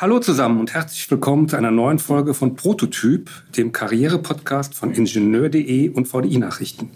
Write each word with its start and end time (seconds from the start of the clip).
Hallo 0.00 0.20
zusammen 0.20 0.60
und 0.60 0.74
herzlich 0.74 1.10
willkommen 1.10 1.48
zu 1.48 1.56
einer 1.56 1.72
neuen 1.72 1.98
Folge 1.98 2.32
von 2.32 2.54
Prototyp, 2.54 3.28
dem 3.56 3.72
Karriere-Podcast 3.72 4.76
von 4.76 4.92
Ingenieur.de 4.92 5.88
und 5.88 6.06
VDI 6.06 6.38
Nachrichten. 6.38 6.90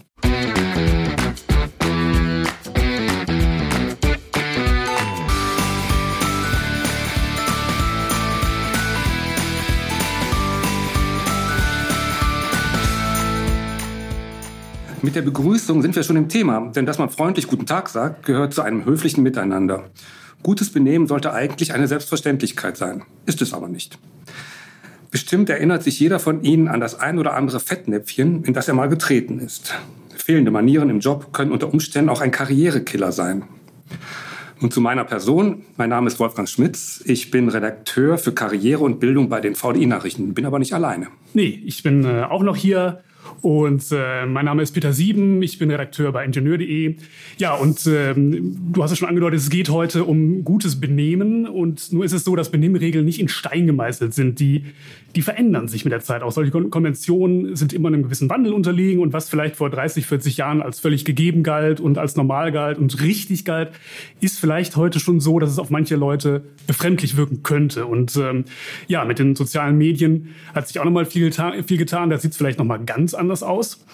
Mit 15.02 15.16
der 15.16 15.22
Begrüßung 15.22 15.82
sind 15.82 15.96
wir 15.96 16.04
schon 16.04 16.14
im 16.14 16.28
Thema, 16.28 16.70
denn 16.70 16.86
dass 16.86 16.98
man 16.98 17.10
freundlich 17.10 17.48
Guten 17.48 17.66
Tag 17.66 17.88
sagt, 17.88 18.24
gehört 18.24 18.54
zu 18.54 18.62
einem 18.62 18.84
höflichen 18.84 19.24
Miteinander. 19.24 19.90
Gutes 20.42 20.70
Benehmen 20.70 21.06
sollte 21.06 21.32
eigentlich 21.32 21.72
eine 21.72 21.86
Selbstverständlichkeit 21.86 22.76
sein, 22.76 23.02
ist 23.26 23.42
es 23.42 23.54
aber 23.54 23.68
nicht. 23.68 23.98
Bestimmt 25.10 25.50
erinnert 25.50 25.82
sich 25.82 26.00
jeder 26.00 26.18
von 26.18 26.42
Ihnen 26.42 26.68
an 26.68 26.80
das 26.80 26.98
ein 26.98 27.18
oder 27.18 27.34
andere 27.34 27.60
Fettnäpfchen, 27.60 28.44
in 28.44 28.54
das 28.54 28.66
er 28.66 28.74
mal 28.74 28.88
getreten 28.88 29.38
ist. 29.38 29.74
Fehlende 30.16 30.50
Manieren 30.50 30.88
im 30.88 31.00
Job 31.00 31.32
können 31.32 31.52
unter 31.52 31.72
Umständen 31.72 32.08
auch 32.08 32.20
ein 32.20 32.30
Karrierekiller 32.30 33.12
sein. 33.12 33.44
Und 34.60 34.72
zu 34.72 34.80
meiner 34.80 35.04
Person. 35.04 35.64
Mein 35.76 35.90
Name 35.90 36.06
ist 36.06 36.20
Wolfgang 36.20 36.48
Schmitz. 36.48 37.02
Ich 37.04 37.30
bin 37.30 37.48
Redakteur 37.48 38.16
für 38.16 38.32
Karriere 38.32 38.84
und 38.84 39.00
Bildung 39.00 39.28
bei 39.28 39.40
den 39.40 39.54
VDI-Nachrichten, 39.54 40.34
bin 40.34 40.46
aber 40.46 40.60
nicht 40.60 40.72
alleine. 40.72 41.08
Nee, 41.34 41.60
ich 41.64 41.82
bin 41.82 42.04
äh, 42.04 42.22
auch 42.22 42.42
noch 42.42 42.56
hier 42.56 43.02
und 43.40 43.84
äh, 43.90 44.26
mein 44.26 44.44
Name 44.44 44.62
ist 44.62 44.72
Peter 44.72 44.92
Sieben, 44.92 45.42
ich 45.42 45.58
bin 45.58 45.70
Redakteur 45.70 46.12
bei 46.12 46.24
Ingenieur.de. 46.24 46.96
Ja, 47.38 47.54
und 47.54 47.86
ähm, 47.86 48.72
du 48.72 48.82
hast 48.82 48.92
es 48.92 48.98
schon 48.98 49.08
angedeutet, 49.08 49.40
es 49.40 49.50
geht 49.50 49.70
heute 49.70 50.04
um 50.04 50.44
gutes 50.44 50.78
Benehmen. 50.78 51.48
Und 51.48 51.92
nur 51.92 52.04
ist 52.04 52.12
es 52.12 52.24
so, 52.24 52.36
dass 52.36 52.50
Benimmregeln 52.50 53.04
nicht 53.04 53.20
in 53.20 53.28
Stein 53.28 53.66
gemeißelt 53.66 54.14
sind. 54.14 54.38
Die, 54.38 54.66
die 55.16 55.22
verändern 55.22 55.66
sich 55.66 55.84
mit 55.84 55.92
der 55.92 56.00
Zeit 56.00 56.22
auch. 56.22 56.30
Solche 56.30 56.50
Kon 56.50 56.70
Konventionen 56.70 57.56
sind 57.56 57.72
immer 57.72 57.88
einem 57.88 58.02
gewissen 58.02 58.28
Wandel 58.28 58.52
unterlegen. 58.52 59.00
Und 59.00 59.12
was 59.12 59.28
vielleicht 59.28 59.56
vor 59.56 59.70
30, 59.70 60.06
40 60.06 60.36
Jahren 60.36 60.62
als 60.62 60.78
völlig 60.78 61.04
gegeben 61.04 61.42
galt 61.42 61.80
und 61.80 61.98
als 61.98 62.16
normal 62.16 62.52
galt 62.52 62.78
und 62.78 63.02
richtig 63.02 63.44
galt, 63.44 63.70
ist 64.20 64.38
vielleicht 64.38 64.76
heute 64.76 65.00
schon 65.00 65.20
so, 65.20 65.38
dass 65.38 65.50
es 65.50 65.58
auf 65.58 65.70
manche 65.70 65.96
Leute 65.96 66.42
befremdlich 66.66 67.16
wirken 67.16 67.42
könnte. 67.42 67.86
Und 67.86 68.14
ähm, 68.16 68.44
ja, 68.88 69.04
mit 69.04 69.18
den 69.18 69.34
sozialen 69.34 69.78
Medien 69.78 70.28
hat 70.54 70.68
sich 70.68 70.78
auch 70.78 70.84
nochmal 70.84 71.06
viel, 71.06 71.32
viel 71.32 71.78
getan. 71.78 72.10
Da 72.10 72.18
sieht 72.18 72.32
es 72.32 72.36
vielleicht 72.36 72.58
nochmal 72.58 72.84
ganz 72.84 73.14
anders 73.14 73.21
anders 73.22 73.42
aus. 73.42 73.84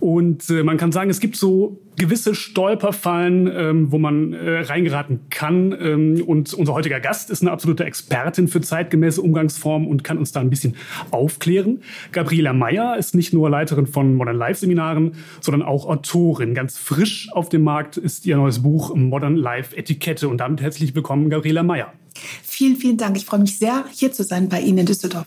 Und 0.00 0.48
äh, 0.48 0.62
man 0.62 0.78
kann 0.78 0.92
sagen, 0.92 1.10
es 1.10 1.20
gibt 1.20 1.36
so 1.36 1.78
gewisse 1.96 2.34
Stolperfallen, 2.34 3.50
ähm, 3.52 3.92
wo 3.92 3.98
man 3.98 4.32
äh, 4.32 4.60
reingeraten 4.60 5.20
kann. 5.30 5.76
Ähm, 5.78 6.22
und 6.26 6.54
unser 6.54 6.74
heutiger 6.74 7.00
Gast 7.00 7.30
ist 7.30 7.42
eine 7.42 7.50
absolute 7.50 7.84
Expertin 7.84 8.48
für 8.48 8.60
zeitgemäße 8.60 9.20
Umgangsformen 9.20 9.88
und 9.88 10.04
kann 10.04 10.18
uns 10.18 10.32
da 10.32 10.40
ein 10.40 10.50
bisschen 10.50 10.76
aufklären. 11.10 11.80
Gabriela 12.12 12.52
Meyer 12.52 12.96
ist 12.96 13.14
nicht 13.14 13.32
nur 13.32 13.50
Leiterin 13.50 13.86
von 13.86 14.14
Modern 14.14 14.36
Life 14.36 14.60
Seminaren, 14.60 15.12
sondern 15.40 15.62
auch 15.62 15.86
Autorin. 15.86 16.54
Ganz 16.54 16.78
frisch 16.78 17.28
auf 17.32 17.48
dem 17.48 17.62
Markt 17.62 17.96
ist 17.96 18.26
ihr 18.26 18.36
neues 18.36 18.62
Buch 18.62 18.94
Modern 18.94 19.36
Life 19.36 19.76
Etikette. 19.76 20.28
Und 20.28 20.38
damit 20.38 20.60
herzlich 20.60 20.94
willkommen, 20.94 21.30
Gabriela 21.30 21.62
Meyer. 21.62 21.92
Vielen, 22.42 22.76
vielen 22.76 22.96
Dank. 22.96 23.16
Ich 23.16 23.26
freue 23.26 23.40
mich 23.40 23.58
sehr, 23.58 23.84
hier 23.92 24.12
zu 24.12 24.22
sein 24.22 24.48
bei 24.48 24.60
Ihnen 24.60 24.78
in 24.78 24.86
Düsseldorf. 24.86 25.26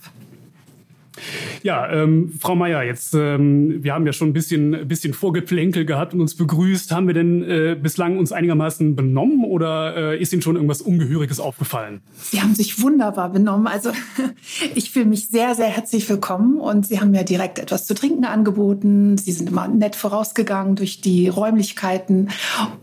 Ja, 1.64 1.92
ähm, 1.92 2.34
Frau 2.40 2.56
Meier, 2.56 2.84
jetzt 2.84 3.14
ähm, 3.14 3.84
wir 3.84 3.94
haben 3.94 4.06
ja 4.06 4.14
schon 4.14 4.30
ein 4.30 4.34
bisschen, 4.34 4.88
bisschen 4.88 5.14
Vorgeplänkel 5.14 5.86
gehabt 5.86 6.14
und 6.14 6.22
uns 6.22 6.36
begrüßt. 6.36 6.92
Haben 6.92 7.08
wir 7.08 7.14
denn 7.14 7.44
äh, 7.44 7.78
bislang 7.82 8.18
uns 8.18 8.32
einigermaßen 8.32 8.96
benommen 8.96 9.44
oder 9.44 10.14
äh, 10.14 10.22
ist 10.22 10.34
Ihnen 10.34 10.42
schon 10.42 10.56
irgendwas 10.56 10.82
Ungehöriges 10.82 11.40
aufgefallen? 11.40 12.02
Sie 12.22 12.42
haben 12.42 12.56
sich 12.56 12.82
wunderbar 12.82 13.32
benommen. 13.32 13.68
Also 13.68 13.92
ich 14.76 14.92
fühle 14.92 15.06
mich 15.06 15.28
sehr, 15.28 15.56
sehr 15.56 15.68
herzlich 15.68 16.10
willkommen 16.10 16.58
und 16.58 16.88
Sie 16.88 17.00
haben 17.00 17.12
mir 17.12 17.24
direkt 17.24 17.60
etwas 17.60 17.86
zu 17.86 17.94
trinken 17.94 18.26
angeboten. 18.26 19.18
Sie 19.18 19.32
sind 19.32 19.50
immer 19.50 19.68
nett 19.68 19.96
vorausgegangen 19.96 20.76
durch 20.76 21.02
die 21.02 21.28
Räumlichkeiten 21.28 22.30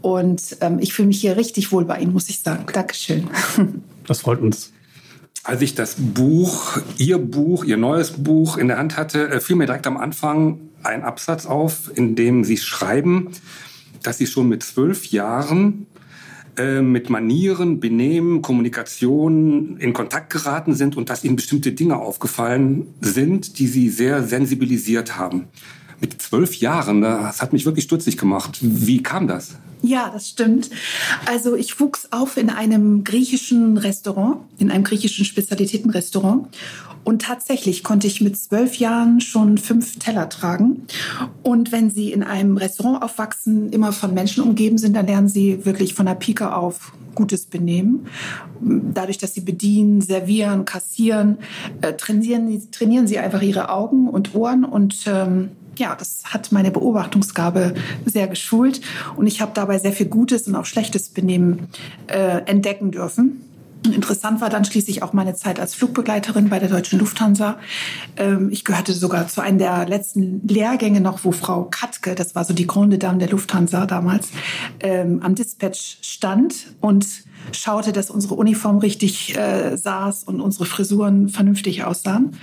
und 0.03 0.59
ähm, 0.61 0.79
ich 0.81 0.93
fühle 0.93 1.09
mich 1.09 1.21
hier 1.21 1.37
richtig 1.37 1.73
wohl 1.73 1.85
bei 1.85 1.99
Ihnen, 1.99 2.13
muss 2.13 2.29
ich 2.29 2.41
sagen. 2.41 2.67
Dankeschön. 2.73 3.29
Das 4.07 4.21
freut 4.21 4.41
uns. 4.41 4.73
Als 5.47 5.63
ich 5.63 5.77
das 5.77 5.95
Buch, 5.97 6.77
Ihr 6.99 7.19
Buch, 7.19 7.63
Ihr 7.63 7.77
neues 7.77 8.11
Buch 8.11 8.57
in 8.57 8.67
der 8.67 8.79
Hand 8.79 8.97
hatte, 8.97 9.29
äh, 9.29 9.41
fiel 9.41 9.55
mir 9.55 9.67
direkt 9.67 9.87
am 9.87 9.97
Anfang 9.97 10.59
ein 10.83 11.05
Absatz 11.05 11.47
auf, 11.47 11.89
in 11.95 12.17
dem 12.17 12.43
Sie 12.43 12.57
schreiben, 12.57 13.31
dass 14.03 14.19
Sie 14.19 14.27
schon 14.27 14.49
mit 14.49 14.65
zwölf 14.65 15.07
Jahren 15.07 15.87
äh, 16.57 16.83
mit 16.83 17.11
Manieren, 17.11 17.79
Benehmen, 17.79 18.43
Kommunikation 18.43 19.77
in 19.77 19.93
Kontakt 19.93 20.33
geraten 20.33 20.75
sind 20.75 20.97
und 20.97 21.11
dass 21.11 21.23
Ihnen 21.23 21.37
bestimmte 21.37 21.71
Dinge 21.71 21.97
aufgefallen 21.97 22.89
sind, 23.01 23.61
die 23.61 23.69
Sie 23.69 23.89
sehr 23.89 24.25
sensibilisiert 24.25 25.17
haben. 25.17 25.45
Mit 26.01 26.21
zwölf 26.21 26.57
Jahren, 26.57 27.01
das 27.01 27.41
hat 27.41 27.53
mich 27.53 27.65
wirklich 27.65 27.85
stutzig 27.85 28.19
gemacht. 28.19 28.59
Wie 28.61 29.03
kam 29.03 29.27
das? 29.27 29.57
Ja, 29.83 30.11
das 30.13 30.29
stimmt. 30.29 30.71
Also 31.27 31.55
ich 31.55 31.79
wuchs 31.79 32.09
auf 32.11 32.37
in 32.37 32.51
einem 32.51 33.05
griechischen 33.05 33.79
Restaurant, 33.79 34.39
in 34.59 34.71
einem 34.71 34.85
griechischen 34.85 35.25
Spezialitätenrestaurant. 35.25 36.49
Und 37.05 37.23
tatsächlich 37.23 37.85
konnte 37.85 38.09
ich 38.09 38.21
mit 38.21 38.37
zwölf 38.37 38.77
Jahren 38.77 39.21
schon 39.21 39.59
fünf 39.59 39.97
Teller 40.01 40.29
tragen. 40.29 40.87
Und 41.45 41.71
wenn 41.71 41.89
Sie 41.89 42.11
in 42.11 42.25
einem 42.25 42.57
Restaurant 42.57 43.01
aufwachsen, 43.01 43.71
immer 43.71 43.93
von 43.93 44.13
Menschen 44.13 44.43
umgeben 44.43 44.77
sind, 44.77 44.97
dann 44.97 45.07
lernen 45.07 45.29
Sie 45.29 45.65
wirklich 45.65 45.95
von 45.95 46.07
der 46.07 46.17
Pike 46.17 46.53
auf 46.53 46.93
gutes 47.15 47.47
Benehmen. 47.47 48.09
Dadurch, 48.61 49.19
dass 49.19 49.35
Sie 49.35 49.41
bedienen, 49.41 50.01
servieren, 50.01 50.65
kassieren, 50.65 51.39
äh, 51.81 51.93
trainieren, 51.93 52.71
trainieren 52.73 53.07
Sie 53.07 53.19
einfach 53.19 53.43
Ihre 53.43 53.69
Augen 53.69 54.09
und 54.09 54.35
Ohren 54.35 54.65
und 54.65 55.05
ähm, 55.07 55.51
ja, 55.79 55.95
das 55.95 56.23
hat 56.25 56.53
meine 56.53 56.71
Beobachtungsgabe 56.71 57.75
sehr 58.05 58.29
geschult 58.29 58.81
und 59.17 59.27
ich 59.27 59.41
habe 59.41 59.53
dabei 59.55 59.79
sehr 59.79 59.93
viel 59.93 60.07
gutes 60.07 60.49
und 60.49 60.55
auch 60.55 60.67
schlechtes 60.67 61.09
Benehmen 61.09 61.69
äh, 62.09 62.43
entdecken 62.47 62.91
dürfen. 62.91 63.43
Interessant 63.85 64.41
war 64.41 64.51
dann 64.51 64.65
schließlich 64.65 65.03
auch 65.03 65.13
meine 65.13 65.35
Zeit 65.35 65.61
als 65.61 65.75
Flugbegleiterin 65.75 66.49
bei 66.49 66.59
der 66.59 66.69
Deutschen 66.69 66.99
Lufthansa. 66.99 67.59
Ähm, 68.17 68.49
ich 68.51 68.65
gehörte 68.65 68.93
sogar 68.93 69.29
zu 69.29 69.41
einem 69.41 69.59
der 69.59 69.87
letzten 69.87 70.47
Lehrgänge 70.47 71.01
noch, 71.01 71.25
wo 71.25 71.33
Frau 71.33 71.65
Katke, 71.65 72.15
das 72.15 72.35
war 72.35 72.45
so 72.45 72.55
die 72.55 72.67
Grande 72.67 72.99
Dame 72.99 73.19
der 73.19 73.29
Lufthansa 73.29 73.87
damals, 73.87 74.31
ähm, 74.81 75.21
am 75.23 75.35
Dispatch 75.35 75.99
stand 76.01 76.75
und 76.81 77.07
schaute, 77.53 77.93
dass 77.93 78.11
unsere 78.11 78.35
Uniform 78.35 78.79
richtig 78.79 79.37
äh, 79.37 79.77
saß 79.77 80.25
und 80.25 80.41
unsere 80.41 80.67
Frisuren 80.67 81.29
vernünftig 81.29 81.85
aussahen. 81.85 82.37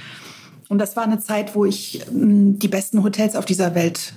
Und 0.73 0.79
das 0.79 0.95
war 0.95 1.03
eine 1.03 1.19
Zeit, 1.19 1.53
wo 1.53 1.65
ich 1.65 2.01
ähm, 2.07 2.57
die 2.57 2.67
besten 2.67 3.03
Hotels 3.03 3.35
auf 3.35 3.45
dieser 3.45 3.75
Welt 3.75 4.15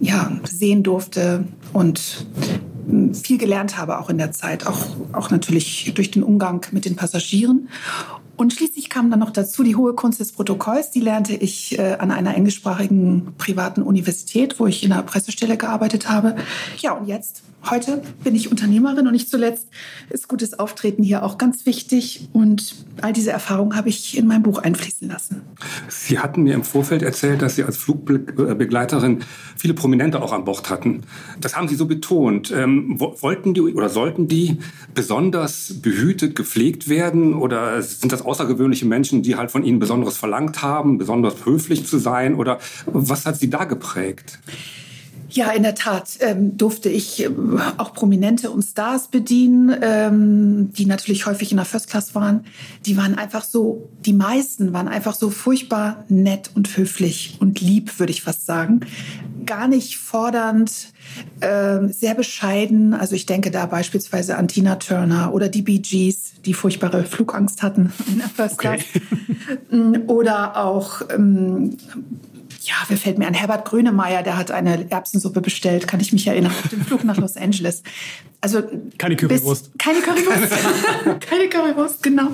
ja, 0.00 0.32
sehen 0.42 0.82
durfte 0.82 1.44
und 1.72 2.26
ähm, 2.90 3.14
viel 3.14 3.38
gelernt 3.38 3.78
habe 3.78 4.00
auch 4.00 4.10
in 4.10 4.18
der 4.18 4.32
Zeit, 4.32 4.66
auch, 4.66 4.80
auch 5.12 5.30
natürlich 5.30 5.92
durch 5.94 6.10
den 6.10 6.24
Umgang 6.24 6.66
mit 6.72 6.86
den 6.86 6.96
Passagieren. 6.96 7.68
Und 8.34 8.52
schließlich 8.52 8.90
kam 8.90 9.12
dann 9.12 9.20
noch 9.20 9.30
dazu 9.30 9.62
die 9.62 9.76
hohe 9.76 9.94
Kunst 9.94 10.18
des 10.18 10.32
Protokolls. 10.32 10.90
Die 10.90 10.98
lernte 10.98 11.34
ich 11.34 11.78
äh, 11.78 11.94
an 12.00 12.10
einer 12.10 12.34
englischsprachigen 12.34 13.34
privaten 13.38 13.82
Universität, 13.82 14.58
wo 14.58 14.66
ich 14.66 14.82
in 14.82 14.90
einer 14.90 15.04
Pressestelle 15.04 15.56
gearbeitet 15.56 16.08
habe. 16.08 16.34
Ja, 16.78 16.94
und 16.94 17.06
jetzt 17.06 17.44
Heute 17.70 18.02
bin 18.24 18.34
ich 18.34 18.50
Unternehmerin 18.50 19.06
und 19.06 19.12
nicht 19.12 19.30
zuletzt 19.30 19.68
ist 20.10 20.26
gutes 20.26 20.58
Auftreten 20.58 21.02
hier 21.02 21.22
auch 21.22 21.38
ganz 21.38 21.64
wichtig. 21.64 22.28
Und 22.32 22.74
all 23.00 23.12
diese 23.12 23.30
Erfahrungen 23.30 23.76
habe 23.76 23.88
ich 23.88 24.18
in 24.18 24.26
mein 24.26 24.42
Buch 24.42 24.58
einfließen 24.58 25.08
lassen. 25.08 25.42
Sie 25.88 26.18
hatten 26.18 26.42
mir 26.42 26.54
im 26.54 26.64
Vorfeld 26.64 27.02
erzählt, 27.02 27.40
dass 27.40 27.54
Sie 27.54 27.62
als 27.62 27.76
Flugbegleiterin 27.76 29.20
viele 29.56 29.74
Prominente 29.74 30.20
auch 30.20 30.32
an 30.32 30.44
Bord 30.44 30.70
hatten. 30.70 31.02
Das 31.40 31.56
haben 31.56 31.68
Sie 31.68 31.76
so 31.76 31.86
betont. 31.86 32.50
Ähm, 32.50 32.98
wollten 32.98 33.54
die 33.54 33.60
oder 33.60 33.88
sollten 33.88 34.26
die 34.26 34.58
besonders 34.92 35.80
behütet, 35.80 36.34
gepflegt 36.34 36.88
werden? 36.88 37.34
Oder 37.34 37.80
sind 37.82 38.12
das 38.12 38.22
außergewöhnliche 38.22 38.86
Menschen, 38.86 39.22
die 39.22 39.36
halt 39.36 39.52
von 39.52 39.62
Ihnen 39.62 39.78
Besonderes 39.78 40.16
verlangt 40.16 40.62
haben, 40.62 40.98
besonders 40.98 41.46
höflich 41.46 41.86
zu 41.86 41.98
sein? 41.98 42.34
Oder 42.34 42.58
was 42.86 43.24
hat 43.24 43.36
Sie 43.36 43.50
da 43.50 43.64
geprägt? 43.64 44.40
Ja, 45.32 45.50
in 45.52 45.62
der 45.62 45.74
Tat 45.74 46.18
ähm, 46.20 46.58
durfte 46.58 46.90
ich 46.90 47.24
ähm, 47.24 47.58
auch 47.78 47.94
Prominente 47.94 48.50
und 48.50 48.62
Stars 48.62 49.08
bedienen, 49.08 49.74
ähm, 49.80 50.72
die 50.74 50.84
natürlich 50.84 51.24
häufig 51.24 51.50
in 51.50 51.56
der 51.56 51.64
First 51.64 51.88
Class 51.88 52.14
waren. 52.14 52.44
Die 52.84 52.98
waren 52.98 53.16
einfach 53.16 53.42
so, 53.42 53.88
die 54.04 54.12
meisten 54.12 54.74
waren 54.74 54.88
einfach 54.88 55.14
so 55.14 55.30
furchtbar 55.30 56.04
nett 56.08 56.50
und 56.54 56.76
höflich 56.76 57.38
und 57.40 57.62
lieb, 57.62 57.98
würde 57.98 58.12
ich 58.12 58.22
fast 58.22 58.44
sagen. 58.44 58.80
Gar 59.46 59.68
nicht 59.68 59.96
fordernd, 59.96 60.92
äh, 61.40 61.88
sehr 61.88 62.14
bescheiden. 62.14 62.92
Also 62.92 63.14
ich 63.14 63.24
denke 63.24 63.50
da 63.50 63.64
beispielsweise 63.64 64.36
an 64.36 64.48
Tina 64.48 64.76
Turner 64.76 65.32
oder 65.32 65.48
die 65.48 65.62
Bee 65.62 65.78
Gees, 65.78 66.32
die 66.44 66.52
furchtbare 66.52 67.04
Flugangst 67.04 67.62
hatten 67.62 67.90
in 68.06 68.18
der 68.18 68.28
First 68.28 68.58
Class. 68.58 68.82
Okay. 69.70 70.02
oder 70.08 70.58
auch 70.62 71.00
ähm, 71.10 71.78
ja, 72.64 72.74
wer 72.88 72.96
fällt 72.96 73.18
mir 73.18 73.26
an? 73.26 73.34
Herbert 73.34 73.64
Grönemeyer, 73.64 74.22
der 74.22 74.36
hat 74.36 74.50
eine 74.50 74.90
Erbsensuppe 74.90 75.40
bestellt, 75.40 75.88
kann 75.88 76.00
ich 76.00 76.12
mich 76.12 76.26
erinnern, 76.26 76.52
auf 76.52 76.68
dem 76.68 76.84
Flug 76.84 77.04
nach 77.04 77.16
Los 77.16 77.36
Angeles. 77.36 77.82
Also 78.40 78.62
keine 78.98 79.16
Currywurst. 79.16 79.72
Bis, 79.72 79.78
keine 79.78 80.00
Currywurst. 80.00 81.20
keine 81.20 81.48
Currywurst, 81.48 82.02
genau. 82.02 82.28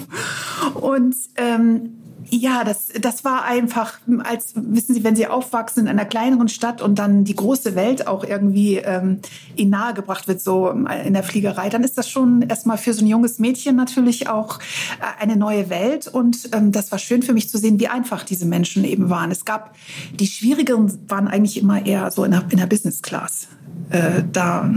Und 0.75 1.14
ähm, 1.36 1.98
ja, 2.30 2.64
das, 2.64 2.88
das 3.00 3.25
war 3.25 3.44
einfach, 3.44 3.98
als 4.25 4.52
wissen 4.54 4.94
Sie, 4.94 5.04
wenn 5.04 5.16
Sie 5.16 5.26
aufwachsen 5.26 5.84
in 5.84 5.88
einer 5.88 6.04
kleineren 6.04 6.48
Stadt 6.48 6.82
und 6.82 6.98
dann 6.98 7.25
die 7.25 7.34
große 7.34 7.75
Welt 7.75 8.06
auch 8.06 8.25
irgendwie 8.25 8.76
ähm, 8.76 9.20
Ihnen 9.56 9.70
nahegebracht 9.70 10.28
wird, 10.28 10.40
so 10.40 10.70
in 10.70 11.14
der 11.14 11.22
Fliegerei, 11.22 11.69
dann 11.69 11.84
ist 11.84 11.96
das 11.96 12.08
schon 12.08 12.42
erstmal 12.42 12.78
für 12.78 12.92
so 12.92 13.04
ein 13.04 13.08
junges 13.08 13.38
Mädchen 13.38 13.76
natürlich 13.76 14.28
auch 14.28 14.58
äh, 14.58 15.22
eine 15.22 15.36
neue 15.36 15.70
Welt. 15.70 16.06
Und 16.06 16.50
ähm, 16.52 16.72
das 16.72 16.92
war 16.92 16.98
schön 16.98 17.22
für 17.22 17.32
mich 17.32 17.48
zu 17.48 17.58
sehen, 17.58 17.80
wie 17.80 17.88
einfach 17.88 18.25
diese 18.25 18.46
Menschen 18.46 18.84
eben 18.84 19.08
waren. 19.08 19.30
Es 19.30 19.44
gab, 19.44 19.75
die 20.19 20.26
schwierigeren 20.26 20.98
waren 21.08 21.28
eigentlich 21.28 21.58
immer 21.58 21.84
eher 21.84 22.10
so 22.10 22.25
in 22.25 22.32
der, 22.32 22.44
in 22.50 22.58
der 22.58 22.66
Business 22.66 23.02
Class. 23.02 23.48
Äh, 23.90 24.22
da 24.32 24.70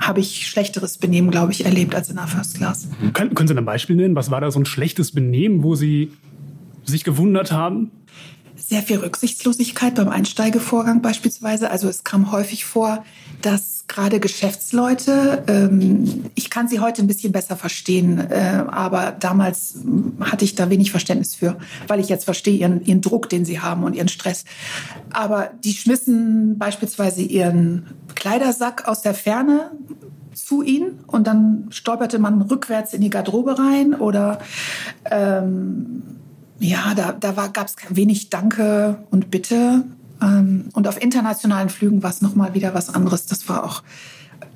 habe 0.00 0.20
ich 0.20 0.48
schlechteres 0.48 0.98
Benehmen, 0.98 1.30
glaube 1.30 1.52
ich, 1.52 1.64
erlebt 1.64 1.94
als 1.94 2.10
in 2.10 2.16
der 2.16 2.26
First 2.26 2.56
Class. 2.56 2.88
Können, 3.12 3.34
können 3.34 3.48
Sie 3.48 3.56
ein 3.56 3.64
Beispiel 3.64 3.94
nennen? 3.94 4.16
Was 4.16 4.30
war 4.30 4.40
da 4.40 4.50
so 4.50 4.58
ein 4.58 4.66
schlechtes 4.66 5.12
Benehmen, 5.12 5.62
wo 5.62 5.76
Sie 5.76 6.10
sich 6.90 7.04
gewundert 7.04 7.52
haben? 7.52 7.90
Sehr 8.56 8.82
viel 8.82 8.98
Rücksichtslosigkeit 8.98 9.94
beim 9.94 10.08
Einsteigevorgang 10.08 11.00
beispielsweise. 11.00 11.70
Also 11.70 11.88
es 11.88 12.04
kam 12.04 12.30
häufig 12.30 12.64
vor, 12.64 13.04
dass 13.40 13.80
gerade 13.90 14.20
Geschäftsleute, 14.20 15.42
ähm, 15.48 16.26
ich 16.34 16.48
kann 16.48 16.68
sie 16.68 16.78
heute 16.78 17.02
ein 17.02 17.08
bisschen 17.08 17.32
besser 17.32 17.56
verstehen, 17.56 18.18
äh, 18.18 18.64
aber 18.68 19.12
damals 19.18 19.78
hatte 20.20 20.44
ich 20.44 20.54
da 20.54 20.70
wenig 20.70 20.90
Verständnis 20.92 21.34
für, 21.34 21.56
weil 21.88 21.98
ich 21.98 22.08
jetzt 22.08 22.24
verstehe 22.24 22.54
ihren, 22.54 22.84
ihren 22.84 23.00
Druck, 23.00 23.28
den 23.28 23.44
sie 23.44 23.60
haben 23.60 23.82
und 23.82 23.96
ihren 23.96 24.08
Stress. 24.08 24.44
Aber 25.12 25.50
die 25.64 25.72
schmissen 25.72 26.56
beispielsweise 26.56 27.22
ihren 27.22 27.86
Kleidersack 28.14 28.86
aus 28.86 29.02
der 29.02 29.14
Ferne 29.14 29.72
zu 30.32 30.62
ihnen 30.62 31.00
und 31.06 31.26
dann 31.26 31.66
stolperte 31.70 32.18
man 32.18 32.42
rückwärts 32.42 32.94
in 32.94 33.00
die 33.00 33.10
Garderobe 33.10 33.58
rein 33.58 33.94
oder 33.94 34.38
ähm, 35.10 36.02
ja, 36.60 36.94
da, 36.94 37.12
da 37.12 37.32
gab 37.48 37.66
es 37.66 37.76
wenig 37.88 38.30
Danke 38.30 38.98
und 39.10 39.30
Bitte. 39.30 39.84
Ähm, 40.22 40.66
und 40.74 40.86
auf 40.86 41.02
internationalen 41.02 41.70
Flügen 41.70 42.02
war 42.02 42.10
es 42.10 42.20
nochmal 42.20 42.54
wieder 42.54 42.74
was 42.74 42.94
anderes. 42.94 43.26
Das 43.26 43.48
war 43.48 43.64
auch 43.64 43.82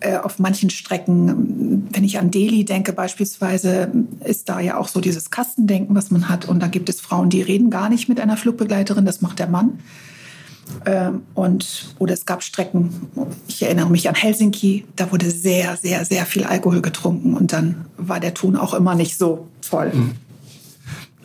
äh, 0.00 0.18
auf 0.18 0.38
manchen 0.38 0.68
Strecken, 0.68 1.88
wenn 1.90 2.04
ich 2.04 2.18
an 2.18 2.30
Delhi 2.30 2.64
denke 2.64 2.92
beispielsweise, 2.92 3.90
ist 4.22 4.48
da 4.50 4.60
ja 4.60 4.76
auch 4.76 4.88
so 4.88 5.00
dieses 5.00 5.30
Kastendenken, 5.30 5.94
was 5.94 6.10
man 6.10 6.28
hat. 6.28 6.44
Und 6.44 6.62
da 6.62 6.66
gibt 6.66 6.90
es 6.90 7.00
Frauen, 7.00 7.30
die 7.30 7.42
reden 7.42 7.70
gar 7.70 7.88
nicht 7.88 8.08
mit 8.08 8.20
einer 8.20 8.36
Flugbegleiterin, 8.36 9.06
das 9.06 9.22
macht 9.22 9.38
der 9.38 9.48
Mann. 9.48 9.78
Ähm, 10.84 11.22
und, 11.34 11.94
oder 11.98 12.14
es 12.14 12.26
gab 12.26 12.42
Strecken, 12.42 12.90
ich 13.48 13.62
erinnere 13.62 13.90
mich 13.90 14.08
an 14.08 14.14
Helsinki, 14.14 14.84
da 14.96 15.10
wurde 15.12 15.30
sehr, 15.30 15.76
sehr, 15.76 16.04
sehr 16.04 16.26
viel 16.26 16.44
Alkohol 16.44 16.80
getrunken 16.80 17.34
und 17.34 17.52
dann 17.52 17.86
war 17.96 18.20
der 18.20 18.34
Ton 18.34 18.56
auch 18.56 18.74
immer 18.74 18.94
nicht 18.94 19.18
so 19.18 19.48
voll. 19.60 19.92
Mhm. 19.92 20.12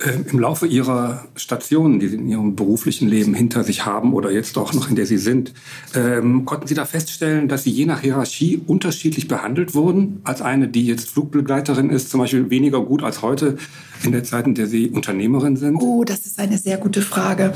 Ähm, 0.06 0.26
Im 0.32 0.40
Laufe 0.40 0.66
Ihrer 0.66 1.26
Stationen, 1.36 2.00
die 2.00 2.08
Sie 2.08 2.16
in 2.16 2.30
Ihrem 2.30 2.56
beruflichen 2.56 3.08
Leben 3.08 3.34
hinter 3.34 3.64
sich 3.64 3.86
haben 3.86 4.14
oder 4.14 4.32
jetzt 4.32 4.58
auch 4.58 4.74
noch 4.74 4.90
in 4.90 4.96
der 4.96 5.06
Sie 5.06 5.18
sind, 5.18 5.54
ähm, 5.94 6.46
konnten 6.46 6.68
Sie 6.68 6.76
da 6.76 6.86
feststellen, 6.86 7.48
dass 7.48 7.64
Sie 7.64 7.72
je 7.72 7.86
nach 7.86 8.02
Hierarchie 8.02 8.62
unterschiedlich 8.66 9.28
behandelt 9.28 9.76
wurden? 9.76 10.22
Als 10.24 10.42
eine, 10.42 10.68
die 10.68 10.86
jetzt 10.86 11.10
Flugbegleiterin 11.10 11.90
ist, 11.90 12.10
zum 12.10 12.22
Beispiel 12.22 12.50
weniger 12.50 12.82
gut 12.82 13.04
als 13.04 13.22
heute 13.22 13.58
in 14.04 14.12
der 14.12 14.24
Zeit, 14.24 14.48
in 14.48 14.56
der 14.56 14.68
Sie 14.68 14.90
Unternehmerin 14.90 15.58
sind? 15.58 15.78
Oh, 15.78 16.04
das 16.04 16.26
ist 16.26 16.40
eine 16.40 16.58
sehr 16.58 16.78
gute 16.78 17.02
Frage 17.02 17.54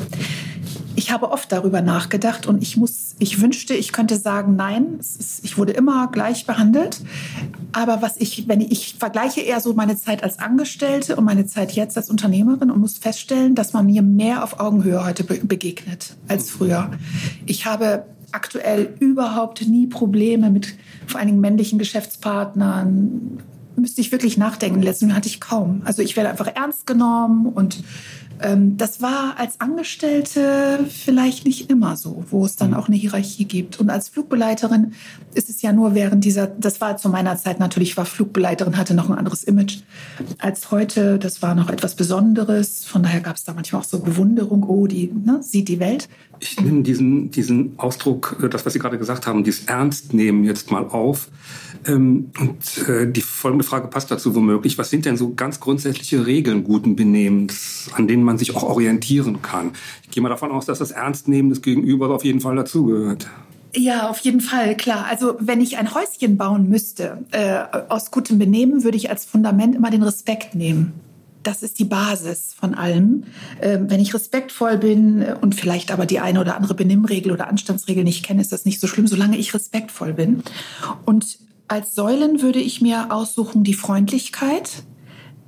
ich 0.95 1.11
habe 1.11 1.31
oft 1.31 1.51
darüber 1.51 1.81
nachgedacht 1.81 2.45
und 2.45 2.61
ich 2.61 2.77
muss, 2.77 3.15
ich 3.19 3.41
wünschte, 3.41 3.73
ich 3.73 3.91
könnte 3.91 4.17
sagen, 4.17 4.55
nein, 4.55 4.97
ist, 4.99 5.43
ich 5.43 5.57
wurde 5.57 5.73
immer 5.73 6.09
gleich 6.11 6.45
behandelt. 6.45 7.01
Aber 7.71 8.01
was 8.01 8.17
ich, 8.17 8.47
wenn 8.47 8.61
ich, 8.61 8.71
ich 8.71 8.95
vergleiche 8.99 9.41
eher 9.41 9.59
so 9.59 9.73
meine 9.73 9.97
Zeit 9.97 10.23
als 10.23 10.39
Angestellte 10.39 11.15
und 11.15 11.23
meine 11.23 11.45
Zeit 11.45 11.71
jetzt 11.71 11.97
als 11.97 12.09
Unternehmerin 12.09 12.69
und 12.69 12.79
muss 12.79 12.97
feststellen, 12.97 13.55
dass 13.55 13.73
man 13.73 13.85
mir 13.85 14.01
mehr 14.01 14.43
auf 14.43 14.59
Augenhöhe 14.59 15.03
heute 15.03 15.23
begegnet 15.23 16.15
als 16.27 16.51
früher. 16.51 16.91
Ich 17.45 17.65
habe 17.65 18.05
aktuell 18.31 18.95
überhaupt 18.99 19.67
nie 19.67 19.87
Probleme 19.87 20.49
mit 20.49 20.75
vor 21.07 21.19
allen 21.19 21.27
Dingen 21.27 21.41
männlichen 21.41 21.79
Geschäftspartnern. 21.79 23.39
Müsste 23.75 24.01
ich 24.01 24.11
wirklich 24.11 24.37
nachdenken. 24.37 24.81
Letzten 24.81 25.15
hatte 25.15 25.27
ich 25.27 25.41
kaum. 25.41 25.81
Also 25.85 26.01
ich 26.01 26.15
werde 26.15 26.29
einfach 26.29 26.47
ernst 26.47 26.85
genommen 26.85 27.47
und 27.47 27.83
das 28.75 29.01
war 29.01 29.35
als 29.37 29.61
Angestellte 29.61 30.85
vielleicht 30.89 31.45
nicht 31.45 31.69
immer 31.69 31.95
so, 31.95 32.23
wo 32.29 32.45
es 32.45 32.55
dann 32.55 32.71
mhm. 32.71 32.75
auch 32.75 32.87
eine 32.87 32.97
Hierarchie 32.97 33.45
gibt. 33.45 33.79
Und 33.79 33.89
als 33.89 34.09
Flugbegleiterin 34.09 34.93
ist 35.33 35.49
es 35.49 35.61
ja 35.61 35.71
nur 35.71 35.95
während 35.95 36.25
dieser, 36.25 36.47
das 36.47 36.81
war 36.81 36.97
zu 36.97 37.09
meiner 37.09 37.37
Zeit 37.37 37.59
natürlich, 37.59 37.95
war 37.95 38.05
Flugbegleiterin, 38.05 38.77
hatte 38.77 38.93
noch 38.93 39.09
ein 39.09 39.17
anderes 39.17 39.43
Image 39.43 39.79
als 40.39 40.71
heute. 40.71 41.19
Das 41.19 41.41
war 41.41 41.55
noch 41.55 41.69
etwas 41.69 41.95
Besonderes. 41.95 42.83
Von 42.85 43.03
daher 43.03 43.21
gab 43.21 43.37
es 43.37 43.43
da 43.43 43.53
manchmal 43.53 43.81
auch 43.81 43.85
so 43.85 43.99
Bewunderung, 43.99 44.63
oh, 44.63 44.87
die 44.87 45.11
ne, 45.13 45.41
sieht 45.41 45.69
die 45.69 45.79
Welt. 45.79 46.09
Ich 46.43 46.59
nehme 46.59 46.83
diesen, 46.83 47.31
diesen 47.31 47.73
Ausdruck, 47.77 48.35
äh, 48.43 48.49
das, 48.49 48.65
was 48.65 48.73
Sie 48.73 48.79
gerade 48.79 48.97
gesagt 48.97 49.25
haben, 49.27 49.45
dieses 49.45 49.63
Ernstnehmen 49.65 50.43
jetzt 50.43 50.71
mal 50.71 50.85
auf. 50.85 51.29
Ähm, 51.87 52.31
und 52.37 52.87
äh, 52.89 53.09
die 53.09 53.21
folgende 53.21 53.63
Frage 53.63 53.87
passt 53.87 54.11
dazu 54.11 54.35
womöglich. 54.35 54.77
Was 54.77 54.89
sind 54.89 55.05
denn 55.05 55.15
so 55.15 55.33
ganz 55.33 55.61
grundsätzliche 55.61 56.25
Regeln 56.25 56.65
guten 56.65 56.97
Benehmens, 56.97 57.89
an 57.93 58.07
denen 58.09 58.23
man 58.23 58.37
sich 58.37 58.55
auch 58.55 58.63
orientieren 58.63 59.41
kann? 59.41 59.71
Ich 60.03 60.11
gehe 60.11 60.21
mal 60.21 60.29
davon 60.29 60.51
aus, 60.51 60.65
dass 60.65 60.79
das 60.79 60.91
Ernstnehmen 60.91 61.49
des 61.49 61.61
Gegenübers 61.61 62.11
auf 62.11 62.25
jeden 62.25 62.41
Fall 62.41 62.57
dazugehört. 62.57 63.27
Ja, 63.75 64.09
auf 64.09 64.19
jeden 64.19 64.41
Fall, 64.41 64.75
klar. 64.75 65.05
Also 65.09 65.35
wenn 65.39 65.61
ich 65.61 65.77
ein 65.77 65.93
Häuschen 65.93 66.37
bauen 66.37 66.69
müsste 66.69 67.25
äh, 67.31 67.63
aus 67.89 68.11
gutem 68.11 68.37
Benehmen, 68.37 68.83
würde 68.83 68.97
ich 68.97 69.09
als 69.09 69.25
Fundament 69.25 69.75
immer 69.75 69.89
den 69.89 70.03
Respekt 70.03 70.55
nehmen. 70.55 70.93
Das 71.43 71.61
ist 71.61 71.77
die 71.77 71.85
Basis 71.85 72.53
von 72.57 72.73
allem. 72.73 73.25
Äh, 73.59 73.79
wenn 73.81 73.99
ich 73.99 74.13
respektvoll 74.13 74.77
bin 74.77 75.23
und 75.41 75.55
vielleicht 75.55 75.91
aber 75.91 76.05
die 76.05 76.19
eine 76.19 76.39
oder 76.39 76.55
andere 76.55 76.73
Benimmregel 76.73 77.31
oder 77.31 77.47
Anstandsregel 77.47 78.03
nicht 78.03 78.25
kenne, 78.25 78.41
ist 78.41 78.51
das 78.51 78.65
nicht 78.65 78.79
so 78.79 78.87
schlimm, 78.87 79.07
solange 79.07 79.37
ich 79.37 79.53
respektvoll 79.53 80.13
bin. 80.13 80.43
Und 81.05 81.37
als 81.67 81.95
Säulen 81.95 82.41
würde 82.41 82.59
ich 82.59 82.81
mir 82.81 83.11
aussuchen 83.11 83.63
die 83.63 83.73
Freundlichkeit, 83.73 84.83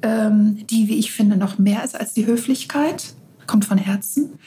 ähm, 0.02 0.66
die, 0.70 0.88
wie 0.88 0.98
ich 0.98 1.12
finde, 1.12 1.38
noch 1.38 1.58
mehr 1.58 1.84
ist 1.84 2.00
als 2.00 2.14
die 2.14 2.26
Höflichkeit, 2.26 3.14
kommt 3.48 3.66
von 3.66 3.78
Herzen. 3.78 4.40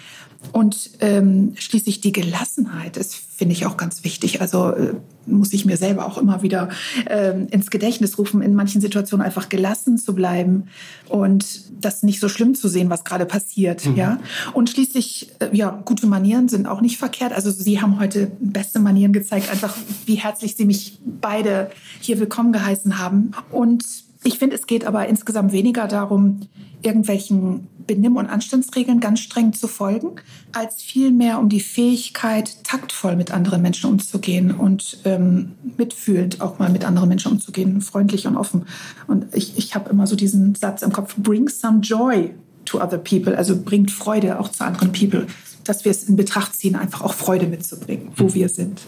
Und 0.52 0.90
ähm, 1.00 1.52
schließlich 1.56 2.00
die 2.00 2.12
Gelassenheit 2.12 2.96
ist, 2.96 3.14
finde 3.14 3.54
ich, 3.54 3.66
auch 3.66 3.76
ganz 3.76 4.04
wichtig. 4.04 4.40
Also 4.40 4.70
äh, 4.70 4.94
muss 5.26 5.52
ich 5.52 5.64
mir 5.64 5.76
selber 5.76 6.06
auch 6.06 6.16
immer 6.16 6.42
wieder 6.42 6.68
äh, 7.06 7.42
ins 7.50 7.70
Gedächtnis 7.70 8.18
rufen, 8.18 8.40
in 8.40 8.54
manchen 8.54 8.80
Situationen 8.80 9.24
einfach 9.24 9.48
gelassen 9.48 9.98
zu 9.98 10.14
bleiben 10.14 10.68
und 11.08 11.62
das 11.80 12.02
nicht 12.02 12.20
so 12.20 12.28
schlimm 12.28 12.54
zu 12.54 12.68
sehen, 12.68 12.88
was 12.88 13.04
gerade 13.04 13.26
passiert. 13.26 13.84
Mhm. 13.84 13.96
Ja? 13.96 14.20
Und 14.54 14.70
schließlich, 14.70 15.30
äh, 15.40 15.48
ja, 15.52 15.82
gute 15.84 16.06
Manieren 16.06 16.48
sind 16.48 16.66
auch 16.66 16.80
nicht 16.80 16.98
verkehrt. 16.98 17.32
Also 17.32 17.50
Sie 17.50 17.80
haben 17.80 17.98
heute 17.98 18.30
beste 18.40 18.78
Manieren 18.78 19.12
gezeigt, 19.12 19.50
einfach 19.50 19.76
wie 20.06 20.16
herzlich 20.16 20.56
Sie 20.56 20.64
mich 20.64 20.98
beide 21.20 21.70
hier 22.00 22.18
willkommen 22.20 22.52
geheißen 22.52 22.98
haben. 22.98 23.32
Und 23.50 23.84
ich 24.24 24.38
finde, 24.38 24.56
es 24.56 24.66
geht 24.66 24.84
aber 24.84 25.06
insgesamt 25.06 25.52
weniger 25.52 25.88
darum, 25.88 26.40
irgendwelchen 26.82 27.68
Benimm- 27.86 28.16
und 28.16 28.26
Anstandsregeln 28.26 29.00
ganz 29.00 29.20
streng 29.20 29.52
zu 29.52 29.66
folgen, 29.66 30.10
als 30.52 30.82
vielmehr 30.82 31.38
um 31.38 31.48
die 31.48 31.60
Fähigkeit, 31.60 32.62
taktvoll 32.62 33.16
mit 33.16 33.32
anderen 33.32 33.62
Menschen 33.62 33.90
umzugehen 33.90 34.52
und 34.52 34.98
ähm, 35.04 35.52
mitfühlend 35.76 36.40
auch 36.40 36.58
mal 36.58 36.70
mit 36.70 36.84
anderen 36.84 37.08
Menschen 37.08 37.32
umzugehen, 37.32 37.80
freundlich 37.80 38.26
und 38.26 38.36
offen. 38.36 38.66
Und 39.06 39.34
ich, 39.34 39.56
ich 39.56 39.74
habe 39.74 39.90
immer 39.90 40.06
so 40.06 40.16
diesen 40.16 40.54
Satz 40.54 40.82
im 40.82 40.92
Kopf, 40.92 41.16
bring 41.16 41.48
some 41.48 41.80
joy 41.80 42.34
to 42.66 42.80
other 42.80 42.98
people, 42.98 43.36
also 43.36 43.60
bringt 43.60 43.90
Freude 43.90 44.38
auch 44.38 44.50
zu 44.50 44.64
anderen 44.64 44.92
people, 44.92 45.26
dass 45.64 45.84
wir 45.84 45.90
es 45.90 46.04
in 46.04 46.16
Betracht 46.16 46.54
ziehen, 46.54 46.76
einfach 46.76 47.00
auch 47.00 47.14
Freude 47.14 47.46
mitzubringen, 47.46 48.10
wo 48.16 48.34
wir 48.34 48.50
sind. 48.50 48.82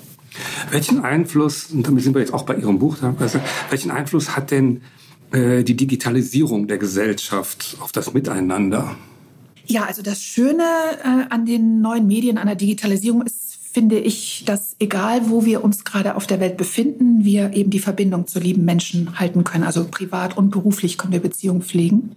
Welchen 0.71 1.01
Einfluss, 1.01 1.71
und 1.71 1.87
damit 1.87 2.05
sind 2.05 2.15
wir 2.15 2.21
jetzt 2.21 2.33
auch 2.33 2.45
bei 2.45 2.55
Ihrem 2.55 2.79
Buch, 2.79 2.99
welchen 3.71 3.91
Einfluss 3.91 4.37
hat 4.37 4.51
denn 4.51 4.83
die 5.33 5.77
Digitalisierung 5.77 6.67
der 6.67 6.79
Gesellschaft 6.79 7.77
auf 7.81 7.93
das 7.93 8.13
Miteinander? 8.13 8.97
Ja, 9.67 9.85
also 9.85 10.03
das 10.03 10.23
Schöne 10.23 10.65
äh, 11.05 11.33
an 11.33 11.47
den 11.47 11.81
neuen 11.81 12.07
Medien, 12.09 12.39
an 12.39 12.49
der 12.49 12.57
Digitalisierung 12.57 13.23
ist, 13.23 13.59
finde 13.73 14.01
ich, 14.01 14.43
dass 14.45 14.75
egal 14.81 15.31
wo 15.31 15.45
wir 15.45 15.63
uns 15.63 15.85
gerade 15.85 16.17
auf 16.17 16.27
der 16.27 16.41
Welt 16.41 16.57
befinden, 16.57 17.25
wir 17.25 17.53
eben 17.53 17.71
die 17.71 17.79
Verbindung 17.79 18.27
zu 18.27 18.41
lieben 18.41 18.65
Menschen 18.65 19.21
halten 19.21 19.45
können. 19.45 19.63
Also 19.63 19.85
privat 19.89 20.37
und 20.37 20.51
beruflich 20.51 20.99
können 20.99 21.13
wir 21.13 21.21
Beziehungen 21.21 21.63
pflegen. 21.63 22.17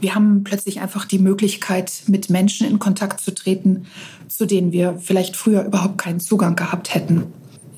Wir 0.00 0.14
haben 0.14 0.44
plötzlich 0.44 0.80
einfach 0.80 1.06
die 1.06 1.18
Möglichkeit, 1.18 2.04
mit 2.06 2.30
Menschen 2.30 2.68
in 2.68 2.78
Kontakt 2.78 3.20
zu 3.20 3.34
treten, 3.34 3.86
zu 4.28 4.46
denen 4.46 4.70
wir 4.70 4.96
vielleicht 5.00 5.34
früher 5.34 5.64
überhaupt 5.64 5.98
keinen 5.98 6.20
Zugang 6.20 6.54
gehabt 6.54 6.94
hätten 6.94 7.24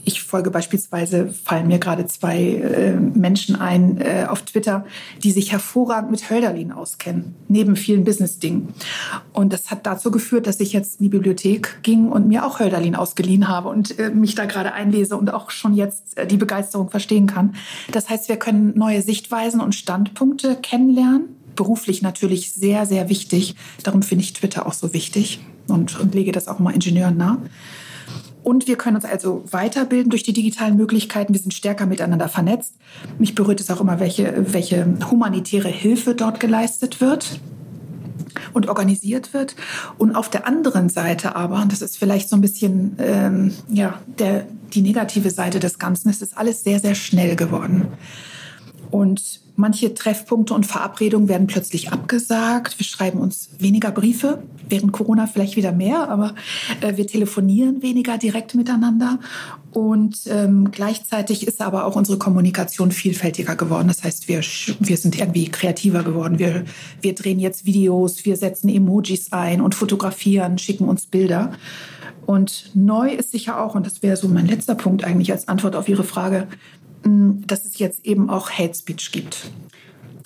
ich 0.05 0.23
folge 0.23 0.51
beispielsweise, 0.51 1.29
fallen 1.29 1.69
mir 1.69 1.79
gerade 1.79 2.07
zwei 2.07 2.39
äh, 2.39 2.93
Menschen 2.93 3.57
ein 3.57 4.01
äh, 4.01 4.27
auf 4.29 4.43
Twitter, 4.43 4.85
die 5.23 5.31
sich 5.31 5.53
hervorragend 5.53 6.11
mit 6.11 6.29
Hölderlin 6.29 6.73
auskennen, 6.73 7.35
neben 7.49 7.77
vielen 7.77 8.05
Business-Dingen. 8.05 8.75
Und 9.33 9.53
das 9.53 9.71
hat 9.71 9.87
dazu 9.87 10.11
geführt, 10.11 10.47
dass 10.47 10.59
ich 10.61 10.73
jetzt 10.73 11.01
in 11.01 11.05
die 11.05 11.11
Bibliothek 11.11 11.83
ging 11.83 12.09
und 12.09 12.27
mir 12.27 12.45
auch 12.45 12.59
Hölderlin 12.59 12.97
ausgeliehen 12.97 13.49
habe 13.49 13.69
und 13.69 13.99
äh, 13.99 14.11
mich 14.11 14.35
da 14.35 14.45
gerade 14.45 14.73
einlese 14.73 15.17
und 15.17 15.33
auch 15.33 15.51
schon 15.51 15.75
jetzt 15.75 16.19
äh, 16.19 16.27
die 16.27 16.37
Begeisterung 16.37 16.91
verstehen 16.91 17.27
kann. 17.27 17.55
Das 17.93 18.09
heißt, 18.09 18.29
wir 18.29 18.37
können 18.37 18.77
neue 18.77 19.03
Sichtweisen 19.03 19.61
und 19.61 19.75
Standpunkte 19.75 20.57
kennenlernen. 20.57 21.37
Beruflich 21.55 22.03
natürlich 22.03 22.53
sehr, 22.53 22.87
sehr 22.87 23.09
wichtig. 23.09 23.55
Darum 23.83 24.03
finde 24.03 24.25
ich 24.25 24.33
Twitter 24.33 24.67
auch 24.67 24.73
so 24.73 24.95
wichtig 24.95 25.41
und, 25.69 26.01
und 26.01 26.15
lege 26.15 26.33
das 26.33 26.49
auch 26.49 26.59
mal 26.59 26.75
Ingenieuren 26.75 27.17
nah. 27.17 27.39
Und 28.43 28.67
wir 28.67 28.77
können 28.77 28.97
uns 28.97 29.05
also 29.05 29.45
weiterbilden 29.51 30.11
durch 30.11 30.23
die 30.23 30.33
digitalen 30.33 30.77
Möglichkeiten. 30.77 31.33
Wir 31.33 31.41
sind 31.41 31.55
stärker 31.55 31.87
miteinander 31.87 32.29
vernetzt. 32.29 32.75
Mich 33.19 33.35
berührt 33.35 33.61
es 33.61 33.71
auch 33.71 33.81
immer, 33.81 34.01
welche, 34.01 34.53
welche 34.53 34.87
humanitäre 35.11 35.69
Hilfe 35.69 36.15
dort 36.15 36.41
geleistet 36.41 37.01
wird 37.01 37.41
und 38.53 38.69
organisiert 38.69 39.33
wird. 39.35 39.55
Und 39.99 40.17
auf 40.17 40.29
der 40.29 40.47
anderen 40.47 40.89
Seite 40.89 41.37
aber, 41.37 41.63
und 41.63 41.73
das 41.73 41.83
ist 41.83 41.97
vielleicht 41.97 42.29
so 42.29 42.37
ein 42.37 42.41
bisschen 42.41 42.97
ähm, 42.99 43.55
ja, 43.69 44.01
der, 44.19 44.47
die 44.75 44.83
negative 44.83 45.31
Seite 45.31 45.61
des 45.61 45.79
Ganzen, 45.79 46.09
es 46.09 46.23
ist 46.23 46.37
alles 46.37 46.65
sehr, 46.65 46.81
sehr 46.81 46.95
schnell 46.95 47.37
geworden. 47.37 47.89
Und 48.91 49.42
Manche 49.55 49.93
Treffpunkte 49.93 50.55
und 50.55 50.65
Verabredungen 50.65 51.29
werden 51.29 51.47
plötzlich 51.47 51.93
abgesagt. 51.93 52.79
Wir 52.79 52.87
schreiben 52.87 53.19
uns 53.19 53.51
weniger 53.59 53.91
Briefe, 53.91 54.43
während 54.69 54.93
Corona 54.93 55.27
vielleicht 55.27 55.57
wieder 55.57 55.73
mehr, 55.73 56.09
aber 56.09 56.35
äh, 56.81 56.97
wir 56.97 57.07
telefonieren 57.07 57.83
weniger 57.83 58.17
direkt 58.17 58.55
miteinander. 58.55 59.19
Und 59.73 60.21
ähm, 60.27 60.71
gleichzeitig 60.71 61.47
ist 61.47 61.61
aber 61.61 61.85
auch 61.85 61.97
unsere 61.97 62.19
Kommunikation 62.19 62.93
vielfältiger 62.93 63.55
geworden. 63.55 63.89
Das 63.89 64.03
heißt, 64.03 64.27
wir, 64.29 64.41
wir 64.81 64.97
sind 64.97 65.19
irgendwie 65.19 65.49
kreativer 65.49 66.03
geworden. 66.03 66.39
Wir, 66.39 66.65
wir 67.03 67.15
drehen 67.15 67.39
jetzt 67.39 67.67
Videos, 67.67 68.25
wir 68.25 68.37
setzen 68.37 68.71
Emojis 68.71 69.33
ein 69.33 69.61
und 69.61 69.75
fotografieren, 69.75 70.57
schicken 70.59 70.89
uns 70.89 71.07
Bilder. 71.07 71.53
Und 72.25 72.71
neu 72.75 73.11
ist 73.11 73.33
sicher 73.33 73.63
auch, 73.63 73.75
und 73.75 73.87
das 73.87 74.03
wäre 74.03 74.17
so 74.17 74.29
mein 74.29 74.47
letzter 74.47 74.75
Punkt 74.75 75.05
eigentlich 75.05 75.33
als 75.33 75.49
Antwort 75.49 75.77
auf 75.77 75.89
Ihre 75.89 76.05
Frage, 76.05 76.47
dass 77.05 77.65
es 77.65 77.79
jetzt 77.79 78.05
eben 78.05 78.31
auch 78.31 78.51
Hate 78.51 78.75
Speech 78.75 79.13
gibt. 79.13 79.51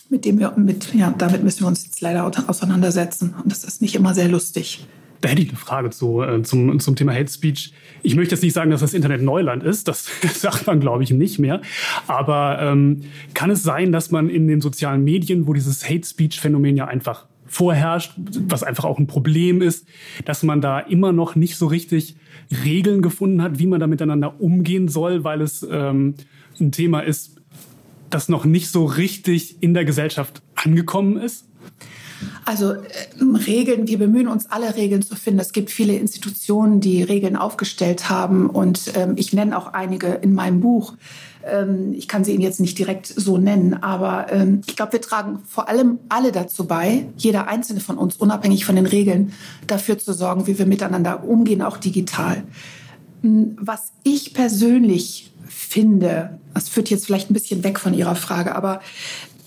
Mit 0.09 0.25
dem 0.25 0.39
wir, 0.39 0.53
mit, 0.57 0.95
ja, 0.95 1.13
damit 1.17 1.43
müssen 1.43 1.63
wir 1.63 1.69
uns 1.69 1.85
jetzt 1.85 2.01
leider 2.01 2.25
auseinandersetzen. 2.25 3.35
Und 3.43 3.51
das 3.51 3.65
ist 3.65 3.83
nicht 3.83 3.95
immer 3.97 4.15
sehr 4.15 4.29
lustig. 4.29 4.87
Da 5.21 5.31
hätte 5.31 5.43
ich 5.43 5.49
eine 5.49 5.59
Frage 5.59 5.91
zu, 5.91 6.23
äh, 6.23 6.43
zum, 6.43 6.79
zum 6.79 6.95
Thema 6.95 7.13
Hate 7.13 7.31
Speech. 7.31 7.73
Ich 8.03 8.15
möchte 8.15 8.35
jetzt 8.35 8.43
nicht 8.43 8.53
sagen, 8.53 8.71
dass 8.71 8.81
das 8.81 8.95
Internet 8.95 9.23
Neuland 9.23 9.65
ist. 9.65 9.89
Das 9.89 10.09
sagt 10.35 10.67
man, 10.67 10.79
glaube 10.81 11.03
ich, 11.03 11.11
nicht 11.11 11.39
mehr. 11.39 11.63
Aber 12.07 12.59
ähm, 12.61 13.03
kann 13.35 13.51
es 13.51 13.63
sein, 13.63 13.93
dass 13.93 14.11
man 14.11 14.29
in 14.29 14.47
den 14.47 14.61
sozialen 14.61 15.03
Medien, 15.03 15.47
wo 15.47 15.55
dieses 15.55 15.89
Hate 15.89 16.07
Speech-Phänomen 16.07 16.77
ja 16.77 16.87
einfach 16.87 17.27
vorherrscht, 17.47 18.13
was 18.17 18.63
einfach 18.63 18.85
auch 18.85 18.99
ein 18.99 19.07
Problem 19.07 19.63
ist, 19.63 19.87
dass 20.25 20.43
man 20.43 20.61
da 20.61 20.81
immer 20.81 21.13
noch 21.13 21.37
nicht 21.37 21.57
so 21.57 21.67
richtig 21.67 22.17
Regeln 22.65 23.03
gefunden 23.03 23.43
hat, 23.43 23.59
wie 23.59 23.67
man 23.67 23.81
da 23.81 23.87
miteinander 23.87 24.41
umgehen 24.41 24.89
soll, 24.89 25.25
weil 25.25 25.41
es 25.41 25.67
ähm, 25.69 26.15
ein 26.61 26.73
Thema 26.73 27.01
ist, 27.01 27.37
das 28.11 28.29
noch 28.29 28.45
nicht 28.45 28.71
so 28.71 28.85
richtig 28.85 29.63
in 29.63 29.75
der 29.75 29.85
Gesellschaft 29.85 30.43
angekommen 30.55 31.17
ist? 31.17 31.47
Also 32.45 32.73
äh, 32.73 32.83
Regeln, 33.21 33.89
wir 33.89 33.99
bemühen 33.99 34.29
uns 34.29 34.47
alle 34.47 34.77
Regeln 34.77 35.03
zu 35.03 35.17
finden. 35.17 35.41
Es 35.41 35.53
gibt 35.53 35.71
viele 35.71 35.95
Institutionen, 35.97 36.81
die 36.81 37.03
Regeln 37.03 37.37
aufgestellt 37.37 38.09
haben 38.09 38.49
und 38.49 38.93
ähm, 38.95 39.15
ich 39.17 39.33
nenne 39.33 39.57
auch 39.57 39.75
einige 39.75 40.09
in 40.09 40.33
meinem 40.33 40.61
Buch. 40.61 40.95
Ähm, 41.45 41.93
ich 41.93 42.09
kann 42.09 42.25
sie 42.25 42.33
Ihnen 42.33 42.43
jetzt 42.43 42.61
nicht 42.61 42.79
direkt 42.79 43.07
so 43.07 43.39
nennen, 43.39 43.75
aber 43.75 44.33
ähm, 44.33 44.63
ich 44.67 44.77
glaube, 44.77 44.95
wir 44.95 45.01
tragen 45.01 45.41
vor 45.47 45.69
allem 45.69 45.99
alle 46.09 46.33
dazu 46.33 46.67
bei, 46.67 47.07
jeder 47.17 47.49
einzelne 47.49 47.81
von 47.81 47.99
uns, 47.99 48.17
unabhängig 48.17 48.65
von 48.65 48.77
den 48.77 48.87
Regeln, 48.87 49.33
dafür 49.67 49.99
zu 49.99 50.13
sorgen, 50.13 50.47
wie 50.47 50.59
wir 50.59 50.67
miteinander 50.67 51.25
umgehen, 51.25 51.63
auch 51.63 51.77
digital. 51.77 52.45
Hm, 53.23 53.57
was 53.61 53.93
ich 54.03 54.35
persönlich 54.35 55.33
finde, 55.67 56.39
das 56.55 56.69
führt 56.69 56.91
jetzt 56.91 57.07
vielleicht 57.07 57.31
ein 57.31 57.35
bisschen 57.35 57.65
weg 57.65 57.79
von 57.79 57.95
Ihrer 57.95 58.17
Frage, 58.17 58.55
aber 58.55 58.81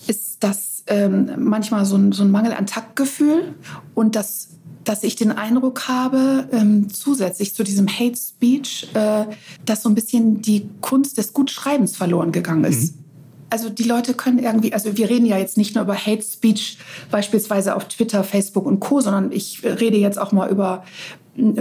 ist 0.06 0.38
das 0.40 0.84
ähm, 0.86 1.30
manchmal 1.38 1.84
so 1.84 1.96
ein, 1.96 2.12
so 2.12 2.22
ein 2.22 2.30
Mangel 2.30 2.52
an 2.52 2.66
Taktgefühl 2.66 3.54
und 3.94 4.16
das 4.16 4.48
dass 4.84 5.02
ich 5.04 5.14
den 5.14 5.30
Eindruck 5.30 5.88
habe, 5.88 6.48
ähm, 6.52 6.88
zusätzlich 6.92 7.54
zu 7.54 7.62
diesem 7.62 7.86
Hate 7.86 8.16
Speech, 8.16 8.88
äh, 8.94 9.26
dass 9.64 9.82
so 9.82 9.88
ein 9.88 9.94
bisschen 9.94 10.40
die 10.42 10.68
Kunst 10.80 11.18
des 11.18 11.32
Gutschreibens 11.32 11.96
verloren 11.96 12.32
gegangen 12.32 12.64
ist. 12.64 12.94
Mhm. 12.94 13.04
Also 13.50 13.68
die 13.68 13.82
Leute 13.82 14.14
können 14.14 14.38
irgendwie, 14.38 14.72
also 14.72 14.96
wir 14.96 15.10
reden 15.10 15.26
ja 15.26 15.36
jetzt 15.36 15.56
nicht 15.58 15.74
nur 15.74 15.84
über 15.84 15.96
Hate 15.96 16.22
Speech 16.22 16.78
beispielsweise 17.10 17.74
auf 17.74 17.88
Twitter, 17.88 18.22
Facebook 18.22 18.64
und 18.64 18.78
Co, 18.78 19.00
sondern 19.00 19.32
ich 19.32 19.64
rede 19.64 19.96
jetzt 19.96 20.18
auch 20.18 20.30
mal 20.30 20.48
über 20.48 20.84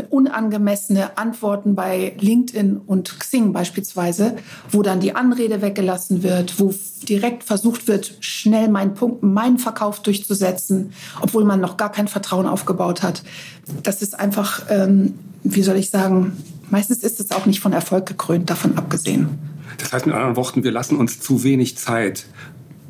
unangemessene 0.10 1.18
Antworten 1.18 1.76
bei 1.76 2.14
LinkedIn 2.20 2.78
und 2.78 3.20
Xing 3.20 3.54
beispielsweise, 3.54 4.36
wo 4.72 4.82
dann 4.82 5.00
die 5.00 5.16
Anrede 5.16 5.62
weggelassen 5.62 6.24
wird, 6.24 6.60
wo 6.60 6.74
direkt 7.08 7.44
versucht 7.44 7.88
wird, 7.88 8.16
schnell 8.20 8.70
meinen 8.70 8.94
Punkt, 8.94 9.24
meinen 9.24 9.58
Verkauf 9.58 10.02
durchzusetzen, 10.02 10.92
obwohl 11.22 11.46
man 11.46 11.62
noch 11.62 11.78
gar 11.78 11.92
kein 11.92 12.08
Vertrauen 12.08 12.46
aufgebaut 12.46 13.04
hat. 13.04 13.24
Das 13.84 14.02
ist 14.02 14.20
einfach, 14.20 14.66
ähm, 14.70 15.16
wie 15.44 15.64
soll 15.64 15.78
ich 15.78 15.90
sagen, 15.90 16.38
meistens 16.70 17.00
ist 17.00 17.20
es 17.20 17.32
auch 17.32 17.46
nicht 17.46 17.60
von 17.60 17.74
Erfolg 17.74 18.06
gekrönt, 18.06 18.50
davon 18.50 18.78
abgesehen. 18.78 19.30
Das 19.78 19.94
heißt 19.94 20.06
mit 20.06 20.16
anderen 20.16 20.36
Worten, 20.36 20.64
wir 20.64 20.72
lassen 20.72 20.98
uns 20.98 21.20
zu 21.20 21.44
wenig 21.44 21.78
Zeit 21.78 22.26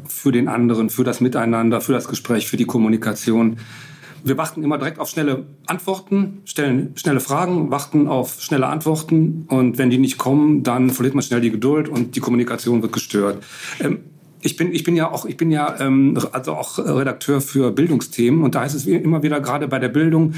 für 0.08 0.32
den 0.32 0.48
anderen, 0.48 0.90
für 0.90 1.04
das 1.04 1.22
Miteinander, 1.22 1.82
für 1.82 1.94
das 1.94 2.08
Gespräch, 2.08 2.48
für 2.48 2.58
die 2.58 2.66
Kommunikation. 2.66 3.58
Wir 4.24 4.38
warten 4.38 4.64
immer 4.64 4.78
direkt 4.78 5.00
auf 5.00 5.10
schnelle 5.10 5.46
Antworten, 5.66 6.42
stellen 6.46 6.94
schnelle 6.96 7.20
Fragen, 7.20 7.72
warten 7.72 8.08
auf 8.08 8.42
schnelle 8.42 8.68
Antworten 8.68 9.46
und 9.50 9.78
wenn 9.78 9.90
die 9.90 9.98
nicht 9.98 10.18
kommen, 10.18 10.64
dann 10.64 10.90
verliert 10.90 11.16
man 11.16 11.24
schnell 11.24 11.42
die 11.42 11.52
Geduld 11.52 11.90
und 11.90 12.16
die 12.16 12.20
Kommunikation 12.20 12.82
wird 12.82 12.94
gestört. 12.94 13.44
Ähm, 13.80 14.00
ich 14.42 14.56
bin, 14.56 14.74
ich 14.74 14.84
bin 14.84 14.96
ja 14.96 15.12
auch, 15.12 15.26
ich 15.26 15.38
bin 15.38 15.52
ja 15.52 15.80
ähm, 15.80 16.18
also 16.32 16.54
auch 16.54 16.78
Redakteur 16.78 17.42
für 17.42 17.72
Bildungsthemen 17.72 18.44
und 18.44 18.56
da 18.56 18.62
heißt 18.62 18.76
es 18.76 18.86
immer 18.86 19.24
wieder 19.24 19.42
gerade 19.42 19.68
bei 19.68 19.80
der 19.80 19.90
Bildung, 19.90 20.34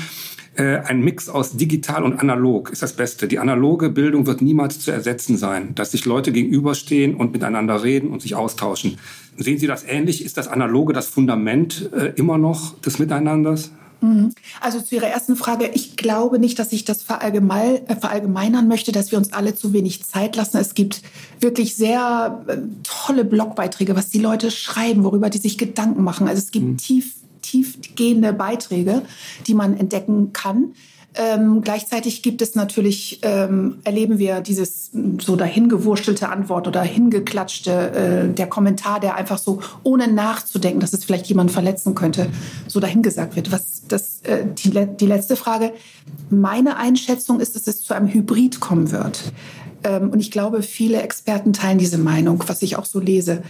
äh, 0.55 0.79
ein 0.79 1.01
Mix 1.01 1.29
aus 1.29 1.55
digital 1.55 2.03
und 2.03 2.19
analog 2.19 2.71
ist 2.71 2.81
das 2.81 2.93
Beste. 2.93 3.27
Die 3.27 3.39
analoge 3.39 3.89
Bildung 3.89 4.27
wird 4.27 4.41
niemals 4.41 4.79
zu 4.79 4.91
ersetzen 4.91 5.37
sein, 5.37 5.75
dass 5.75 5.91
sich 5.91 6.05
Leute 6.05 6.31
gegenüberstehen 6.31 7.15
und 7.15 7.31
miteinander 7.31 7.83
reden 7.83 8.09
und 8.09 8.21
sich 8.21 8.35
austauschen. 8.35 8.97
Sehen 9.37 9.59
Sie 9.59 9.67
das 9.67 9.85
ähnlich? 9.87 10.25
Ist 10.25 10.37
das 10.37 10.47
analoge 10.47 10.93
das 10.93 11.07
Fundament 11.07 11.89
äh, 11.93 12.13
immer 12.15 12.37
noch 12.37 12.79
des 12.81 12.99
Miteinanders? 12.99 13.71
Mhm. 14.01 14.33
Also 14.59 14.81
zu 14.81 14.95
Ihrer 14.95 15.07
ersten 15.07 15.35
Frage, 15.35 15.69
ich 15.73 15.95
glaube 15.95 16.39
nicht, 16.39 16.59
dass 16.59 16.73
ich 16.73 16.85
das 16.85 17.03
verallgemein, 17.03 17.87
äh, 17.87 17.95
verallgemeinern 17.95 18.67
möchte, 18.67 18.91
dass 18.91 19.11
wir 19.11 19.17
uns 19.17 19.31
alle 19.31 19.55
zu 19.55 19.73
wenig 19.73 20.03
Zeit 20.03 20.35
lassen. 20.35 20.57
Es 20.57 20.73
gibt 20.73 21.01
wirklich 21.39 21.75
sehr 21.75 22.43
äh, 22.47 22.57
tolle 22.83 23.23
Blogbeiträge, 23.23 23.95
was 23.95 24.09
die 24.09 24.19
Leute 24.19 24.51
schreiben, 24.51 25.03
worüber 25.03 25.29
die 25.29 25.37
sich 25.37 25.57
Gedanken 25.57 26.03
machen. 26.03 26.27
Also 26.27 26.39
es 26.39 26.51
gibt 26.51 26.65
mhm. 26.65 26.77
tief 26.77 27.15
tiefgehende 27.41 28.33
Beiträge, 28.33 29.01
die 29.47 29.55
man 29.55 29.75
entdecken 29.75 30.31
kann. 30.31 30.73
Ähm, 31.15 31.61
gleichzeitig 31.61 32.23
gibt 32.23 32.41
es 32.41 32.55
natürlich, 32.55 33.19
ähm, 33.23 33.79
erleben 33.83 34.17
wir 34.17 34.41
dieses 34.41 34.91
so 35.19 35.35
dahingewurstelte 35.35 36.29
Antwort 36.29 36.67
oder 36.67 36.81
hingeklatschte, 36.83 37.71
äh, 38.31 38.33
der 38.33 38.47
Kommentar, 38.47 38.99
der 38.99 39.15
einfach 39.15 39.37
so 39.37 39.59
ohne 39.83 40.07
nachzudenken, 40.07 40.79
dass 40.79 40.93
es 40.93 41.03
vielleicht 41.03 41.27
jemand 41.27 41.51
verletzen 41.51 41.95
könnte, 41.95 42.27
so 42.67 42.79
dahingesagt 42.79 43.35
wird. 43.35 43.51
Was 43.51 43.81
das, 43.91 44.21
äh, 44.23 44.45
die, 44.45 44.71
die 44.99 45.05
letzte 45.05 45.35
Frage. 45.35 45.73
Meine 46.29 46.77
Einschätzung 46.77 47.39
ist, 47.39 47.55
dass 47.55 47.67
es 47.67 47.81
zu 47.81 47.93
einem 47.93 48.07
Hybrid 48.07 48.59
kommen 48.59 48.91
wird. 48.91 49.33
Ähm, 49.83 50.09
und 50.09 50.19
ich 50.19 50.31
glaube, 50.31 50.61
viele 50.61 51.01
Experten 51.01 51.53
teilen 51.53 51.77
diese 51.77 51.97
Meinung, 51.97 52.43
was 52.47 52.61
ich 52.61 52.75
auch 52.75 52.85
so 52.85 52.99
lese. 52.99 53.43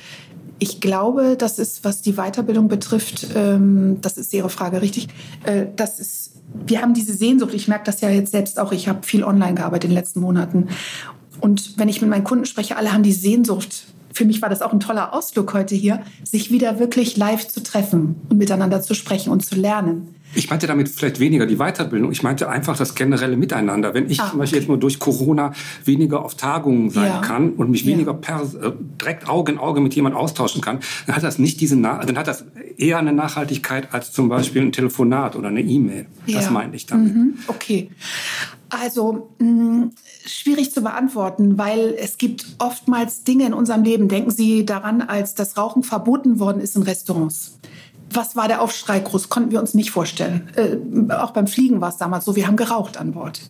Ich 0.59 0.79
glaube, 0.79 1.35
das 1.37 1.57
ist, 1.59 1.83
was 1.83 2.01
die 2.01 2.13
Weiterbildung 2.13 2.67
betrifft, 2.67 3.27
ähm, 3.35 3.97
das 4.01 4.17
ist 4.17 4.33
Ihre 4.33 4.49
Frage 4.49 4.81
richtig, 4.81 5.07
äh, 5.43 5.65
das 5.75 5.99
ist, 5.99 6.30
wir 6.53 6.81
haben 6.81 6.93
diese 6.93 7.13
Sehnsucht, 7.13 7.53
ich 7.53 7.67
merke 7.67 7.85
das 7.85 8.01
ja 8.01 8.09
jetzt 8.09 8.31
selbst 8.31 8.59
auch, 8.59 8.71
ich 8.71 8.87
habe 8.87 9.03
viel 9.03 9.23
online 9.23 9.55
gearbeitet 9.55 9.85
in 9.85 9.89
den 9.91 9.97
letzten 9.97 10.19
Monaten. 10.19 10.67
Und 11.39 11.77
wenn 11.77 11.89
ich 11.89 12.01
mit 12.01 12.09
meinen 12.09 12.23
Kunden 12.23 12.45
spreche, 12.45 12.77
alle 12.77 12.93
haben 12.93 13.03
die 13.03 13.13
Sehnsucht, 13.13 13.85
für 14.13 14.25
mich 14.25 14.41
war 14.41 14.49
das 14.49 14.61
auch 14.61 14.73
ein 14.73 14.79
toller 14.79 15.13
Ausflug 15.13 15.53
heute 15.53 15.75
hier, 15.75 16.01
sich 16.23 16.51
wieder 16.51 16.79
wirklich 16.79 17.17
live 17.17 17.47
zu 17.47 17.63
treffen 17.63 18.15
und 18.29 18.37
miteinander 18.37 18.81
zu 18.81 18.93
sprechen 18.93 19.31
und 19.31 19.45
zu 19.45 19.55
lernen. 19.55 20.15
Ich 20.33 20.49
meinte 20.49 20.65
damit 20.65 20.87
vielleicht 20.87 21.19
weniger 21.19 21.45
die 21.45 21.57
Weiterbildung. 21.57 22.11
Ich 22.11 22.23
meinte 22.23 22.47
einfach 22.47 22.77
das 22.77 22.95
generelle 22.95 23.35
Miteinander. 23.35 23.93
Wenn 23.93 24.09
ich 24.09 24.21
ah, 24.21 24.29
zum 24.29 24.39
Beispiel 24.39 24.57
okay. 24.57 24.61
jetzt 24.63 24.67
nur 24.69 24.79
durch 24.79 24.99
Corona 24.99 25.51
weniger 25.83 26.23
auf 26.23 26.35
Tagungen 26.35 26.89
sein 26.89 27.11
ja. 27.11 27.21
kann 27.21 27.51
und 27.51 27.69
mich 27.69 27.83
ja. 27.83 27.91
weniger 27.91 28.13
per, 28.13 28.41
äh, 28.41 28.71
direkt 29.01 29.27
Auge 29.27 29.51
in 29.51 29.57
Auge 29.57 29.81
mit 29.81 29.93
jemandem 29.93 30.19
austauschen 30.21 30.61
kann, 30.61 30.79
dann 31.05 31.15
hat 31.17 31.23
das 31.23 31.37
nicht 31.37 31.59
diese, 31.59 31.75
dann 31.81 32.17
hat 32.17 32.27
das 32.27 32.45
eher 32.81 32.97
eine 32.97 33.13
Nachhaltigkeit 33.13 33.93
als 33.93 34.11
zum 34.11 34.29
Beispiel 34.29 34.61
ein 34.61 34.71
Telefonat 34.71 35.35
oder 35.35 35.49
eine 35.49 35.61
E-Mail. 35.61 36.07
Ja. 36.25 36.39
Das 36.39 36.49
meine 36.49 36.75
ich 36.75 36.85
damit. 36.85 37.15
Mhm. 37.15 37.33
Okay. 37.47 37.91
Also 38.69 39.29
mh, 39.39 39.45
mm, 39.45 39.91
schwierig 40.25 40.71
zu 40.71 40.81
beantworten, 40.81 41.57
weil 41.57 41.95
es 41.97 42.17
gibt 42.17 42.45
oftmals 42.59 43.23
Dinge 43.23 43.45
in 43.45 43.53
unserem 43.53 43.83
Leben. 43.83 44.07
Denken 44.07 44.31
Sie 44.31 44.65
daran, 44.65 45.01
als 45.01 45.35
das 45.35 45.57
Rauchen 45.57 45.83
verboten 45.83 46.39
worden 46.39 46.61
ist 46.61 46.75
in 46.75 46.83
Restaurants. 46.83 47.59
Was 48.13 48.35
war 48.35 48.47
der 48.47 48.61
Aufschrei 48.61 48.99
groß? 48.99 49.29
Konnten 49.29 49.51
wir 49.51 49.59
uns 49.59 49.73
nicht 49.73 49.91
vorstellen. 49.91 50.49
Äh, 50.55 51.13
auch 51.13 51.31
beim 51.31 51.47
Fliegen 51.47 51.79
war 51.79 51.89
es 51.89 51.97
damals 51.97 52.25
so, 52.25 52.35
wir 52.35 52.47
haben 52.47 52.57
geraucht 52.57 52.97
an 52.97 53.11
Bord 53.11 53.41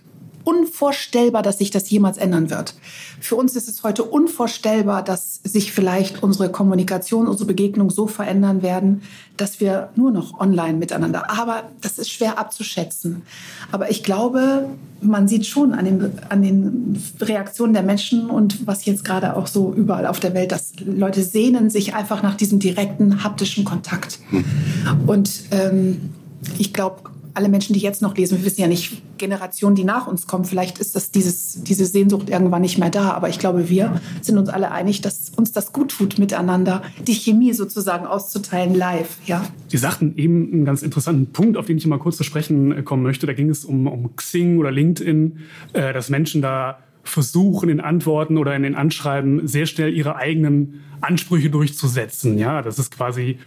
unvorstellbar, 0.44 1.42
dass 1.42 1.58
sich 1.58 1.72
das 1.72 1.90
jemals 1.90 2.18
ändern 2.18 2.50
wird. 2.50 2.76
Für 3.20 3.36
uns 3.36 3.56
ist 3.56 3.68
es 3.68 3.84
heute 3.84 4.04
unvorstellbar, 4.04 5.04
dass 5.04 5.42
sich 5.44 5.72
vielleicht 5.72 6.24
unsere 6.24 6.52
Kommunikation, 6.52 7.28
unsere 7.28 7.48
Begegnung 7.48 7.90
so 7.90 8.08
verändern 8.08 8.62
werden, 8.62 9.04
dass 9.38 9.60
wir 9.60 9.90
nur 9.96 10.12
noch 10.12 10.40
online 10.40 10.78
miteinander. 10.78 11.30
Aber 11.32 11.64
das 11.82 11.98
ist 11.98 12.12
schwer 12.12 12.38
abzuschätzen. 12.38 13.24
Aber 13.72 13.90
ich 13.90 14.04
glaube, 14.04 14.68
man 15.02 15.28
sieht 15.28 15.46
schon 15.46 15.74
an 15.74 15.86
den, 15.86 16.12
an 16.30 16.42
den 16.42 17.02
Reaktionen 17.20 17.74
der 17.74 17.84
Menschen 17.84 18.30
und 18.30 18.68
was 18.68 18.86
jetzt 18.86 19.04
gerade 19.04 19.36
auch 19.36 19.48
so 19.48 19.74
überall 19.74 20.06
auf 20.06 20.20
der 20.20 20.34
Welt, 20.34 20.52
dass 20.52 20.74
Leute 20.86 21.24
sehnen 21.24 21.70
sich 21.70 21.96
einfach 21.96 22.22
nach 22.22 22.36
diesem 22.36 22.60
direkten 22.60 23.24
haptischen 23.24 23.66
Kontakt. 23.66 24.20
Hm. 24.30 24.44
Und 25.08 25.44
ähm, 25.52 26.12
ich 26.58 26.74
glaube, 26.74 27.02
alle 27.34 27.50
Menschen, 27.50 27.74
die 27.74 27.80
jetzt 27.80 28.02
noch 28.02 28.16
lesen, 28.16 28.38
wir 28.38 28.46
wissen 28.46 28.62
ja 28.62 28.68
nicht, 28.68 29.02
Generationen, 29.18 29.76
die 29.76 29.84
nach 29.84 30.08
uns 30.08 30.28
kommen, 30.28 30.46
vielleicht 30.46 30.80
ist 30.80 30.96
das 30.96 31.12
dieses, 31.12 31.64
diese 31.64 31.86
Sehnsucht 31.86 32.30
irgendwann 32.30 32.62
nicht 32.62 32.78
mehr 32.78 32.90
da. 32.90 33.12
Aber 33.12 33.30
ich 33.30 33.40
glaube, 33.40 33.70
wir 33.70 34.02
sind 34.22 34.38
uns 34.38 34.50
alle 34.50 34.72
einig, 34.72 35.02
dass 35.02 35.30
uns 35.36 35.52
das 35.52 35.74
gut 35.74 35.92
tut, 35.92 36.18
miteinander 36.18 36.82
die 37.08 37.14
Chemie 37.14 37.54
sozusagen 37.54 38.06
auszuteilen 38.06 38.76
live. 38.76 39.18
Ja. 39.26 39.46
Sie 39.68 39.78
sagten 39.78 40.14
eben 40.18 40.52
einen 40.52 40.66
ganz 40.66 40.82
interessanten 40.82 41.32
Punkt, 41.32 41.58
auf 41.58 41.66
den 41.66 41.78
ich 41.78 41.86
mal 41.86 42.00
kurz 42.00 42.18
zu 42.18 42.24
sprechen 42.24 42.72
äh, 42.72 42.84
kommen 42.84 43.04
möchte. 43.04 43.28
Da 43.28 43.34
ging 43.34 43.50
es 43.50 43.66
um, 43.66 43.88
um 43.88 44.16
Xing 44.16 44.58
oder 44.58 44.72
LinkedIn, 44.72 45.40
äh, 45.74 45.94
dass 45.94 46.10
Menschen 46.10 46.42
da 46.42 46.80
versuchen 47.04 47.70
in 47.70 47.80
Antworten 47.80 48.38
oder 48.38 48.56
in 48.56 48.64
den 48.64 48.76
Anschreiben 48.76 49.48
sehr 49.48 49.66
schnell 49.66 49.94
ihre 49.94 50.16
eigenen 50.16 50.82
Ansprüche 51.02 51.50
durchzusetzen. 51.50 52.38
Ja, 52.38 52.62
das 52.62 52.78
ist 52.78 52.92
quasi 52.92 53.40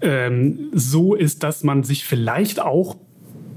ähm, 0.00 0.70
so 0.72 1.14
ist, 1.14 1.42
dass 1.42 1.64
man 1.64 1.82
sich 1.82 2.04
vielleicht 2.04 2.60
auch 2.60 2.96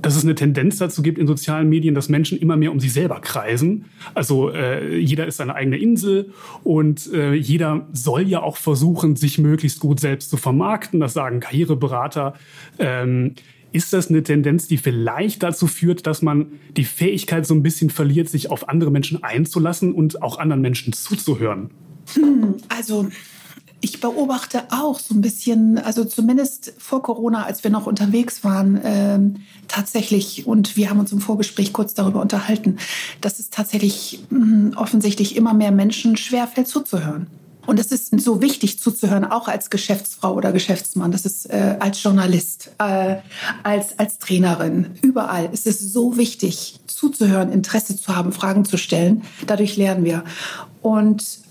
dass 0.03 0.15
es 0.15 0.23
eine 0.23 0.35
Tendenz 0.35 0.77
dazu 0.77 1.01
gibt 1.01 1.17
in 1.17 1.25
sozialen 1.25 1.69
Medien, 1.69 1.95
dass 1.95 2.09
Menschen 2.09 2.37
immer 2.37 2.55
mehr 2.57 2.71
um 2.71 2.79
sich 2.79 2.93
selber 2.93 3.19
kreisen. 3.21 3.85
Also 4.13 4.51
äh, 4.51 4.97
jeder 4.97 5.25
ist 5.25 5.37
seine 5.37 5.55
eigene 5.55 5.77
Insel 5.77 6.31
und 6.63 7.11
äh, 7.11 7.33
jeder 7.33 7.87
soll 7.93 8.27
ja 8.27 8.43
auch 8.43 8.57
versuchen, 8.57 9.15
sich 9.15 9.39
möglichst 9.39 9.79
gut 9.79 9.99
selbst 9.99 10.29
zu 10.29 10.37
vermarkten. 10.37 10.99
Das 10.99 11.13
sagen 11.13 11.39
Karriereberater. 11.39 12.35
Ähm, 12.77 13.33
ist 13.71 13.91
das 13.93 14.09
eine 14.09 14.21
Tendenz, 14.21 14.67
die 14.67 14.77
vielleicht 14.77 15.41
dazu 15.41 15.65
führt, 15.65 16.05
dass 16.05 16.21
man 16.21 16.47
die 16.77 16.85
Fähigkeit 16.85 17.47
so 17.47 17.55
ein 17.55 17.63
bisschen 17.63 17.89
verliert, 17.89 18.29
sich 18.29 18.51
auf 18.51 18.69
andere 18.69 18.91
Menschen 18.91 19.23
einzulassen 19.23 19.93
und 19.93 20.21
auch 20.21 20.37
anderen 20.37 20.61
Menschen 20.61 20.93
zuzuhören? 20.93 21.71
Hm, 22.13 22.55
also 22.69 23.07
ich 23.83 23.99
beobachte 23.99 24.63
auch 24.71 24.97
so 24.97 25.13
ein 25.13 25.19
bisschen, 25.19 25.77
also 25.77 26.05
zumindest 26.05 26.73
vor 26.77 27.03
Corona, 27.03 27.43
als 27.43 27.65
wir 27.65 27.71
noch 27.71 27.85
unterwegs 27.85 28.41
waren, 28.45 28.79
ähm, 28.81 29.35
tatsächlich, 29.67 30.47
und 30.47 30.77
wir 30.77 30.89
haben 30.89 30.99
uns 30.99 31.11
im 31.11 31.19
Vorgespräch 31.19 31.73
kurz 31.73 31.93
darüber 31.93 32.21
unterhalten, 32.21 32.77
dass 33.19 33.39
es 33.39 33.49
tatsächlich 33.49 34.23
mh, 34.29 34.39
hm, 34.39 34.73
offensichtlich 34.77 35.35
immer 35.35 35.53
mehr 35.53 35.71
Menschen 35.71 36.15
schwerfällt 36.15 36.69
zuzuhören. 36.69 37.27
Und 37.65 37.77
es 37.77 37.91
ist 37.91 38.17
so 38.21 38.41
wichtig 38.41 38.79
zuzuhören, 38.79 39.25
auch 39.25 39.49
als 39.49 39.69
Geschäftsfrau 39.69 40.33
oder 40.33 40.53
Geschäftsmann. 40.53 41.11
Das 41.11 41.25
ist 41.25 41.49
äh, 41.49 41.75
als 41.79 42.01
Journalist, 42.01 42.71
äh, 42.77 43.17
als, 43.63 43.99
als 43.99 44.17
Trainerin, 44.17 44.91
überall. 45.01 45.49
Es 45.51 45.65
ist 45.65 45.91
so 45.91 46.15
wichtig 46.15 46.79
zuzuhören, 46.87 47.51
Interesse 47.51 47.97
zu 47.97 48.15
haben, 48.15 48.31
Fragen 48.31 48.63
zu 48.63 48.77
stellen. 48.77 49.23
Dadurch 49.45 49.75
lernen 49.75 50.05
wir. 50.05 50.23
Und 50.81 51.43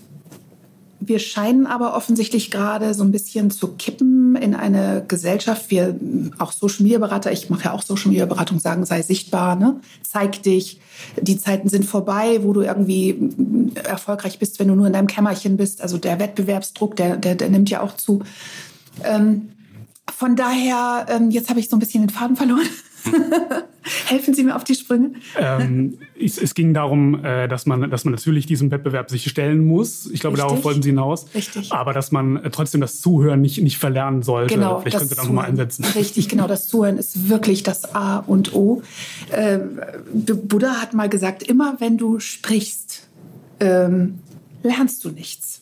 wir 1.07 1.19
scheinen 1.19 1.65
aber 1.65 1.95
offensichtlich 1.95 2.51
gerade 2.51 2.93
so 2.93 3.03
ein 3.03 3.11
bisschen 3.11 3.51
zu 3.51 3.69
kippen 3.69 4.35
in 4.35 4.55
eine 4.55 5.03
Gesellschaft. 5.07 5.69
Wir, 5.69 5.95
auch 6.39 6.51
Social 6.51 6.83
Media 6.83 6.99
Berater, 6.99 7.31
ich 7.31 7.49
mache 7.49 7.65
ja 7.65 7.71
auch 7.73 7.81
Social 7.81 8.09
Media 8.09 8.25
Beratung, 8.25 8.59
sagen, 8.59 8.85
sei 8.85 9.01
sichtbar, 9.01 9.55
ne? 9.55 9.79
zeig 10.03 10.43
dich. 10.43 10.79
Die 11.19 11.37
Zeiten 11.37 11.69
sind 11.69 11.85
vorbei, 11.85 12.39
wo 12.43 12.53
du 12.53 12.61
irgendwie 12.61 13.31
erfolgreich 13.83 14.39
bist, 14.39 14.59
wenn 14.59 14.67
du 14.67 14.75
nur 14.75 14.87
in 14.87 14.93
deinem 14.93 15.07
Kämmerchen 15.07 15.57
bist. 15.57 15.81
Also 15.81 15.97
der 15.97 16.19
Wettbewerbsdruck, 16.19 16.95
der, 16.95 17.17
der, 17.17 17.35
der 17.35 17.49
nimmt 17.49 17.69
ja 17.69 17.81
auch 17.81 17.95
zu. 17.95 18.21
Ähm, 19.03 19.49
von 20.13 20.35
daher, 20.35 21.05
ähm, 21.09 21.31
jetzt 21.31 21.49
habe 21.49 21.59
ich 21.59 21.69
so 21.69 21.75
ein 21.75 21.79
bisschen 21.79 22.03
den 22.03 22.09
Faden 22.09 22.35
verloren. 22.35 22.67
Helfen 24.05 24.33
Sie 24.33 24.43
mir 24.43 24.55
auf 24.55 24.63
die 24.63 24.75
Sprünge. 24.75 25.11
Ähm, 25.37 25.97
es, 26.19 26.37
es, 26.37 26.53
ging 26.53 26.73
darum, 26.73 27.23
äh, 27.23 27.47
dass, 27.47 27.65
man, 27.65 27.89
dass 27.89 28.05
man 28.05 28.13
natürlich 28.13 28.45
diesem 28.45 28.71
Wettbewerb 28.71 29.09
sich 29.09 29.29
stellen 29.29 29.65
muss. 29.65 30.09
Ich 30.11 30.21
glaube, 30.21 30.37
Richtig. 30.37 30.49
darauf 30.49 30.63
wollten 30.63 30.81
Sie 30.81 30.89
hinaus. 30.89 31.25
Richtig. 31.35 31.71
Aber 31.71 31.93
dass 31.93 32.11
man 32.11 32.37
äh, 32.37 32.49
trotzdem 32.49 32.81
das 32.81 33.01
Zuhören 33.01 33.41
nicht, 33.41 33.61
nicht 33.61 33.77
verlernen 33.77 34.23
sollte. 34.23 34.55
Genau, 34.55 34.79
Vielleicht 34.79 34.97
können 34.97 35.09
Sie 35.09 35.15
da 35.15 35.23
nochmal 35.23 35.45
einsetzen. 35.45 35.85
Richtig, 35.95 36.29
genau. 36.29 36.47
Das 36.47 36.67
Zuhören 36.67 36.97
ist 36.97 37.29
wirklich 37.29 37.63
das 37.63 37.93
A 37.93 38.19
und 38.19 38.53
O. 38.53 38.81
Äh, 39.31 39.59
Buddha 40.13 40.81
hat 40.81 40.93
mal 40.93 41.09
gesagt, 41.09 41.43
immer 41.43 41.75
wenn 41.79 41.97
du 41.97 42.19
sprichst, 42.19 43.07
ähm, 43.59 44.19
lernst 44.63 45.03
du 45.03 45.09
nichts. 45.09 45.52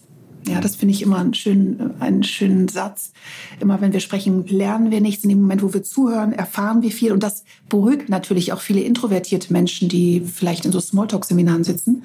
Ja, 0.51 0.59
das 0.59 0.75
finde 0.75 0.93
ich 0.93 1.01
immer 1.01 1.17
einen 1.17 1.33
schönen, 1.33 1.93
einen 2.01 2.23
schönen 2.23 2.67
Satz. 2.67 3.13
Immer 3.59 3.79
wenn 3.79 3.93
wir 3.93 4.01
sprechen, 4.01 4.45
lernen 4.47 4.91
wir 4.91 4.99
nichts. 4.99 5.23
In 5.23 5.29
dem 5.29 5.41
Moment, 5.41 5.63
wo 5.63 5.73
wir 5.73 5.83
zuhören, 5.83 6.33
erfahren 6.33 6.81
wir 6.81 6.91
viel. 6.91 7.13
Und 7.13 7.23
das 7.23 7.43
beruhigt 7.69 8.09
natürlich 8.09 8.51
auch 8.51 8.59
viele 8.59 8.81
introvertierte 8.81 9.53
Menschen, 9.53 9.87
die 9.87 10.21
vielleicht 10.21 10.65
in 10.65 10.71
so 10.71 10.79
Smalltalk-Seminaren 10.81 11.63
sitzen, 11.63 12.03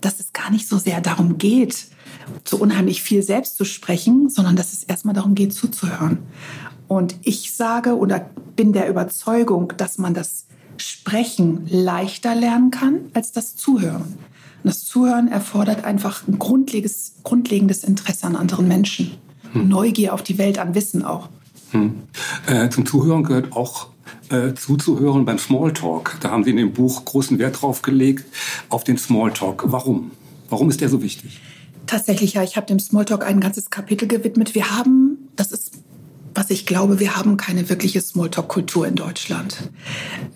dass 0.00 0.20
es 0.20 0.32
gar 0.32 0.50
nicht 0.50 0.66
so 0.68 0.78
sehr 0.78 1.00
darum 1.00 1.36
geht, 1.36 1.86
so 2.44 2.56
unheimlich 2.56 3.02
viel 3.02 3.22
selbst 3.22 3.56
zu 3.56 3.64
sprechen, 3.64 4.30
sondern 4.30 4.56
dass 4.56 4.72
es 4.72 4.84
erstmal 4.84 5.14
darum 5.14 5.34
geht, 5.34 5.52
zuzuhören. 5.52 6.18
Und 6.88 7.16
ich 7.22 7.52
sage 7.52 7.96
oder 7.96 8.30
bin 8.56 8.72
der 8.72 8.88
Überzeugung, 8.88 9.74
dass 9.76 9.98
man 9.98 10.14
das 10.14 10.46
Sprechen 10.78 11.66
leichter 11.68 12.34
lernen 12.34 12.70
kann 12.70 13.10
als 13.12 13.32
das 13.32 13.56
Zuhören. 13.56 14.18
Und 14.62 14.68
das 14.68 14.84
Zuhören 14.84 15.28
erfordert 15.28 15.84
einfach 15.84 16.26
ein 16.28 16.38
grundlegendes, 16.38 17.14
grundlegendes 17.22 17.84
Interesse 17.84 18.26
an 18.26 18.36
anderen 18.36 18.68
Menschen. 18.68 19.12
Hm. 19.52 19.68
Neugier 19.68 20.14
auf 20.14 20.22
die 20.22 20.38
Welt, 20.38 20.58
an 20.58 20.74
Wissen 20.74 21.04
auch. 21.04 21.28
Hm. 21.72 21.94
Äh, 22.46 22.68
zum 22.70 22.86
Zuhören 22.86 23.24
gehört 23.24 23.52
auch 23.52 23.88
äh, 24.30 24.54
zuzuhören 24.54 25.24
beim 25.24 25.38
Smalltalk. 25.38 26.18
Da 26.20 26.30
haben 26.30 26.44
Sie 26.44 26.50
in 26.50 26.56
dem 26.56 26.72
Buch 26.72 27.04
großen 27.04 27.38
Wert 27.38 27.60
drauf 27.60 27.82
gelegt, 27.82 28.24
auf 28.68 28.84
den 28.84 28.98
Smalltalk. 28.98 29.64
Warum? 29.66 30.12
Warum 30.48 30.70
ist 30.70 30.80
der 30.80 30.88
so 30.88 31.02
wichtig? 31.02 31.40
Tatsächlich, 31.86 32.34
ja. 32.34 32.42
Ich 32.42 32.56
habe 32.56 32.66
dem 32.66 32.78
Smalltalk 32.78 33.24
ein 33.24 33.40
ganzes 33.40 33.70
Kapitel 33.70 34.06
gewidmet. 34.06 34.54
Wir 34.54 34.70
haben, 34.70 35.28
das 35.36 35.50
ist, 35.52 35.72
was 36.34 36.50
ich 36.50 36.66
glaube, 36.66 37.00
wir 37.00 37.16
haben 37.16 37.36
keine 37.36 37.68
wirkliche 37.68 38.00
Smalltalk-Kultur 38.00 38.86
in 38.86 38.94
Deutschland. 38.94 39.70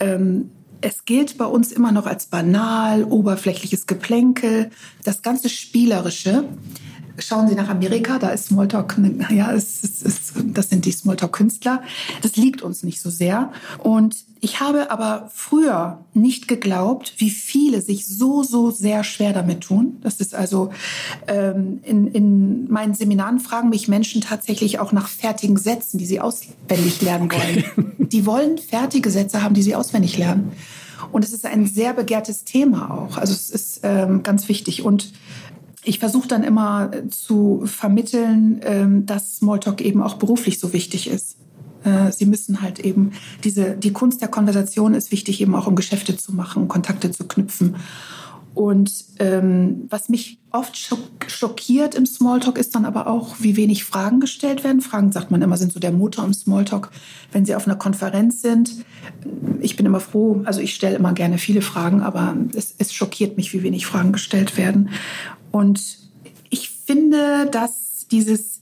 Ähm, 0.01 0.51
es 0.81 1.05
gilt 1.05 1.39
bei 1.39 1.47
uns 1.47 1.73
immer 1.73 1.93
noch 1.93 2.07
als 2.07 2.27
banal, 2.27 3.05
oberflächliches 3.05 3.87
Geplänkel. 3.87 4.71
Das 5.05 5.23
ganze 5.23 5.49
Spielerische 5.49 6.45
Schauen 7.19 7.49
Sie 7.49 7.55
nach 7.55 7.69
Amerika, 7.69 8.19
da 8.19 8.29
ist 8.29 8.47
Smalltalk, 8.47 8.97
ja, 9.31 9.53
es, 9.53 9.83
es, 9.83 10.03
es, 10.03 10.33
das 10.45 10.69
sind 10.69 10.85
die 10.85 10.93
Smalltalk-Künstler. 10.93 11.83
Das 12.23 12.37
liegt 12.37 12.63
uns 12.63 12.83
nicht 12.83 13.01
so 13.01 13.11
sehr. 13.11 13.53
Und 13.83 14.17
ich 14.41 14.61
habe 14.61 14.91
aber 14.91 15.31
früher 15.33 16.05
nicht 16.13 16.47
geglaubt, 16.47 17.15
wie 17.17 17.31
viele 17.31 17.81
sich 17.81 18.07
so, 18.07 18.43
so 18.43 18.71
sehr 18.71 19.03
schwer 19.03 19.33
damit 19.33 19.63
tun. 19.63 19.97
Das 20.03 20.17
ist 20.21 20.35
also, 20.35 20.71
ähm, 21.27 21.81
in, 21.83 22.09
in 22.09 22.71
meinen 22.71 22.95
Seminaren 22.95 23.41
fragen 23.41 23.71
mich 23.71 23.89
Menschen 23.89 24.21
tatsächlich 24.21 24.79
auch 24.79 24.93
nach 24.93 25.09
fertigen 25.09 25.57
Sätzen, 25.57 25.99
die 25.99 26.07
sie 26.07 26.21
auswendig 26.21 27.01
lernen 27.03 27.31
wollen. 27.33 27.65
Okay. 27.77 27.93
Die 28.07 28.25
wollen 28.25 28.57
fertige 28.57 29.11
Sätze 29.11 29.43
haben, 29.43 29.55
die 29.55 29.63
sie 29.63 29.75
auswendig 29.75 30.17
lernen. 30.17 30.53
Und 31.11 31.25
es 31.25 31.33
ist 31.33 31.45
ein 31.45 31.67
sehr 31.67 31.93
begehrtes 31.93 32.45
Thema 32.45 32.91
auch. 32.91 33.17
Also 33.17 33.33
es 33.33 33.51
ist 33.51 33.81
ähm, 33.83 34.23
ganz 34.23 34.49
wichtig. 34.49 34.85
Und 34.85 35.13
ich 35.87 36.01
versuche 36.01 36.29
dann 36.29 36.42
immer 36.42 36.90
äh, 36.92 37.09
zu 37.09 37.62
vermitteln, 37.64 38.61
ähm, 38.64 39.07
dass 39.07 39.37
Smalltalk 39.37 39.81
eben 39.81 40.03
auch 40.03 40.14
beruflich 40.14 40.59
so 40.59 40.72
wichtig 40.72 41.09
ist. 41.09 41.37
Äh, 41.85 42.11
sie 42.11 42.27
müssen 42.27 42.61
halt 42.61 42.81
eben 42.81 43.12
diese, 43.44 43.77
die 43.77 43.92
Kunst 43.92 44.20
der 44.20 44.29
Konversation 44.29 44.94
ist 44.94 45.12
wichtig, 45.12 45.40
eben 45.40 45.55
auch 45.55 45.66
um 45.66 45.77
Geschäfte 45.77 46.16
zu 46.16 46.35
machen, 46.35 46.68
Kontakte 46.68 47.12
zu 47.12 47.27
knüpfen. 47.27 47.77
Und 48.57 49.05
ähm, 49.18 49.85
was 49.90 50.09
mich 50.09 50.38
oft 50.51 50.79
schockiert 51.27 51.94
im 51.94 52.07
Smalltalk 52.07 52.57
ist 52.57 52.75
dann 52.75 52.87
aber 52.87 53.07
auch, 53.07 53.37
wie 53.38 53.55
wenig 53.55 53.85
Fragen 53.85 54.18
gestellt 54.18 54.64
werden. 54.64 54.81
Fragen, 54.81 55.12
sagt 55.12 55.31
man 55.31 55.42
immer, 55.42 55.59
sind 55.59 55.72
so 55.72 55.79
der 55.79 55.92
Motor 55.92 56.25
im 56.25 56.33
Smalltalk, 56.33 56.90
wenn 57.33 57.44
Sie 57.44 57.55
auf 57.55 57.66
einer 57.66 57.77
Konferenz 57.77 58.40
sind. 58.40 58.72
Ich 59.61 59.77
bin 59.77 59.85
immer 59.85 60.01
froh, 60.01 60.40
also 60.46 60.62
ich 60.62 60.75
stelle 60.75 60.96
immer 60.96 61.12
gerne 61.12 61.37
viele 61.37 61.61
Fragen, 61.61 62.01
aber 62.01 62.35
es, 62.55 62.75
es 62.79 62.94
schockiert 62.94 63.37
mich, 63.37 63.53
wie 63.53 63.62
wenig 63.62 63.85
Fragen 63.85 64.12
gestellt 64.12 64.57
werden. 64.57 64.88
Und 65.57 65.81
ich 66.51 66.69
finde, 66.69 67.47
dass 67.51 68.07
dieses, 68.11 68.56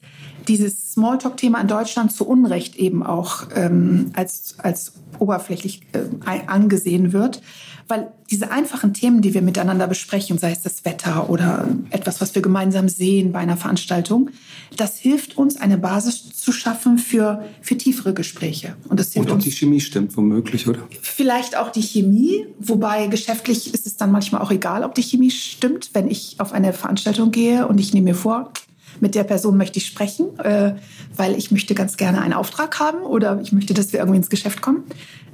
dieses 0.48 0.92
Smalltalk-Thema 0.92 1.61
in 1.61 1.68
Deutschland 1.68 2.12
zu 2.12 2.26
Unrecht 2.26 2.76
eben 2.76 3.02
auch 3.02 3.48
ähm, 3.54 4.11
als, 4.14 4.57
als 4.59 4.92
oberflächlich 5.18 5.83
äh, 5.92 6.46
angesehen 6.46 7.12
wird 7.12 7.40
weil 7.88 8.12
diese 8.30 8.50
einfachen 8.50 8.94
Themen, 8.94 9.20
die 9.20 9.35
wir 9.35 9.42
miteinander 9.42 9.87
besprechen, 9.87 10.38
sei 10.38 10.52
es 10.52 10.62
das 10.62 10.85
Wetter 10.85 11.28
oder 11.28 11.68
etwas, 11.90 12.20
was 12.20 12.35
wir 12.35 12.40
gemeinsam 12.40 12.88
sehen 12.88 13.33
bei 13.33 13.40
einer 13.40 13.57
Veranstaltung, 13.57 14.30
das 14.76 14.98
hilft 14.98 15.37
uns, 15.37 15.57
eine 15.57 15.76
Basis 15.76 16.33
zu 16.33 16.50
schaffen 16.52 16.98
für, 16.98 17.44
für 17.61 17.76
tiefere 17.76 18.14
Gespräche. 18.14 18.76
Und 18.88 18.98
das 18.98 19.12
hilft 19.12 19.28
und 19.28 19.37
uns, 19.37 19.44
die 19.44 19.50
Chemie 19.50 19.80
stimmt 19.80 20.16
womöglich, 20.16 20.66
oder? 20.66 20.80
Vielleicht 21.02 21.57
auch 21.57 21.70
die 21.70 21.83
Chemie, 21.83 22.46
wobei 22.59 23.07
geschäftlich 23.09 23.74
ist 23.74 23.87
es 23.87 23.96
dann 23.96 24.11
manchmal 24.11 24.40
auch 24.40 24.50
egal, 24.50 24.83
ob 24.85 24.94
die 24.94 25.02
Chemie 25.02 25.30
stimmt. 25.30 25.90
Wenn 25.92 26.09
ich 26.09 26.37
auf 26.38 26.52
eine 26.52 26.72
Veranstaltung 26.72 27.30
gehe 27.30 27.68
und 27.68 27.78
ich 27.78 27.92
nehme 27.92 28.11
mir 28.11 28.14
vor, 28.14 28.52
mit 29.00 29.14
der 29.14 29.24
Person 29.24 29.57
möchte 29.57 29.78
ich 29.78 29.87
sprechen, 29.87 30.38
äh, 30.38 30.74
weil 31.16 31.37
ich 31.37 31.50
möchte 31.50 31.74
ganz 31.74 31.96
gerne 31.96 32.20
einen 32.20 32.33
Auftrag 32.33 32.78
haben 32.80 33.02
oder 33.02 33.40
ich 33.40 33.52
möchte, 33.52 33.74
dass 33.74 33.92
wir 33.92 34.00
irgendwie 34.00 34.18
ins 34.18 34.30
Geschäft 34.30 34.61
kommen, 34.61 34.85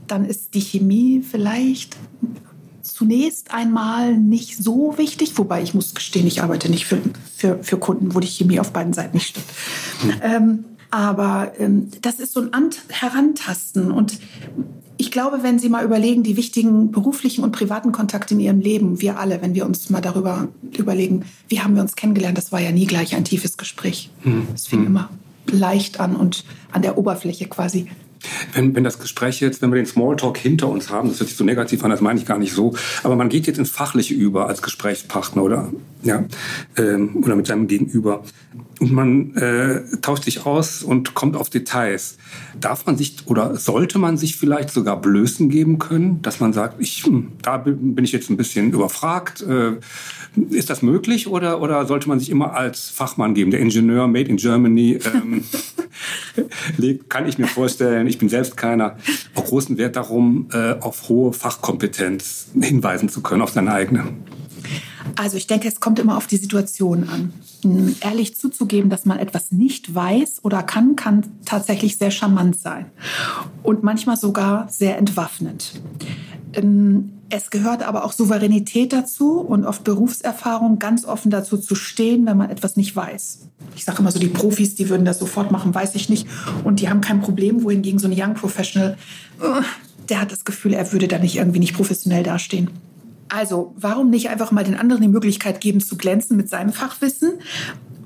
dann 0.06 0.24
ist 0.24 0.54
die 0.54 0.60
Chemie 0.60 1.22
vielleicht 1.28 1.96
zunächst 2.82 3.52
einmal 3.52 4.16
nicht 4.16 4.56
so 4.56 4.98
wichtig, 4.98 5.36
wobei 5.38 5.62
ich 5.62 5.74
muss 5.74 5.94
gestehen, 5.94 6.26
ich 6.26 6.42
arbeite 6.42 6.70
nicht 6.70 6.86
für, 6.86 6.98
für, 7.36 7.62
für 7.62 7.78
Kunden, 7.78 8.14
wo 8.14 8.20
die 8.20 8.26
Chemie 8.26 8.60
auf 8.60 8.72
beiden 8.72 8.92
Seiten 8.92 9.16
nicht 9.16 9.28
stimmt. 9.28 9.46
Mhm. 10.02 10.12
Ähm, 10.22 10.64
aber 10.90 11.52
ähm, 11.58 11.88
das 12.02 12.18
ist 12.18 12.32
so 12.32 12.40
ein 12.40 12.52
Ant 12.52 12.82
Herantasten 12.88 13.90
und 13.90 14.18
ich 15.00 15.10
glaube, 15.10 15.42
wenn 15.42 15.58
Sie 15.58 15.70
mal 15.70 15.82
überlegen, 15.82 16.22
die 16.22 16.36
wichtigen 16.36 16.90
beruflichen 16.90 17.42
und 17.42 17.52
privaten 17.52 17.90
Kontakte 17.90 18.34
in 18.34 18.40
Ihrem 18.40 18.60
Leben, 18.60 19.00
wir 19.00 19.18
alle, 19.18 19.40
wenn 19.40 19.54
wir 19.54 19.64
uns 19.64 19.88
mal 19.88 20.02
darüber 20.02 20.48
überlegen, 20.76 21.24
wie 21.48 21.60
haben 21.60 21.74
wir 21.74 21.80
uns 21.80 21.96
kennengelernt, 21.96 22.36
das 22.36 22.52
war 22.52 22.60
ja 22.60 22.70
nie 22.70 22.84
gleich 22.84 23.16
ein 23.16 23.24
tiefes 23.24 23.56
Gespräch. 23.56 24.10
Hm. 24.24 24.48
Es 24.54 24.66
fing 24.66 24.80
hm. 24.80 24.86
immer 24.88 25.08
leicht 25.50 26.00
an 26.00 26.16
und 26.16 26.44
an 26.70 26.82
der 26.82 26.98
Oberfläche 26.98 27.46
quasi 27.46 27.86
wenn, 28.52 28.74
wenn 28.74 28.84
das 28.84 28.98
Gespräch 28.98 29.40
jetzt, 29.40 29.62
wenn 29.62 29.70
wir 29.70 29.76
den 29.76 29.86
Smalltalk 29.86 30.38
hinter 30.38 30.68
uns 30.68 30.90
haben, 30.90 31.08
das 31.08 31.20
hört 31.20 31.28
sich 31.28 31.36
so 31.36 31.44
negativ 31.44 31.82
an, 31.84 31.90
das 31.90 32.00
meine 32.00 32.18
ich 32.18 32.26
gar 32.26 32.38
nicht 32.38 32.52
so, 32.52 32.74
aber 33.02 33.16
man 33.16 33.28
geht 33.28 33.46
jetzt 33.46 33.58
ins 33.58 33.70
Fachliche 33.70 34.14
über 34.14 34.48
als 34.48 34.62
Gesprächspartner 34.62 35.42
oder, 35.42 35.72
ja, 36.02 36.24
ähm, 36.76 37.16
oder 37.22 37.36
mit 37.36 37.46
seinem 37.46 37.66
Gegenüber 37.66 38.22
und 38.80 38.92
man 38.92 39.36
äh, 39.36 39.82
tauscht 40.00 40.24
sich 40.24 40.46
aus 40.46 40.82
und 40.82 41.14
kommt 41.14 41.36
auf 41.36 41.50
Details. 41.50 42.16
Darf 42.58 42.86
man 42.86 42.96
sich 42.96 43.18
oder 43.26 43.56
sollte 43.56 43.98
man 43.98 44.16
sich 44.16 44.36
vielleicht 44.36 44.70
sogar 44.70 44.98
Blößen 45.00 45.50
geben 45.50 45.78
können, 45.78 46.22
dass 46.22 46.40
man 46.40 46.54
sagt, 46.54 46.80
ich, 46.80 47.04
hm, 47.04 47.32
da 47.42 47.58
bin 47.58 48.02
ich 48.02 48.12
jetzt 48.12 48.30
ein 48.30 48.38
bisschen 48.38 48.72
überfragt. 48.72 49.42
Äh, 49.42 49.72
ist 50.48 50.70
das 50.70 50.80
möglich 50.80 51.26
oder, 51.26 51.60
oder 51.60 51.84
sollte 51.86 52.08
man 52.08 52.18
sich 52.18 52.30
immer 52.30 52.54
als 52.54 52.88
Fachmann 52.88 53.34
geben, 53.34 53.50
der 53.50 53.60
Ingenieur 53.60 54.08
made 54.08 54.30
in 54.30 54.36
Germany? 54.36 54.98
Ähm, 55.12 55.44
kann 57.08 57.26
ich 57.26 57.38
mir 57.38 57.46
vorstellen, 57.46 58.06
ich 58.06 58.18
bin 58.18 58.28
selbst 58.28 58.56
keiner, 58.56 58.96
auch 59.34 59.44
großen 59.44 59.78
Wert 59.78 59.96
darum, 59.96 60.48
äh, 60.52 60.74
auf 60.80 61.08
hohe 61.08 61.32
Fachkompetenz 61.32 62.48
hinweisen 62.60 63.08
zu 63.08 63.22
können, 63.22 63.42
auf 63.42 63.50
seine 63.50 63.72
eigene. 63.72 64.04
Also 65.16 65.36
ich 65.36 65.46
denke, 65.46 65.68
es 65.68 65.80
kommt 65.80 65.98
immer 65.98 66.16
auf 66.16 66.26
die 66.26 66.36
Situation 66.36 67.08
an. 67.08 67.32
Hm, 67.62 67.96
ehrlich 68.00 68.36
zuzugeben, 68.36 68.90
dass 68.90 69.04
man 69.04 69.18
etwas 69.18 69.52
nicht 69.52 69.94
weiß 69.94 70.44
oder 70.44 70.62
kann, 70.62 70.96
kann 70.96 71.24
tatsächlich 71.44 71.98
sehr 71.98 72.10
charmant 72.10 72.56
sein 72.56 72.86
und 73.62 73.82
manchmal 73.82 74.16
sogar 74.16 74.68
sehr 74.68 74.98
entwaffnend. 74.98 75.80
Ähm, 76.54 77.12
es 77.30 77.50
gehört 77.50 77.82
aber 77.82 78.04
auch 78.04 78.12
Souveränität 78.12 78.92
dazu 78.92 79.40
und 79.40 79.64
oft 79.64 79.84
Berufserfahrung, 79.84 80.78
ganz 80.78 81.04
offen 81.04 81.30
dazu 81.30 81.56
zu 81.56 81.74
stehen, 81.76 82.26
wenn 82.26 82.36
man 82.36 82.50
etwas 82.50 82.76
nicht 82.76 82.94
weiß. 82.94 83.38
Ich 83.76 83.84
sage 83.84 84.00
immer 84.00 84.10
so, 84.10 84.18
die 84.18 84.26
Profis, 84.26 84.74
die 84.74 84.88
würden 84.88 85.04
das 85.04 85.20
sofort 85.20 85.52
machen, 85.52 85.74
weiß 85.74 85.94
ich 85.94 86.08
nicht. 86.08 86.26
Und 86.64 86.80
die 86.80 86.88
haben 86.88 87.00
kein 87.00 87.20
Problem, 87.20 87.62
wohingegen 87.62 88.00
so 88.00 88.08
ein 88.08 88.14
Young 88.16 88.34
Professional, 88.34 88.96
äh, 89.40 89.62
der 90.08 90.20
hat 90.20 90.32
das 90.32 90.44
Gefühl, 90.44 90.74
er 90.74 90.92
würde 90.92 91.06
da 91.06 91.18
nicht 91.18 91.36
irgendwie 91.36 91.60
nicht 91.60 91.74
professionell 91.74 92.24
dastehen. 92.24 92.70
Also, 93.28 93.74
warum 93.76 94.10
nicht 94.10 94.28
einfach 94.28 94.50
mal 94.50 94.64
den 94.64 94.74
anderen 94.74 95.02
die 95.02 95.08
Möglichkeit 95.08 95.60
geben, 95.60 95.80
zu 95.80 95.96
glänzen 95.96 96.36
mit 96.36 96.48
seinem 96.48 96.72
Fachwissen 96.72 97.34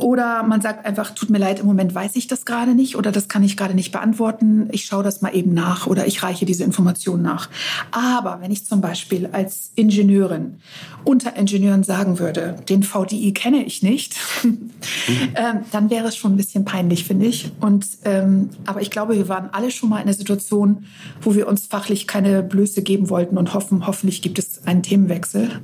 oder 0.04 0.42
man 0.42 0.60
sagt 0.60 0.84
einfach, 0.84 1.12
tut 1.12 1.30
mir 1.30 1.38
leid, 1.38 1.60
im 1.60 1.66
Moment 1.66 1.94
weiß 1.94 2.14
ich 2.16 2.26
das 2.26 2.44
gerade 2.44 2.74
nicht 2.74 2.94
oder 2.94 3.10
das 3.10 3.26
kann 3.26 3.42
ich 3.42 3.56
gerade 3.56 3.72
nicht 3.72 3.90
beantworten. 3.90 4.68
Ich 4.70 4.84
schaue 4.84 5.02
das 5.02 5.22
mal 5.22 5.34
eben 5.34 5.54
nach 5.54 5.86
oder 5.86 6.06
ich 6.06 6.22
reiche 6.22 6.44
diese 6.44 6.62
Information 6.62 7.22
nach. 7.22 7.48
Aber 7.90 8.42
wenn 8.42 8.50
ich 8.50 8.66
zum 8.66 8.82
Beispiel 8.82 9.30
als 9.32 9.70
Ingenieurin 9.76 10.56
unter 11.04 11.36
Ingenieuren 11.36 11.84
sagen 11.84 12.18
würde, 12.18 12.56
den 12.68 12.82
VDI 12.82 13.32
kenne 13.32 13.64
ich 13.64 13.82
nicht, 13.82 14.16
ähm, 14.44 15.60
dann 15.72 15.88
wäre 15.88 16.08
es 16.08 16.16
schon 16.16 16.34
ein 16.34 16.36
bisschen 16.36 16.66
peinlich, 16.66 17.04
finde 17.04 17.24
ich. 17.24 17.50
Und, 17.60 17.86
ähm, 18.04 18.50
aber 18.66 18.82
ich 18.82 18.90
glaube, 18.90 19.16
wir 19.16 19.30
waren 19.30 19.48
alle 19.52 19.70
schon 19.70 19.88
mal 19.88 19.96
in 19.96 20.02
einer 20.02 20.12
Situation, 20.12 20.84
wo 21.22 21.34
wir 21.34 21.48
uns 21.48 21.64
fachlich 21.64 22.06
keine 22.06 22.42
Blöße 22.42 22.82
geben 22.82 23.08
wollten 23.08 23.38
und 23.38 23.54
hoffen, 23.54 23.86
hoffentlich 23.86 24.20
gibt 24.20 24.38
es 24.38 24.66
einen 24.66 24.82
Themenwechsel. 24.82 25.62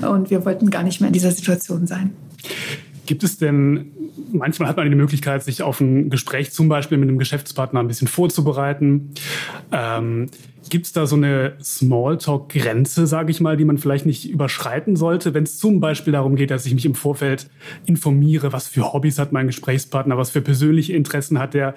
und 0.08 0.30
wir 0.30 0.44
wollten 0.44 0.70
gar 0.70 0.84
nicht 0.84 1.00
mehr 1.00 1.08
in 1.08 1.14
dieser 1.14 1.32
Situation 1.32 1.88
sein. 1.88 2.12
Gibt 3.08 3.24
es 3.24 3.38
denn, 3.38 3.92
manchmal 4.32 4.68
hat 4.68 4.76
man 4.76 4.86
die 4.90 4.94
Möglichkeit, 4.94 5.42
sich 5.42 5.62
auf 5.62 5.80
ein 5.80 6.10
Gespräch 6.10 6.52
zum 6.52 6.68
Beispiel 6.68 6.98
mit 6.98 7.08
einem 7.08 7.16
Geschäftspartner 7.16 7.80
ein 7.80 7.88
bisschen 7.88 8.06
vorzubereiten. 8.06 9.14
Ähm, 9.72 10.26
Gibt 10.68 10.84
es 10.84 10.92
da 10.92 11.06
so 11.06 11.16
eine 11.16 11.54
Smalltalk-Grenze, 11.58 13.06
sage 13.06 13.30
ich 13.30 13.40
mal, 13.40 13.56
die 13.56 13.64
man 13.64 13.78
vielleicht 13.78 14.04
nicht 14.04 14.28
überschreiten 14.28 14.94
sollte, 14.94 15.32
wenn 15.32 15.44
es 15.44 15.56
zum 15.56 15.80
Beispiel 15.80 16.12
darum 16.12 16.36
geht, 16.36 16.50
dass 16.50 16.66
ich 16.66 16.74
mich 16.74 16.84
im 16.84 16.94
Vorfeld 16.94 17.48
informiere, 17.86 18.52
was 18.52 18.68
für 18.68 18.92
Hobbys 18.92 19.18
hat 19.18 19.32
mein 19.32 19.46
Gesprächspartner, 19.46 20.18
was 20.18 20.28
für 20.28 20.42
persönliche 20.42 20.92
Interessen 20.92 21.38
hat 21.38 21.54
der? 21.54 21.74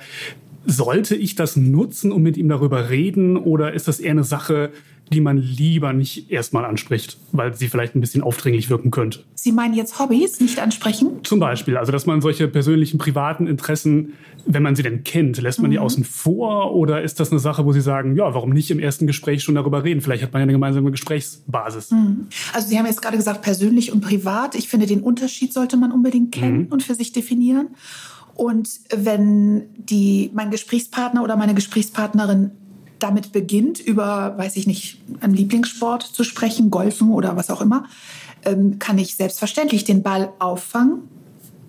Sollte 0.66 1.16
ich 1.16 1.36
das 1.36 1.56
nutzen 1.56 2.12
und 2.12 2.24
mit 2.24 2.36
ihm 2.36 2.50
darüber 2.50 2.90
reden 2.90 3.38
oder 3.38 3.72
ist 3.72 3.88
das 3.88 4.02
eher 4.02 4.12
eine 4.12 4.26
Sache, 4.26 4.72
die 5.12 5.22
man 5.22 5.38
lieber 5.38 5.92
nicht 5.94 6.32
erstmal 6.32 6.64
anspricht, 6.64 7.18
weil 7.32 7.54
sie 7.54 7.68
vielleicht 7.68 7.96
ein 7.96 8.02
bisschen 8.02 8.24
aufdringlich 8.24 8.70
wirken 8.70 8.92
könnte. 8.92 9.24
Sie 9.36 9.52
meinen 9.52 9.74
jetzt 9.74 10.00
Hobbys 10.00 10.40
nicht 10.40 10.60
ansprechen? 10.60 11.24
Zum 11.24 11.40
Beispiel, 11.40 11.78
also 11.78 11.92
dass 11.92 12.06
man 12.06 12.22
solche 12.22 12.48
persönlichen, 12.48 12.98
privaten 12.98 13.46
Interessen, 13.46 14.14
wenn 14.46 14.64
man 14.64 14.76
sie 14.76 14.84
denn 14.84 15.04
kennt, 15.04 15.40
lässt 15.42 15.60
man 15.60 15.70
mhm. 15.70 15.74
die 15.74 15.80
außen 15.80 16.06
vor 16.06 16.74
oder 16.74 17.02
ist 17.02 17.20
das 17.20 17.32
eine 17.32 17.40
Sache, 17.40 17.66
wo 17.66 17.74
Sie 17.74 17.82
sagen, 17.82 18.16
ja, 18.16 18.34
warum 18.34 18.52
nicht 18.52 18.72
im 18.72 18.80
ersten 18.80 19.06
Gespräch 19.06 19.44
schon 19.44 19.56
darüber 19.56 19.84
reden? 19.84 20.02
Vielleicht 20.02 20.24
hat 20.24 20.32
man 20.32 20.40
ja 20.40 20.44
eine 20.44 20.54
gemeinsame 20.54 20.92
Gesprächsbasis. 20.92 21.92
Mhm. 21.92 22.28
Also 22.54 22.70
Sie 22.70 22.78
haben 22.78 22.86
jetzt 22.86 23.02
gerade 23.02 23.18
gesagt, 23.18 23.42
persönlich 23.42 23.92
und 23.92 24.02
privat. 24.02 24.56
Ich 24.56 24.70
finde, 24.70 24.86
den 24.86 25.02
Unterschied 25.02 25.54
sollte 25.54 25.76
man 25.76 25.92
unbedingt 25.92 26.32
kennen 26.32 26.64
mhm. 26.64 26.68
und 26.68 26.84
für 26.84 26.96
sich 26.96 27.12
definieren. 27.12 27.70
Und 28.34 28.70
wenn 28.90 29.64
die, 29.76 30.32
mein 30.34 30.52
Gesprächspartner 30.52 31.22
oder 31.24 31.36
meine 31.36 31.54
Gesprächspartnerin 31.54 32.52
damit 33.04 33.32
beginnt, 33.32 33.80
über, 33.80 34.38
weiß 34.38 34.56
ich 34.56 34.68
nicht, 34.68 35.02
einen 35.22 35.34
Lieblingssport 35.34 36.04
zu 36.04 36.24
sprechen, 36.24 36.72
Golfen 36.72 37.12
oder 37.12 37.36
was 37.36 37.50
auch 37.50 37.62
immer, 37.62 37.86
ähm, 38.46 38.80
kann 38.80 38.98
ich 38.98 39.16
selbstverständlich 39.16 39.84
den 39.84 40.04
Ball 40.04 40.32
auffangen 40.40 41.04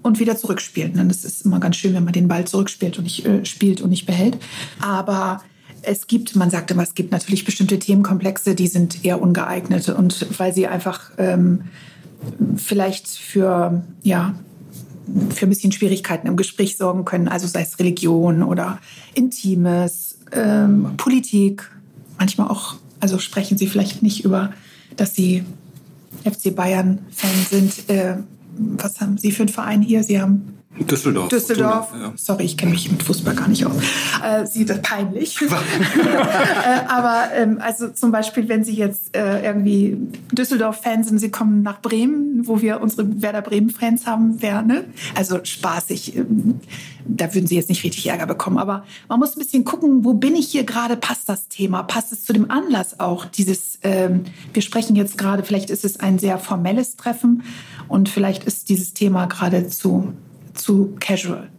und 0.02 0.18
wieder 0.18 0.36
zurückspielen. 0.36 0.98
Und 0.98 1.10
es 1.10 1.24
ist 1.24 1.44
immer 1.44 1.60
ganz 1.60 1.76
schön, 1.76 1.94
wenn 1.94 2.04
man 2.04 2.12
den 2.12 2.28
Ball 2.28 2.46
zurückspielt 2.46 2.98
und 2.98 3.04
nicht 3.04 3.24
äh, 3.24 3.44
spielt 3.44 3.80
und 3.80 3.90
nicht 3.90 4.06
behält. 4.06 4.38
Aber 4.80 5.42
es 5.82 6.06
gibt, 6.06 6.36
man 6.36 6.50
sagt 6.50 6.70
immer, 6.70 6.82
es 6.82 6.94
gibt 6.94 7.12
natürlich 7.12 7.44
bestimmte 7.44 7.78
Themenkomplexe, 7.78 8.54
die 8.54 8.68
sind 8.68 9.04
eher 9.04 9.20
ungeeignet 9.20 9.88
und 9.88 10.26
weil 10.38 10.54
sie 10.54 10.66
einfach 10.66 11.10
ähm, 11.18 11.64
vielleicht 12.56 13.08
für 13.08 13.82
ja 14.02 14.34
für 15.30 15.46
ein 15.46 15.48
bisschen 15.48 15.72
Schwierigkeiten 15.72 16.28
im 16.28 16.36
Gespräch 16.36 16.76
sorgen 16.76 17.04
können, 17.04 17.26
also 17.26 17.48
sei 17.48 17.62
es 17.62 17.78
Religion 17.78 18.42
oder 18.42 18.78
Intimes 19.14 20.18
ähm, 20.32 20.94
Politik, 20.96 21.70
manchmal 22.18 22.48
auch, 22.48 22.76
also 23.00 23.18
sprechen 23.18 23.58
Sie 23.58 23.66
vielleicht 23.66 24.02
nicht 24.02 24.24
über, 24.24 24.52
dass 24.96 25.14
Sie 25.14 25.44
FC 26.24 26.54
Bayern-Fan 26.54 27.46
sind. 27.50 27.88
Äh, 27.90 28.16
was 28.56 29.00
haben 29.00 29.18
Sie 29.18 29.32
für 29.32 29.42
einen 29.42 29.48
Verein 29.48 29.82
hier? 29.82 30.02
Sie 30.04 30.20
haben 30.20 30.58
Düsseldorf. 30.78 31.28
Düsseldorf. 31.28 31.92
Ja. 31.98 32.12
Sorry, 32.16 32.44
ich 32.44 32.56
kenne 32.56 32.72
mich 32.72 32.90
mit 32.90 33.02
Fußball 33.02 33.34
gar 33.34 33.48
nicht 33.48 33.66
aus. 33.66 33.76
Äh, 34.24 34.46
Sie 34.46 34.64
das 34.64 34.80
peinlich. 34.80 35.40
äh, 35.42 35.46
aber 36.88 37.24
ähm, 37.36 37.58
also 37.60 37.90
zum 37.90 38.10
Beispiel, 38.10 38.48
wenn 38.48 38.64
Sie 38.64 38.74
jetzt 38.74 39.14
äh, 39.14 39.44
irgendwie 39.44 39.98
Düsseldorf-Fans 40.32 41.08
sind, 41.08 41.18
Sie 41.18 41.30
kommen 41.30 41.62
nach 41.62 41.82
Bremen, 41.82 42.46
wo 42.46 42.62
wir 42.62 42.80
unsere 42.80 43.20
Werder 43.20 43.42
Bremen-Fans 43.42 44.06
haben, 44.06 44.40
wäre, 44.40 44.62
ne? 44.62 44.84
Also 45.14 45.40
spaßig. 45.44 46.16
Ähm, 46.16 46.60
da 47.04 47.34
würden 47.34 47.46
Sie 47.46 47.56
jetzt 47.56 47.68
nicht 47.68 47.84
richtig 47.84 48.06
Ärger 48.08 48.26
bekommen. 48.26 48.56
Aber 48.56 48.84
man 49.08 49.18
muss 49.18 49.36
ein 49.36 49.40
bisschen 49.40 49.64
gucken, 49.64 50.04
wo 50.04 50.14
bin 50.14 50.34
ich 50.36 50.48
hier 50.48 50.64
gerade? 50.64 50.96
Passt 50.96 51.28
das 51.28 51.48
Thema? 51.48 51.82
Passt 51.82 52.12
es 52.12 52.24
zu 52.24 52.32
dem 52.32 52.50
Anlass 52.50 52.98
auch? 52.98 53.26
Dieses, 53.26 53.78
ähm, 53.82 54.22
wir 54.54 54.62
sprechen 54.62 54.96
jetzt 54.96 55.18
gerade, 55.18 55.42
vielleicht 55.42 55.68
ist 55.68 55.84
es 55.84 56.00
ein 56.00 56.18
sehr 56.18 56.38
formelles 56.38 56.96
Treffen 56.96 57.42
und 57.88 58.08
vielleicht 58.08 58.44
ist 58.44 58.68
dieses 58.68 58.94
Thema 58.94 59.26
gerade 59.26 59.68
zu 59.68 60.14
zu 60.54 60.94
casual. 61.00 61.50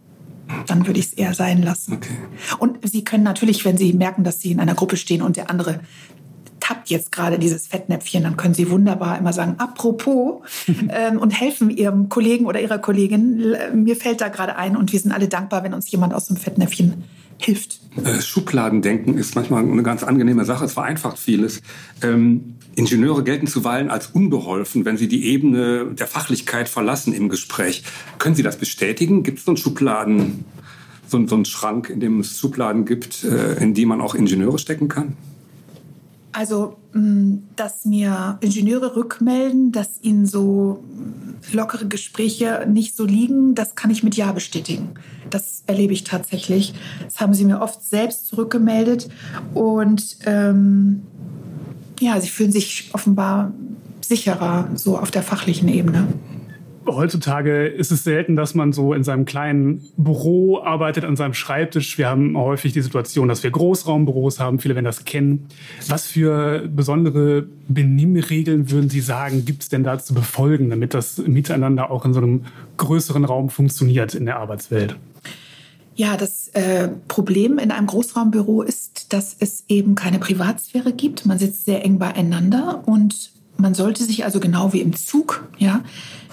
Dann 0.66 0.86
würde 0.86 1.00
ich 1.00 1.06
es 1.06 1.12
eher 1.14 1.34
sein 1.34 1.62
lassen. 1.62 1.94
Okay. 1.94 2.14
Und 2.58 2.78
Sie 2.86 3.02
können 3.02 3.24
natürlich, 3.24 3.64
wenn 3.64 3.78
Sie 3.78 3.92
merken, 3.94 4.24
dass 4.24 4.40
Sie 4.40 4.52
in 4.52 4.60
einer 4.60 4.74
Gruppe 4.74 4.96
stehen 4.96 5.22
und 5.22 5.36
der 5.36 5.50
andere 5.50 5.80
tappt 6.60 6.88
jetzt 6.88 7.12
gerade 7.12 7.38
dieses 7.38 7.66
Fettnäpfchen, 7.66 8.22
dann 8.22 8.36
können 8.36 8.54
Sie 8.54 8.70
wunderbar 8.70 9.18
immer 9.18 9.32
sagen, 9.32 9.56
apropos, 9.58 10.42
ähm, 10.88 11.18
und 11.18 11.30
helfen 11.30 11.70
Ihrem 11.70 12.08
Kollegen 12.08 12.46
oder 12.46 12.60
Ihrer 12.60 12.78
Kollegin. 12.78 13.54
Mir 13.74 13.96
fällt 13.96 14.20
da 14.20 14.28
gerade 14.28 14.56
ein 14.56 14.76
und 14.76 14.92
wir 14.92 15.00
sind 15.00 15.12
alle 15.12 15.28
dankbar, 15.28 15.62
wenn 15.62 15.74
uns 15.74 15.90
jemand 15.90 16.14
aus 16.14 16.26
dem 16.26 16.36
Fettnäpfchen 16.36 17.04
hilft. 17.44 17.80
Äh, 18.02 18.20
Schubladendenken 18.20 19.16
ist 19.16 19.34
manchmal 19.34 19.62
eine 19.62 19.82
ganz 19.82 20.02
angenehme 20.02 20.44
Sache. 20.44 20.64
Es 20.64 20.72
vereinfacht 20.72 21.18
vieles. 21.18 21.62
Ähm, 22.02 22.54
Ingenieure 22.76 23.22
gelten 23.22 23.46
zuweilen 23.46 23.90
als 23.90 24.08
unbeholfen, 24.08 24.84
wenn 24.84 24.96
sie 24.96 25.08
die 25.08 25.26
Ebene 25.26 25.92
der 25.92 26.06
Fachlichkeit 26.06 26.68
verlassen 26.68 27.12
im 27.12 27.28
Gespräch. 27.28 27.84
Können 28.18 28.34
Sie 28.34 28.42
das 28.42 28.56
bestätigen? 28.58 29.22
Gibt 29.22 29.38
es 29.38 29.44
so 29.44 29.52
einen 29.52 29.56
Schubladen, 29.56 30.44
so, 31.06 31.24
so 31.26 31.36
einen 31.36 31.44
Schrank, 31.44 31.90
in 31.90 32.00
dem 32.00 32.20
es 32.20 32.38
Schubladen 32.38 32.84
gibt, 32.84 33.24
äh, 33.24 33.62
in 33.62 33.74
die 33.74 33.86
man 33.86 34.00
auch 34.00 34.14
Ingenieure 34.14 34.58
stecken 34.58 34.88
kann? 34.88 35.16
Also, 36.34 36.76
mm, 36.92 37.36
dass 37.54 37.84
mir 37.84 38.38
Ingenieure 38.40 38.96
rückmelden, 38.96 39.70
dass 39.70 40.02
ihnen 40.02 40.26
so 40.26 40.82
lockere 41.52 41.86
Gespräche 41.86 42.66
nicht 42.68 42.96
so 42.96 43.04
liegen, 43.04 43.54
das 43.54 43.76
kann 43.76 43.92
ich 43.92 44.02
mit 44.02 44.16
Ja 44.16 44.32
bestätigen. 44.32 44.90
Das 45.30 45.62
erlebe 45.68 45.92
ich 45.92 46.02
tatsächlich. 46.02 46.74
Das 47.04 47.20
haben 47.20 47.34
sie 47.34 47.44
mir 47.44 47.60
oft 47.60 47.84
selbst 47.84 48.26
zurückgemeldet. 48.26 49.08
Und 49.54 50.16
ähm, 50.26 51.02
ja, 52.00 52.20
sie 52.20 52.28
fühlen 52.28 52.50
sich 52.50 52.90
offenbar 52.92 53.52
sicherer 54.00 54.68
so 54.74 54.98
auf 54.98 55.12
der 55.12 55.22
fachlichen 55.22 55.68
Ebene 55.68 56.08
heutzutage 56.86 57.66
ist 57.66 57.92
es 57.92 58.04
selten, 58.04 58.36
dass 58.36 58.54
man 58.54 58.72
so 58.72 58.94
in 58.94 59.04
seinem 59.04 59.24
kleinen 59.24 59.82
Büro 59.96 60.60
arbeitet, 60.60 61.04
an 61.04 61.16
seinem 61.16 61.34
Schreibtisch. 61.34 61.98
Wir 61.98 62.08
haben 62.08 62.36
häufig 62.36 62.72
die 62.72 62.80
Situation, 62.80 63.28
dass 63.28 63.42
wir 63.42 63.50
Großraumbüros 63.50 64.40
haben. 64.40 64.58
Viele 64.58 64.74
werden 64.74 64.84
das 64.84 65.04
kennen. 65.04 65.48
Was 65.88 66.06
für 66.06 66.68
besondere 66.68 67.46
Benimmregeln 67.68 68.70
würden 68.70 68.90
Sie 68.90 69.00
sagen, 69.00 69.44
gibt 69.44 69.62
es 69.62 69.68
denn 69.68 69.84
da 69.84 69.98
zu 69.98 70.14
befolgen, 70.14 70.70
damit 70.70 70.94
das 70.94 71.18
Miteinander 71.18 71.90
auch 71.90 72.04
in 72.04 72.12
so 72.12 72.20
einem 72.20 72.44
größeren 72.76 73.24
Raum 73.24 73.50
funktioniert 73.50 74.14
in 74.14 74.26
der 74.26 74.38
Arbeitswelt? 74.38 74.96
Ja, 75.96 76.16
das 76.16 76.48
äh, 76.48 76.88
Problem 77.06 77.58
in 77.58 77.70
einem 77.70 77.86
Großraumbüro 77.86 78.62
ist, 78.62 79.12
dass 79.12 79.36
es 79.38 79.64
eben 79.68 79.94
keine 79.94 80.18
Privatsphäre 80.18 80.92
gibt. 80.92 81.24
Man 81.24 81.38
sitzt 81.38 81.66
sehr 81.66 81.84
eng 81.84 81.98
beieinander 81.98 82.82
und 82.86 83.30
man 83.56 83.74
sollte 83.74 84.04
sich 84.04 84.24
also 84.24 84.40
genau 84.40 84.72
wie 84.72 84.80
im 84.80 84.94
Zug, 84.94 85.48
ja, 85.58 85.82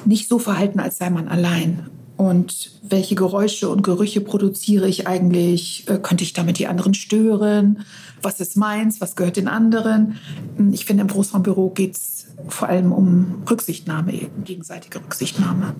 nicht 0.05 0.27
so 0.27 0.39
verhalten, 0.39 0.79
als 0.79 0.97
sei 0.97 1.09
man 1.09 1.27
allein. 1.27 1.87
Und 2.17 2.71
welche 2.83 3.15
Geräusche 3.15 3.69
und 3.69 3.81
Gerüche 3.81 4.21
produziere 4.21 4.87
ich 4.87 5.07
eigentlich? 5.07 5.85
Äh, 5.87 5.97
könnte 5.97 6.23
ich 6.23 6.33
damit 6.33 6.59
die 6.59 6.67
anderen 6.67 6.93
stören? 6.93 7.79
Was 8.21 8.39
ist 8.39 8.55
meins? 8.55 9.01
Was 9.01 9.15
gehört 9.15 9.37
den 9.37 9.47
anderen? 9.47 10.17
Ich 10.71 10.85
finde, 10.85 11.01
im 11.01 11.07
Großraumbüro 11.07 11.69
geht 11.69 11.95
es 11.95 12.27
vor 12.47 12.67
allem 12.67 12.91
um 12.91 13.41
Rücksichtnahme, 13.49 14.29
gegenseitige 14.43 14.99
Rücksichtnahme. 14.99 15.75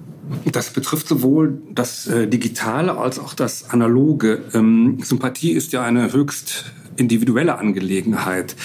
Das 0.51 0.71
betrifft 0.71 1.07
sowohl 1.07 1.61
das 1.73 2.07
äh, 2.07 2.27
Digitale 2.27 2.97
als 2.97 3.19
auch 3.19 3.33
das 3.33 3.69
Analoge. 3.69 4.43
Ähm, 4.53 4.97
Sympathie 5.03 5.51
ist 5.51 5.73
ja 5.73 5.83
eine 5.83 6.11
höchst 6.11 6.65
individuelle 6.95 7.57
Angelegenheit. 7.57 8.55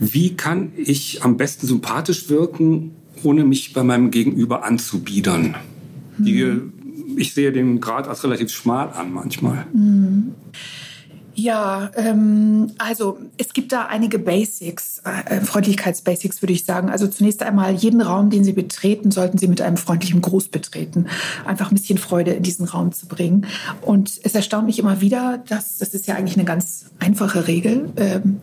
Wie 0.00 0.34
kann 0.34 0.72
ich 0.76 1.22
am 1.22 1.36
besten 1.36 1.66
sympathisch 1.66 2.28
wirken, 2.28 2.92
ohne 3.22 3.44
mich 3.44 3.72
bei 3.72 3.82
meinem 3.82 4.10
Gegenüber 4.10 4.64
anzubiedern. 4.64 5.56
Mhm. 6.18 6.24
Die, 6.24 7.20
ich 7.20 7.34
sehe 7.34 7.52
den 7.52 7.80
Grad 7.80 8.08
als 8.08 8.24
relativ 8.24 8.50
schmal 8.50 8.90
an 8.92 9.12
manchmal. 9.12 9.66
Mhm. 9.72 10.34
Ja, 11.34 11.90
ähm, 11.94 12.72
also 12.76 13.18
es 13.38 13.54
gibt 13.54 13.72
da 13.72 13.86
einige 13.86 14.18
Basics, 14.18 15.00
äh, 15.04 15.40
Freundlichkeitsbasics 15.40 16.42
würde 16.42 16.52
ich 16.52 16.66
sagen. 16.66 16.90
Also 16.90 17.06
zunächst 17.06 17.42
einmal, 17.42 17.72
jeden 17.72 18.02
Raum, 18.02 18.28
den 18.28 18.44
Sie 18.44 18.52
betreten, 18.52 19.10
sollten 19.10 19.38
Sie 19.38 19.48
mit 19.48 19.62
einem 19.62 19.78
freundlichen 19.78 20.20
Gruß 20.20 20.48
betreten. 20.48 21.06
Einfach 21.46 21.70
ein 21.70 21.76
bisschen 21.76 21.96
Freude 21.96 22.32
in 22.32 22.42
diesen 22.42 22.66
Raum 22.66 22.92
zu 22.92 23.06
bringen. 23.06 23.46
Und 23.80 24.20
es 24.22 24.34
erstaunt 24.34 24.66
mich 24.66 24.78
immer 24.78 25.00
wieder, 25.00 25.42
dass 25.48 25.78
das 25.78 25.94
ist 25.94 26.06
ja 26.06 26.16
eigentlich 26.16 26.36
eine 26.36 26.44
ganz 26.44 26.86
einfache 26.98 27.46
Regel. 27.46 27.90
Ähm, 27.96 28.40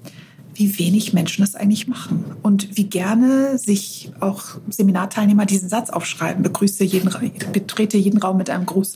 wie 0.57 0.79
wenig 0.79 1.13
Menschen 1.13 1.43
das 1.43 1.55
eigentlich 1.55 1.87
machen 1.87 2.25
und 2.41 2.77
wie 2.77 2.85
gerne 2.85 3.57
sich 3.59 4.11
auch 4.19 4.43
Seminarteilnehmer 4.69 5.45
diesen 5.45 5.69
Satz 5.69 5.91
aufschreiben, 5.91 6.41
begrüße 6.41 6.83
jeden, 6.83 7.11
betrete 7.53 7.97
jeden 7.97 8.17
Raum 8.17 8.37
mit 8.37 8.49
einem 8.49 8.65
Gruß. 8.65 8.95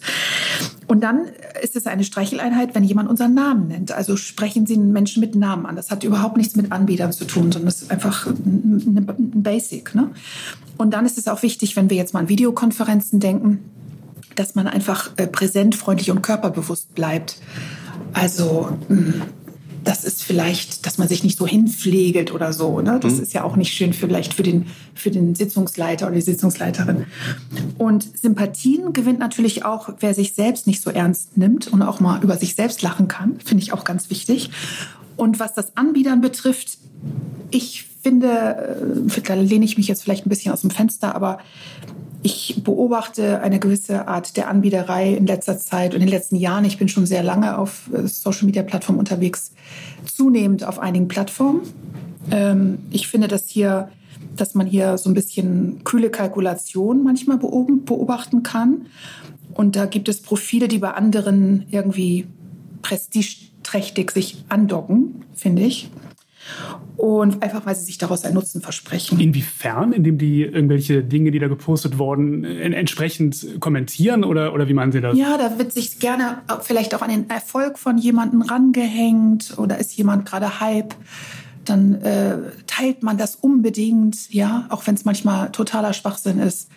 Und 0.87 1.01
dann 1.01 1.27
ist 1.61 1.75
es 1.75 1.85
eine 1.85 2.03
Streicheleinheit, 2.03 2.73
wenn 2.73 2.83
jemand 2.83 3.09
unseren 3.09 3.35
Namen 3.35 3.67
nennt. 3.67 3.91
Also 3.91 4.17
sprechen 4.17 4.65
Sie 4.65 4.75
Menschen 4.75 5.21
mit 5.21 5.35
Namen 5.35 5.67
an. 5.67 5.75
Das 5.75 5.91
hat 5.91 6.03
überhaupt 6.03 6.35
nichts 6.35 6.55
mit 6.55 6.71
Anbietern 6.71 7.13
zu 7.13 7.25
tun, 7.25 7.51
sondern 7.51 7.67
es 7.67 7.83
ist 7.83 7.91
einfach 7.91 8.25
ein 8.25 9.43
Basic. 9.43 9.93
Ne? 9.93 10.09
Und 10.77 10.91
dann 10.91 11.05
ist 11.05 11.19
es 11.19 11.27
auch 11.27 11.43
wichtig, 11.43 11.75
wenn 11.75 11.89
wir 11.91 11.97
jetzt 11.97 12.13
mal 12.13 12.21
an 12.21 12.29
Videokonferenzen 12.29 13.19
denken, 13.19 13.59
dass 14.35 14.55
man 14.55 14.67
einfach 14.67 15.11
äh, 15.17 15.27
präsent, 15.27 15.75
freundlich 15.75 16.09
und 16.09 16.23
körperbewusst 16.23 16.95
bleibt. 16.95 17.37
Also 18.13 18.77
das 19.83 20.03
ist 20.03 20.23
vielleicht, 20.23 20.85
dass 20.85 20.97
man 20.97 21.07
sich 21.07 21.23
nicht 21.23 21.37
so 21.37 21.47
hinpflegelt 21.47 22.33
oder 22.33 22.53
so. 22.53 22.81
Ne? 22.81 22.99
Das 23.01 23.15
mhm. 23.15 23.23
ist 23.23 23.33
ja 23.33 23.43
auch 23.43 23.55
nicht 23.55 23.73
schön 23.73 23.93
vielleicht 23.93 24.33
für 24.33 24.43
den, 24.43 24.67
für 24.93 25.11
den 25.11 25.35
Sitzungsleiter 25.35 26.07
oder 26.07 26.15
die 26.15 26.21
Sitzungsleiterin. 26.21 27.05
Und 27.77 28.17
Sympathien 28.17 28.93
gewinnt 28.93 29.19
natürlich 29.19 29.65
auch, 29.65 29.89
wer 29.99 30.13
sich 30.13 30.33
selbst 30.33 30.67
nicht 30.67 30.81
so 30.81 30.89
ernst 30.89 31.37
nimmt 31.37 31.67
und 31.67 31.81
auch 31.81 31.99
mal 31.99 32.21
über 32.23 32.37
sich 32.37 32.55
selbst 32.55 32.81
lachen 32.81 33.07
kann. 33.07 33.39
Finde 33.43 33.63
ich 33.63 33.73
auch 33.73 33.83
ganz 33.83 34.09
wichtig. 34.09 34.51
Und 35.17 35.39
was 35.39 35.53
das 35.53 35.75
Anbietern 35.77 36.21
betrifft, 36.21 36.77
ich 37.49 37.85
finde, 38.01 39.07
äh, 39.15 39.21
da 39.21 39.33
lehne 39.35 39.65
ich 39.65 39.77
mich 39.77 39.87
jetzt 39.87 40.03
vielleicht 40.03 40.25
ein 40.25 40.29
bisschen 40.29 40.51
aus 40.51 40.61
dem 40.61 40.71
Fenster, 40.71 41.15
aber 41.15 41.39
ich 42.23 42.63
beobachte 42.63 43.41
eine 43.41 43.59
gewisse 43.59 44.07
Art 44.07 44.37
der 44.37 44.47
Anbieterei 44.47 45.13
in 45.13 45.25
letzter 45.25 45.57
Zeit 45.57 45.93
und 45.93 46.01
in 46.01 46.07
den 46.07 46.13
letzten 46.13 46.35
Jahren. 46.35 46.65
Ich 46.65 46.77
bin 46.77 46.87
schon 46.87 47.05
sehr 47.05 47.23
lange 47.23 47.57
auf 47.57 47.89
äh, 47.93 48.07
Social 48.07 48.45
Media 48.45 48.63
Plattformen 48.63 48.99
unterwegs, 48.99 49.51
zunehmend 50.05 50.63
auf 50.63 50.79
einigen 50.79 51.07
Plattformen. 51.07 51.61
Ähm, 52.29 52.79
ich 52.91 53.07
finde, 53.07 53.27
dass 53.27 53.47
hier, 53.47 53.89
dass 54.35 54.53
man 54.53 54.67
hier 54.67 54.97
so 54.97 55.09
ein 55.09 55.15
bisschen 55.15 55.83
kühle 55.83 56.11
Kalkulation 56.11 57.03
manchmal 57.03 57.37
beobachten 57.37 58.43
kann. 58.43 58.85
Und 59.53 59.75
da 59.75 59.85
gibt 59.85 60.07
es 60.07 60.21
Profile, 60.21 60.67
die 60.67 60.77
bei 60.77 60.91
anderen 60.91 61.65
irgendwie 61.71 62.27
prestigeträchtig 62.83 64.11
sich 64.11 64.45
andocken, 64.47 65.25
finde 65.33 65.63
ich 65.63 65.89
und 66.97 67.41
einfach, 67.41 67.65
weil 67.65 67.75
sie 67.75 67.85
sich 67.85 67.97
daraus 67.97 68.23
einen 68.25 68.35
Nutzen 68.35 68.61
versprechen. 68.61 69.19
Inwiefern? 69.19 69.93
Indem 69.93 70.17
die 70.17 70.43
irgendwelche 70.43 71.03
Dinge, 71.03 71.31
die 71.31 71.39
da 71.39 71.47
gepostet 71.47 71.97
wurden, 71.97 72.43
entsprechend 72.43 73.59
kommentieren 73.59 74.23
oder, 74.23 74.53
oder 74.53 74.67
wie 74.67 74.73
meinen 74.73 74.91
Sie 74.91 75.01
das? 75.01 75.17
Ja, 75.17 75.37
da 75.37 75.57
wird 75.57 75.73
sich 75.73 75.99
gerne 75.99 76.39
vielleicht 76.61 76.93
auch 76.95 77.01
an 77.01 77.09
den 77.09 77.29
Erfolg 77.29 77.79
von 77.79 77.97
jemandem 77.97 78.41
rangehängt 78.41 79.57
oder 79.57 79.77
ist 79.77 79.95
jemand 79.97 80.25
gerade 80.25 80.59
Hype 80.59 80.95
dann 81.65 82.01
äh, 82.01 82.37
teilt 82.65 83.03
man 83.03 83.17
das 83.17 83.35
unbedingt, 83.35 84.31
ja, 84.33 84.65
auch 84.69 84.87
wenn 84.87 84.95
es 84.95 85.05
manchmal 85.05 85.51
totaler 85.51 85.93
Schwachsinn 85.93 86.39
ist. 86.39 86.69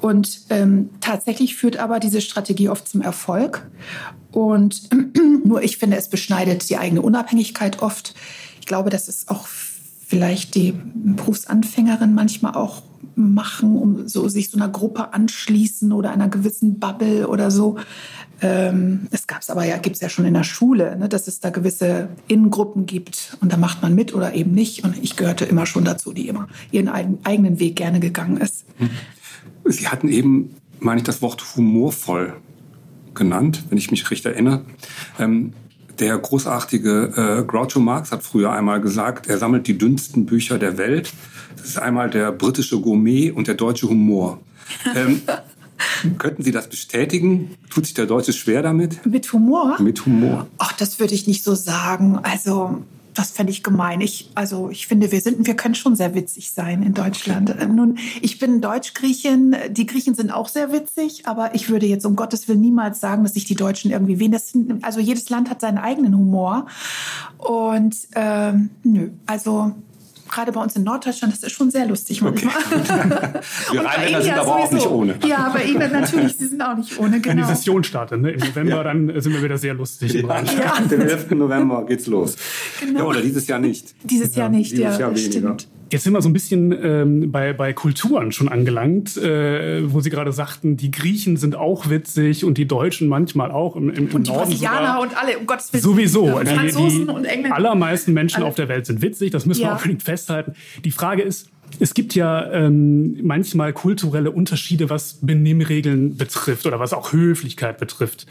Und 0.00 0.42
ähm, 0.50 0.90
tatsächlich 1.00 1.56
führt 1.56 1.78
aber 1.78 1.98
diese 1.98 2.20
Strategie 2.20 2.68
oft 2.68 2.88
zum 2.88 3.00
Erfolg. 3.00 3.68
Und 4.30 4.88
nur 5.44 5.62
ich 5.62 5.78
finde, 5.78 5.96
es 5.96 6.08
beschneidet 6.08 6.68
die 6.68 6.76
eigene 6.76 7.02
Unabhängigkeit 7.02 7.82
oft 7.82 8.14
glaube, 8.68 8.90
das 8.90 9.08
ist 9.08 9.28
auch 9.28 9.48
vielleicht 10.06 10.54
die 10.54 10.72
Berufsanfängerin 10.94 12.14
manchmal 12.14 12.54
auch 12.54 12.82
machen, 13.16 13.76
um 13.76 14.08
so 14.08 14.28
sich 14.28 14.48
so 14.50 14.56
einer 14.56 14.68
Gruppe 14.68 15.12
anschließen 15.12 15.92
oder 15.92 16.12
einer 16.12 16.28
gewissen 16.28 16.78
Bubble 16.78 17.28
oder 17.28 17.50
so. 17.50 17.78
Ähm, 18.40 19.08
es 19.10 19.26
gab 19.26 19.42
es 19.42 19.50
aber 19.50 19.64
ja, 19.64 19.76
gibt 19.78 19.96
es 19.96 20.02
ja 20.02 20.08
schon 20.08 20.24
in 20.24 20.34
der 20.34 20.44
Schule, 20.44 20.96
ne, 20.96 21.08
dass 21.08 21.26
es 21.26 21.40
da 21.40 21.50
gewisse 21.50 22.08
Innengruppen 22.28 22.86
gibt 22.86 23.36
und 23.40 23.52
da 23.52 23.56
macht 23.56 23.82
man 23.82 23.94
mit 23.94 24.14
oder 24.14 24.34
eben 24.34 24.52
nicht. 24.52 24.84
Und 24.84 25.02
ich 25.02 25.16
gehörte 25.16 25.44
immer 25.44 25.66
schon 25.66 25.84
dazu, 25.84 26.12
die 26.12 26.28
immer 26.28 26.46
ihren 26.70 26.88
eigenen 26.88 27.58
Weg 27.58 27.76
gerne 27.76 27.98
gegangen 27.98 28.36
ist. 28.36 28.64
Sie 29.64 29.88
hatten 29.88 30.08
eben, 30.08 30.54
meine 30.78 31.00
ich, 31.00 31.04
das 31.04 31.20
Wort 31.20 31.56
humorvoll 31.56 32.34
genannt, 33.14 33.64
wenn 33.68 33.78
ich 33.78 33.90
mich 33.90 34.08
recht 34.10 34.24
erinnere. 34.24 34.64
Ähm, 35.18 35.52
der 36.00 36.18
großartige 36.18 37.40
äh, 37.40 37.44
Groucho 37.44 37.80
Marx 37.80 38.12
hat 38.12 38.22
früher 38.22 38.52
einmal 38.52 38.80
gesagt, 38.80 39.26
er 39.26 39.38
sammelt 39.38 39.66
die 39.66 39.78
dünnsten 39.78 40.26
Bücher 40.26 40.58
der 40.58 40.78
Welt. 40.78 41.12
Das 41.56 41.66
ist 41.66 41.78
einmal 41.78 42.10
der 42.10 42.32
britische 42.32 42.80
Gourmet 42.80 43.30
und 43.30 43.48
der 43.48 43.54
deutsche 43.54 43.88
Humor. 43.88 44.40
Ähm, 44.94 45.22
könnten 46.18 46.42
Sie 46.42 46.50
das 46.50 46.68
bestätigen? 46.68 47.54
Tut 47.70 47.86
sich 47.86 47.94
der 47.94 48.06
Deutsche 48.06 48.32
schwer 48.34 48.62
damit? 48.62 49.04
Mit 49.06 49.32
Humor? 49.32 49.80
Mit 49.80 50.04
Humor. 50.04 50.46
Ach, 50.58 50.72
das 50.72 51.00
würde 51.00 51.14
ich 51.14 51.26
nicht 51.26 51.42
so 51.42 51.54
sagen. 51.54 52.18
Also 52.22 52.82
das 53.18 53.32
fände 53.32 53.50
ich 53.50 53.64
gemein. 53.64 54.00
Ich, 54.00 54.30
also 54.36 54.70
ich 54.70 54.86
finde, 54.86 55.10
wir 55.10 55.20
sind, 55.20 55.44
wir 55.44 55.56
können 55.56 55.74
schon 55.74 55.96
sehr 55.96 56.14
witzig 56.14 56.52
sein 56.52 56.84
in 56.84 56.94
Deutschland. 56.94 57.50
Äh, 57.50 57.66
nun, 57.66 57.98
ich 58.22 58.38
bin 58.38 58.60
Deutsch-Griechin. 58.60 59.56
Die 59.70 59.86
Griechen 59.86 60.14
sind 60.14 60.30
auch 60.30 60.46
sehr 60.46 60.70
witzig, 60.70 61.26
aber 61.26 61.52
ich 61.56 61.68
würde 61.68 61.86
jetzt 61.86 62.06
um 62.06 62.14
Gottes 62.14 62.46
Willen 62.46 62.60
niemals 62.60 63.00
sagen, 63.00 63.24
dass 63.24 63.34
sich 63.34 63.44
die 63.44 63.56
Deutschen 63.56 63.90
irgendwie 63.90 64.20
wen. 64.20 64.36
Also 64.82 65.00
jedes 65.00 65.30
Land 65.30 65.50
hat 65.50 65.60
seinen 65.60 65.78
eigenen 65.78 66.16
Humor. 66.16 66.66
Und 67.38 67.96
ähm, 68.14 68.70
nö, 68.84 69.10
also 69.26 69.72
gerade 70.28 70.52
bei 70.52 70.60
uns 70.60 70.76
in 70.76 70.84
Norddeutschland, 70.84 71.32
das 71.32 71.42
ist 71.42 71.52
schon 71.52 71.70
sehr 71.70 71.86
lustig 71.86 72.22
manchmal. 72.22 72.54
Okay. 72.54 73.40
Wir 73.72 73.84
Rheinländer 73.84 74.22
sind 74.22 74.34
aber 74.34 74.56
auch 74.56 74.70
nicht 74.70 74.86
ohne. 74.86 75.14
Ja, 75.26 75.50
bei 75.54 75.64
Ihnen 75.64 75.92
natürlich, 75.92 76.36
Sie 76.36 76.46
sind 76.46 76.62
auch 76.62 76.76
nicht 76.76 76.98
ohne, 76.98 77.20
genau. 77.20 77.36
Wenn 77.36 77.42
die 77.48 77.54
Session 77.54 77.84
startet, 77.84 78.20
ne? 78.20 78.30
im 78.30 78.40
November, 78.40 78.76
ja. 78.76 78.84
dann 78.84 79.20
sind 79.20 79.32
wir 79.32 79.42
wieder 79.42 79.58
sehr 79.58 79.74
lustig. 79.74 80.14
Ja, 80.14 80.42
ja. 80.42 80.80
Den 80.80 81.02
11. 81.02 81.30
November 81.32 81.84
geht's 81.86 82.06
los. 82.06 82.36
Genau. 82.80 83.00
Ja, 83.00 83.04
oder 83.06 83.20
dieses 83.20 83.46
Jahr 83.46 83.58
nicht. 83.58 83.94
Dieses 84.04 84.34
Jahr 84.34 84.48
nicht, 84.48 84.72
dieses 84.72 84.84
ja, 84.84 84.98
Jahr 85.00 85.10
weniger. 85.10 85.30
stimmt. 85.30 85.68
Jetzt 85.90 86.04
sind 86.04 86.12
wir 86.12 86.20
so 86.20 86.28
ein 86.28 86.32
bisschen 86.34 86.72
ähm, 86.72 87.32
bei, 87.32 87.52
bei 87.54 87.72
Kulturen 87.72 88.30
schon 88.32 88.48
angelangt, 88.48 89.16
äh, 89.16 89.90
wo 89.90 90.00
Sie 90.00 90.10
gerade 90.10 90.32
sagten, 90.32 90.76
die 90.76 90.90
Griechen 90.90 91.36
sind 91.38 91.56
auch 91.56 91.88
witzig 91.88 92.44
und 92.44 92.58
die 92.58 92.66
Deutschen 92.68 93.08
manchmal 93.08 93.50
auch 93.50 93.74
im, 93.74 93.88
im, 93.88 94.08
im 94.08 94.14
und 94.14 94.26
die 94.26 94.30
Norden 94.30 94.50
Brasilianer 94.50 95.00
und 95.00 95.16
alle, 95.20 95.38
um 95.38 95.46
Gottes 95.46 95.72
Willen. 95.72 95.82
Sowieso. 95.82 96.26
Ja, 96.26 96.44
die, 96.44 96.54
Franzosen 96.54 97.06
die 97.06 97.12
und 97.12 97.24
Engländer. 97.24 97.56
allermeisten 97.56 98.12
Menschen 98.12 98.38
Alle. 98.38 98.46
auf 98.46 98.54
der 98.54 98.68
Welt 98.68 98.84
sind 98.86 99.00
witzig, 99.00 99.30
das 99.30 99.46
müssen 99.46 99.62
Ja. 99.62 99.68
wir 99.68 99.76
unbedingt 99.76 100.02
festhalten. 100.02 100.52
Die 100.84 100.90
Frage 100.90 101.22
ist, 101.22 101.48
es 101.80 101.94
gibt 101.94 102.14
ja 102.14 102.50
ähm, 102.52 103.18
manchmal 103.26 103.72
kulturelle 103.72 104.30
Unterschiede, 104.30 104.90
was 104.90 105.18
Benimmregeln 105.22 106.16
betrifft 106.16 106.66
oder 106.66 106.80
was 106.80 106.92
auch 106.92 107.12
Höflichkeit 107.12 107.78
betrifft. 107.78 108.26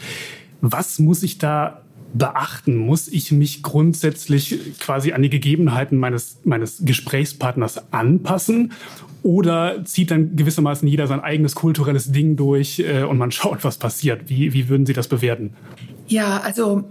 Was 0.60 0.98
muss 0.98 1.22
ich 1.22 1.38
da 1.38 1.82
beachten? 2.14 2.76
Muss 2.76 3.08
ich 3.08 3.32
mich 3.32 3.62
grundsätzlich 3.62 4.78
quasi 4.78 5.12
an 5.12 5.22
die 5.22 5.30
Gegebenheiten 5.30 5.98
meines, 5.98 6.38
meines 6.44 6.82
Gesprächspartners 6.84 7.92
anpassen? 7.92 8.72
Oder 9.22 9.84
zieht 9.84 10.10
dann 10.10 10.36
gewissermaßen 10.36 10.86
jeder 10.86 11.06
sein 11.06 11.20
eigenes 11.20 11.54
kulturelles 11.54 12.12
Ding 12.12 12.36
durch 12.36 12.78
äh, 12.78 13.02
und 13.02 13.18
man 13.18 13.32
schaut, 13.32 13.64
was 13.64 13.76
passiert? 13.76 14.30
Wie, 14.30 14.52
wie 14.52 14.68
würden 14.68 14.86
Sie 14.86 14.92
das 14.92 15.08
bewerten? 15.08 15.54
Ja, 16.06 16.40
also 16.40 16.84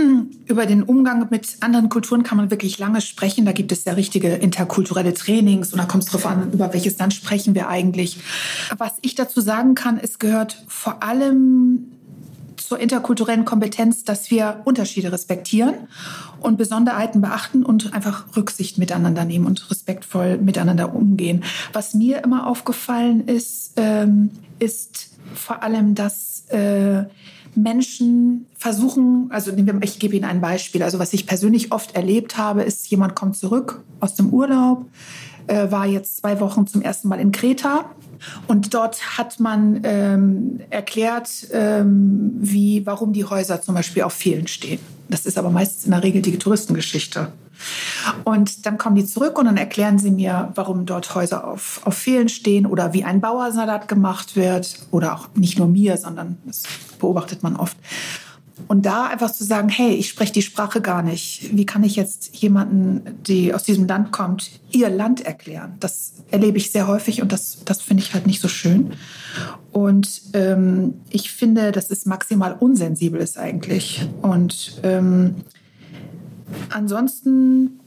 über 0.46 0.66
den 0.66 0.82
Umgang 0.82 1.28
mit 1.30 1.58
anderen 1.60 1.88
Kulturen 1.88 2.24
kann 2.24 2.36
man 2.36 2.50
wirklich 2.50 2.78
lange 2.78 3.00
sprechen. 3.00 3.44
Da 3.44 3.52
gibt 3.52 3.70
es 3.70 3.84
ja 3.84 3.92
richtige 3.92 4.28
interkulturelle 4.28 5.14
Trainings 5.14 5.72
und 5.72 5.78
da 5.78 5.84
kommt 5.84 6.04
es 6.04 6.10
darauf 6.10 6.26
an, 6.26 6.52
über 6.52 6.72
welches 6.72 6.98
Land 6.98 7.14
sprechen 7.14 7.54
wir 7.54 7.68
eigentlich. 7.68 8.18
Was 8.76 8.94
ich 9.02 9.14
dazu 9.14 9.40
sagen 9.40 9.74
kann, 9.74 9.98
es 9.98 10.18
gehört 10.18 10.64
vor 10.66 11.02
allem 11.02 11.92
zur 12.66 12.78
interkulturellen 12.78 13.44
Kompetenz, 13.44 14.04
dass 14.04 14.30
wir 14.30 14.62
Unterschiede 14.64 15.12
respektieren 15.12 15.74
und 16.40 16.56
Besonderheiten 16.56 17.20
beachten 17.20 17.64
und 17.64 17.92
einfach 17.92 18.24
Rücksicht 18.36 18.78
miteinander 18.78 19.24
nehmen 19.24 19.46
und 19.46 19.70
respektvoll 19.70 20.38
miteinander 20.38 20.94
umgehen. 20.94 21.44
Was 21.72 21.94
mir 21.94 22.24
immer 22.24 22.46
aufgefallen 22.46 23.28
ist, 23.28 23.72
ähm, 23.76 24.30
ist 24.58 25.10
vor 25.34 25.62
allem, 25.62 25.94
dass 25.94 26.44
äh, 26.48 27.04
Menschen 27.54 28.46
versuchen, 28.56 29.26
also 29.30 29.52
ich 29.82 29.98
gebe 29.98 30.16
Ihnen 30.16 30.24
ein 30.24 30.40
Beispiel. 30.40 30.82
Also 30.82 30.98
was 30.98 31.12
ich 31.12 31.26
persönlich 31.26 31.70
oft 31.70 31.94
erlebt 31.94 32.36
habe, 32.36 32.62
ist, 32.62 32.88
jemand 32.88 33.14
kommt 33.14 33.36
zurück 33.36 33.82
aus 34.00 34.14
dem 34.14 34.30
Urlaub, 34.30 34.86
äh, 35.46 35.70
war 35.70 35.86
jetzt 35.86 36.18
zwei 36.18 36.40
Wochen 36.40 36.66
zum 36.66 36.82
ersten 36.82 37.08
Mal 37.08 37.20
in 37.20 37.32
Kreta 37.32 37.86
und 38.46 38.74
dort 38.74 39.18
hat 39.18 39.40
man 39.40 39.80
ähm, 39.84 40.60
erklärt, 40.70 41.28
ähm, 41.52 42.32
wie, 42.36 42.86
warum 42.86 43.12
die 43.12 43.24
Häuser 43.24 43.60
zum 43.62 43.74
Beispiel 43.74 44.02
auf 44.02 44.14
Pfählen 44.14 44.46
stehen. 44.46 44.80
Das 45.08 45.26
ist 45.26 45.38
aber 45.38 45.50
meistens 45.50 45.84
in 45.84 45.90
der 45.90 46.02
Regel 46.02 46.22
die 46.22 46.38
Touristengeschichte. 46.38 47.32
Und 48.24 48.66
dann 48.66 48.78
kommen 48.78 48.96
die 48.96 49.04
zurück 49.04 49.38
und 49.38 49.46
dann 49.46 49.56
erklären 49.56 49.98
sie 49.98 50.10
mir, 50.10 50.50
warum 50.54 50.86
dort 50.86 51.14
Häuser 51.14 51.46
auf, 51.46 51.80
auf 51.84 51.96
Pfählen 51.96 52.28
stehen 52.28 52.66
oder 52.66 52.92
wie 52.92 53.04
ein 53.04 53.20
Bauersalat 53.20 53.88
gemacht 53.88 54.36
wird. 54.36 54.80
Oder 54.90 55.14
auch 55.14 55.28
nicht 55.34 55.58
nur 55.58 55.68
mir, 55.68 55.96
sondern 55.96 56.38
das 56.44 56.64
beobachtet 56.98 57.42
man 57.42 57.56
oft. 57.56 57.76
Und 58.68 58.86
da 58.86 59.06
einfach 59.06 59.32
zu 59.32 59.44
sagen, 59.44 59.68
hey, 59.68 59.94
ich 59.94 60.08
spreche 60.08 60.32
die 60.32 60.42
Sprache 60.42 60.80
gar 60.80 61.02
nicht. 61.02 61.56
Wie 61.56 61.66
kann 61.66 61.82
ich 61.82 61.96
jetzt 61.96 62.36
jemanden, 62.36 63.02
die 63.26 63.52
aus 63.52 63.64
diesem 63.64 63.86
Land 63.86 64.12
kommt, 64.12 64.50
ihr 64.70 64.88
Land 64.90 65.22
erklären? 65.22 65.74
Das 65.80 66.12
erlebe 66.30 66.58
ich 66.58 66.70
sehr 66.70 66.86
häufig 66.86 67.20
und 67.20 67.32
das, 67.32 67.58
das 67.64 67.82
finde 67.82 68.02
ich 68.02 68.14
halt 68.14 68.26
nicht 68.26 68.40
so 68.40 68.48
schön. 68.48 68.92
Und 69.72 70.22
ähm, 70.34 70.94
ich 71.10 71.32
finde, 71.32 71.72
dass 71.72 71.90
es 71.90 72.06
maximal 72.06 72.56
unsensibel 72.58 73.20
ist 73.20 73.38
eigentlich. 73.38 74.06
Und 74.22 74.80
ähm, 74.84 75.34
ansonsten 76.70 77.80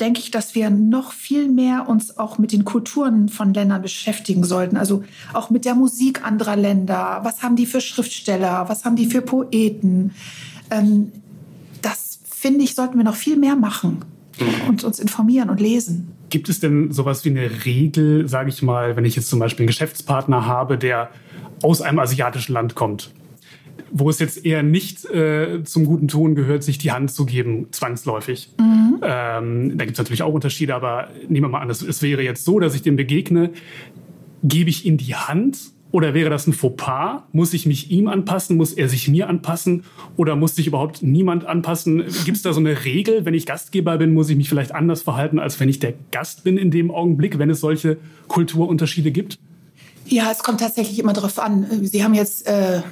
denke 0.00 0.20
ich, 0.20 0.30
dass 0.30 0.54
wir 0.54 0.70
noch 0.70 1.12
viel 1.12 1.48
mehr 1.48 1.88
uns 1.88 2.18
auch 2.18 2.38
mit 2.38 2.52
den 2.52 2.64
Kulturen 2.64 3.28
von 3.28 3.54
Ländern 3.54 3.82
beschäftigen 3.82 4.44
sollten. 4.44 4.76
Also 4.76 5.04
auch 5.32 5.50
mit 5.50 5.64
der 5.64 5.74
Musik 5.74 6.24
anderer 6.24 6.56
Länder. 6.56 7.20
Was 7.22 7.42
haben 7.42 7.56
die 7.56 7.66
für 7.66 7.80
Schriftsteller? 7.80 8.68
Was 8.68 8.84
haben 8.84 8.96
die 8.96 9.06
für 9.06 9.22
Poeten? 9.22 10.12
Ähm, 10.70 11.12
das 11.82 12.18
finde 12.24 12.64
ich, 12.64 12.74
sollten 12.74 12.96
wir 12.96 13.04
noch 13.04 13.16
viel 13.16 13.36
mehr 13.36 13.56
machen 13.56 14.04
und 14.68 14.84
uns 14.84 14.98
informieren 14.98 15.50
und 15.50 15.60
lesen. 15.60 16.12
Gibt 16.30 16.48
es 16.48 16.58
denn 16.58 16.90
sowas 16.90 17.24
wie 17.24 17.30
eine 17.30 17.64
Regel, 17.64 18.28
sage 18.28 18.48
ich 18.48 18.62
mal, 18.62 18.96
wenn 18.96 19.04
ich 19.04 19.14
jetzt 19.14 19.28
zum 19.28 19.38
Beispiel 19.38 19.64
einen 19.64 19.68
Geschäftspartner 19.68 20.46
habe, 20.46 20.76
der 20.76 21.10
aus 21.62 21.80
einem 21.80 22.00
asiatischen 22.00 22.52
Land 22.52 22.74
kommt, 22.74 23.10
wo 23.96 24.10
es 24.10 24.18
jetzt 24.18 24.44
eher 24.44 24.64
nicht 24.64 25.04
äh, 25.06 25.62
zum 25.62 25.84
guten 25.86 26.08
Ton 26.08 26.34
gehört, 26.34 26.64
sich 26.64 26.78
die 26.78 26.90
Hand 26.90 27.12
zu 27.12 27.24
geben, 27.24 27.68
zwangsläufig. 27.70 28.50
Ähm, 29.02 29.78
da 29.78 29.84
gibt 29.84 29.92
es 29.92 29.98
natürlich 29.98 30.22
auch 30.22 30.34
Unterschiede, 30.34 30.74
aber 30.74 31.08
nehmen 31.28 31.46
wir 31.46 31.48
mal 31.48 31.60
an, 31.60 31.70
es, 31.70 31.80
es 31.80 32.02
wäre 32.02 32.22
jetzt 32.22 32.44
so, 32.44 32.58
dass 32.58 32.74
ich 32.74 32.82
dem 32.82 32.96
begegne, 32.96 33.50
gebe 34.42 34.68
ich 34.68 34.84
ihm 34.84 34.96
die 34.96 35.14
Hand 35.14 35.58
oder 35.92 36.12
wäre 36.12 36.28
das 36.28 36.48
ein 36.48 36.52
Fauxpas? 36.52 37.22
Muss 37.30 37.54
ich 37.54 37.66
mich 37.66 37.92
ihm 37.92 38.08
anpassen? 38.08 38.56
Muss 38.56 38.72
er 38.72 38.88
sich 38.88 39.06
mir 39.06 39.28
anpassen? 39.28 39.84
Oder 40.16 40.34
muss 40.34 40.56
sich 40.56 40.66
überhaupt 40.66 41.04
niemand 41.04 41.44
anpassen? 41.44 42.02
Gibt 42.24 42.36
es 42.36 42.42
da 42.42 42.52
so 42.52 42.58
eine 42.58 42.84
Regel? 42.84 43.24
Wenn 43.24 43.34
ich 43.34 43.46
Gastgeber 43.46 43.96
bin, 43.98 44.12
muss 44.12 44.28
ich 44.28 44.36
mich 44.36 44.48
vielleicht 44.48 44.74
anders 44.74 45.02
verhalten, 45.02 45.38
als 45.38 45.60
wenn 45.60 45.68
ich 45.68 45.78
der 45.78 45.94
Gast 46.10 46.42
bin 46.42 46.56
in 46.56 46.72
dem 46.72 46.90
Augenblick, 46.90 47.38
wenn 47.38 47.48
es 47.48 47.60
solche 47.60 47.98
Kulturunterschiede 48.26 49.12
gibt? 49.12 49.38
Ja, 50.06 50.30
es 50.30 50.42
kommt 50.42 50.60
tatsächlich 50.60 50.98
immer 50.98 51.12
darauf 51.12 51.38
an. 51.38 51.66
Sie 51.82 52.04
haben 52.04 52.14
jetzt 52.14 52.46
äh, 52.46 52.82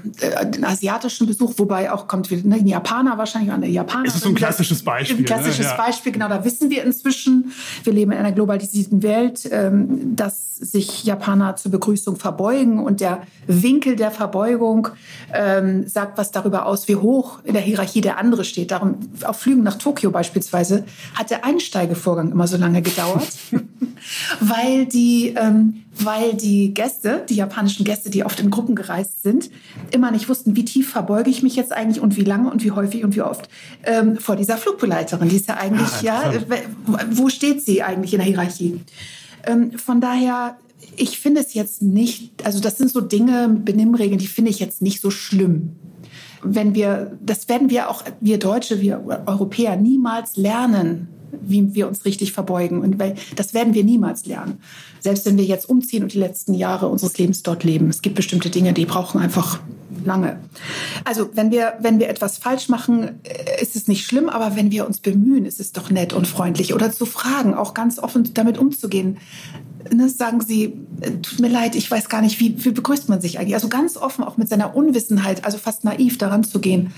den 0.46 0.64
asiatischen 0.64 1.27
Besuch, 1.27 1.53
wobei 1.59 1.92
auch 1.92 2.09
kommt 2.09 2.31
wieder 2.31 2.46
ne, 2.46 2.57
ein 2.57 2.66
Japaner 2.66 3.18
wahrscheinlich, 3.18 3.53
eine 3.53 3.68
Japanerin. 3.68 4.09
Es 4.09 4.16
ist 4.16 4.22
so 4.22 4.31
ein 4.31 4.35
klassisches 4.35 4.83
Beispiel, 4.83 5.18
Ein 5.18 5.25
klassisches 5.25 5.66
ne? 5.66 5.72
Ja. 5.72 5.77
Beispiel, 5.77 6.12
genau. 6.12 6.29
Da 6.29 6.44
wissen 6.44 6.70
wir 6.70 6.85
inzwischen, 6.85 7.53
wir 7.85 7.92
leben 7.92 8.12
in 8.12 8.18
einer 8.18 8.33
globalisierten 8.33 9.03
Welt, 9.03 9.48
ähm, 9.51 10.16
dass 10.16 10.53
sich 10.62 11.05
Japaner 11.05 11.57
zur 11.57 11.72
Begrüßung 11.72 12.16
verbeugen 12.16 12.79
und 12.79 13.01
der 13.01 13.22
Winkel 13.46 13.96
der 13.96 14.11
Verbeugung 14.11 14.88
ähm, 15.35 15.87
sagt 15.88 16.16
was 16.18 16.31
darüber 16.31 16.66
aus, 16.66 16.87
wie 16.88 16.96
hoch 16.96 17.40
in 17.44 17.55
der 17.55 17.62
Hierarchie 17.62 18.01
der 18.01 18.18
andere 18.18 18.44
steht. 18.44 18.70
Darum 18.70 18.94
auf 19.25 19.40
Flügen 19.40 19.64
nach 19.64 19.77
Tokio 19.77 20.11
beispielsweise 20.11 20.85
hat 21.14 21.31
der 21.31 21.44
Einsteigevorgang 21.44 22.31
immer 22.31 22.46
so 22.46 22.57
lange 22.57 22.81
gedauert, 22.81 23.29
weil 24.40 24.87
die 24.87 25.35
ähm, 25.37 25.83
weil 25.99 26.35
die 26.35 26.73
Gäste, 26.75 27.25
die 27.29 27.35
japanischen 27.35 27.85
Gäste, 27.85 28.11
die 28.11 28.25
oft 28.25 28.41
in 28.41 28.51
Gruppen 28.51 28.75
gereist 28.75 29.23
sind, 29.23 29.51
immer 29.91 30.11
nicht 30.11 30.29
wussten, 30.29 30.57
wie 30.57 30.65
tief 30.65 30.91
verbeuge 30.91 31.31
ich 31.31 31.43
mich 31.43 31.55
jetzt 31.57 31.73
eigentlich 31.73 32.01
und 32.01 32.17
wie 32.17 32.25
lange 32.25 32.51
und 32.51 32.65
wie 32.65 32.71
häufig 32.71 33.05
und 33.05 33.15
wie 33.15 33.23
oft 33.23 33.49
ähm, 33.85 34.17
vor 34.17 34.37
dieser 34.37 34.57
Flugbegleiterin. 34.57 35.29
Die 35.29 35.37
ist 35.37 35.49
ja 35.49 35.57
eigentlich, 35.57 35.89
Ah, 35.89 36.03
ja, 36.03 36.33
wo 37.11 37.29
steht 37.29 37.63
sie 37.63 37.83
eigentlich 37.83 38.15
in 38.15 38.19
der 38.19 38.27
Hierarchie? 38.27 38.81
Ähm, 39.47 39.73
von 39.79 40.01
daher, 40.01 40.57
ich 40.97 41.19
finde 41.19 41.41
es 41.41 41.55
jetzt 41.55 41.83
nicht, 41.83 42.45
also 42.45 42.61
das 42.61 42.79
sind 42.79 42.91
so 42.91 43.01
Dinge, 43.01 43.49
Benimmregeln, 43.49 44.19
die 44.19 44.27
finde 44.27 44.51
ich 44.51 44.61
jetzt 44.61 44.83
nicht 44.83 45.01
so 45.01 45.11
schlimm. 45.11 45.77
Wenn 46.43 46.75
wir, 46.75 47.19
das 47.21 47.49
werden 47.49 47.71
wir 47.71 47.89
auch, 47.89 48.03
wir 48.21 48.39
Deutsche, 48.39 48.81
wir 48.81 49.25
Europäer 49.27 49.77
niemals 49.77 50.37
lernen, 50.37 51.09
wie 51.40 51.75
wir 51.75 51.88
uns 51.88 52.05
richtig 52.05 52.33
verbeugen. 52.33 52.81
Und 52.81 52.99
weil, 52.99 53.16
das 53.37 53.55
werden 53.55 53.75
wir 53.75 53.85
niemals 53.85 54.27
lernen. 54.27 54.61
Selbst 55.01 55.27
wenn 55.27 55.37
wir 55.37 55.45
jetzt 55.45 55.68
umziehen 55.68 56.03
und 56.03 56.12
die 56.12 56.18
letzten 56.18 56.55
Jahre 56.55 56.88
unseres 56.88 57.18
Lebens 57.18 57.42
dort 57.42 57.64
leben. 57.64 57.88
Es 57.88 58.03
gibt 58.03 58.16
bestimmte 58.16 58.51
Dinge, 58.51 58.73
die 58.73 58.87
brauchen 58.87 59.21
einfach 59.21 59.61
lange. 60.05 60.38
Also 61.05 61.31
wenn 61.35 61.51
wir, 61.51 61.75
wenn 61.81 61.99
wir 61.99 62.09
etwas 62.09 62.38
falsch 62.38 62.68
machen, 62.68 63.21
äh, 63.25 63.62
ist 63.62 63.77
es 63.77 63.88
nicht 63.88 64.07
schlimm, 64.07 64.29
aber 64.29 64.57
wenn 64.57 64.71
wir 64.71 64.87
uns 64.87 64.99
bemühen, 64.99 65.45
ist 65.45 65.61
es 65.61 65.73
doch 65.73 65.90
nett 65.90 66.12
und 66.12 66.27
freundlich. 66.27 66.75
Oder 66.75 66.92
zu 66.92 67.07
fragen, 67.07 67.55
auch 67.55 67.75
ganz 67.75 67.99
offen 67.99 68.33
damit 68.35 68.59
umzugehen. 68.59 69.18
ne, 69.92 70.09
sagen 70.09 70.40
sie, 70.40 70.81
äh, 71.01 71.11
tut 71.23 71.40
mir 71.40 71.49
leid, 71.49 71.75
ich 71.75 71.90
weiß 71.90 72.09
gar 72.09 72.23
nicht, 72.23 72.40
wie, 72.40 72.64
wie 72.64 72.71
begrüßt 72.71 73.09
man 73.09 73.21
sich 73.21 73.38
eigentlich? 73.38 73.55
Also 73.55 73.68
ganz 73.68 73.97
offen, 73.97 74.25
auch 74.25 74.37
mit 74.37 74.49
seiner 74.49 74.75
Unwissenheit, 74.75 75.45
also 75.45 75.59
fast 75.59 75.85
naiv 75.85 76.18
daran 76.18 76.45
zu 76.45 76.61
gehen, 76.61 76.92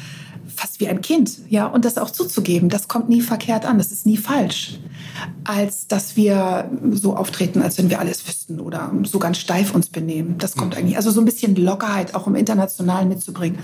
fast 0.56 0.80
wie 0.80 0.88
ein 0.88 1.00
Kind, 1.00 1.38
ja, 1.48 1.66
und 1.66 1.84
das 1.84 1.98
auch 1.98 2.10
zuzugeben, 2.10 2.68
das 2.68 2.88
kommt 2.88 3.08
nie 3.08 3.20
verkehrt 3.20 3.64
an, 3.64 3.78
das 3.78 3.92
ist 3.92 4.06
nie 4.06 4.16
falsch, 4.16 4.78
als 5.44 5.86
dass 5.86 6.16
wir 6.16 6.70
so 6.92 7.16
auftreten, 7.16 7.62
als 7.62 7.78
wenn 7.78 7.90
wir 7.90 8.00
alles 8.00 8.26
wüssten 8.26 8.60
oder 8.60 8.92
so 9.04 9.18
ganz 9.18 9.38
steif 9.38 9.74
uns 9.74 9.88
benehmen. 9.88 10.36
Das 10.38 10.56
kommt 10.56 10.74
mhm. 10.74 10.80
eigentlich, 10.80 10.96
also 10.96 11.10
so 11.10 11.20
ein 11.20 11.24
bisschen 11.24 11.56
Lockerheit 11.56 12.14
auch 12.14 12.26
im 12.26 12.34
Internationalen 12.34 13.08
mitzubringen 13.08 13.58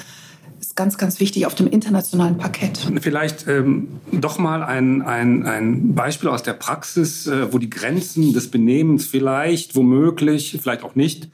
ist 0.61 0.77
ganz, 0.77 0.99
ganz 0.99 1.21
wichtig 1.21 1.47
auf 1.47 1.55
dem 1.55 1.67
internationalen 1.67 2.37
Parkett. 2.37 2.79
Vielleicht 3.01 3.49
ähm, 3.49 3.89
doch 4.13 4.39
mal 4.39 4.63
ein, 4.63 5.03
ein, 5.03 5.47
ein 5.47 5.95
Beispiel 5.95 6.29
aus 6.29 6.43
der 6.43 6.53
Praxis, 6.53 7.27
äh, 7.27 7.53
wo 7.53 7.59
die 7.59 7.71
Grenzen 7.71 8.33
des 8.35 8.51
Benehmens 8.51 9.07
vielleicht, 9.07 9.75
womöglich, 9.75 10.59
vielleicht 10.63 10.85
auch 10.85 10.95
nicht, 10.95 11.31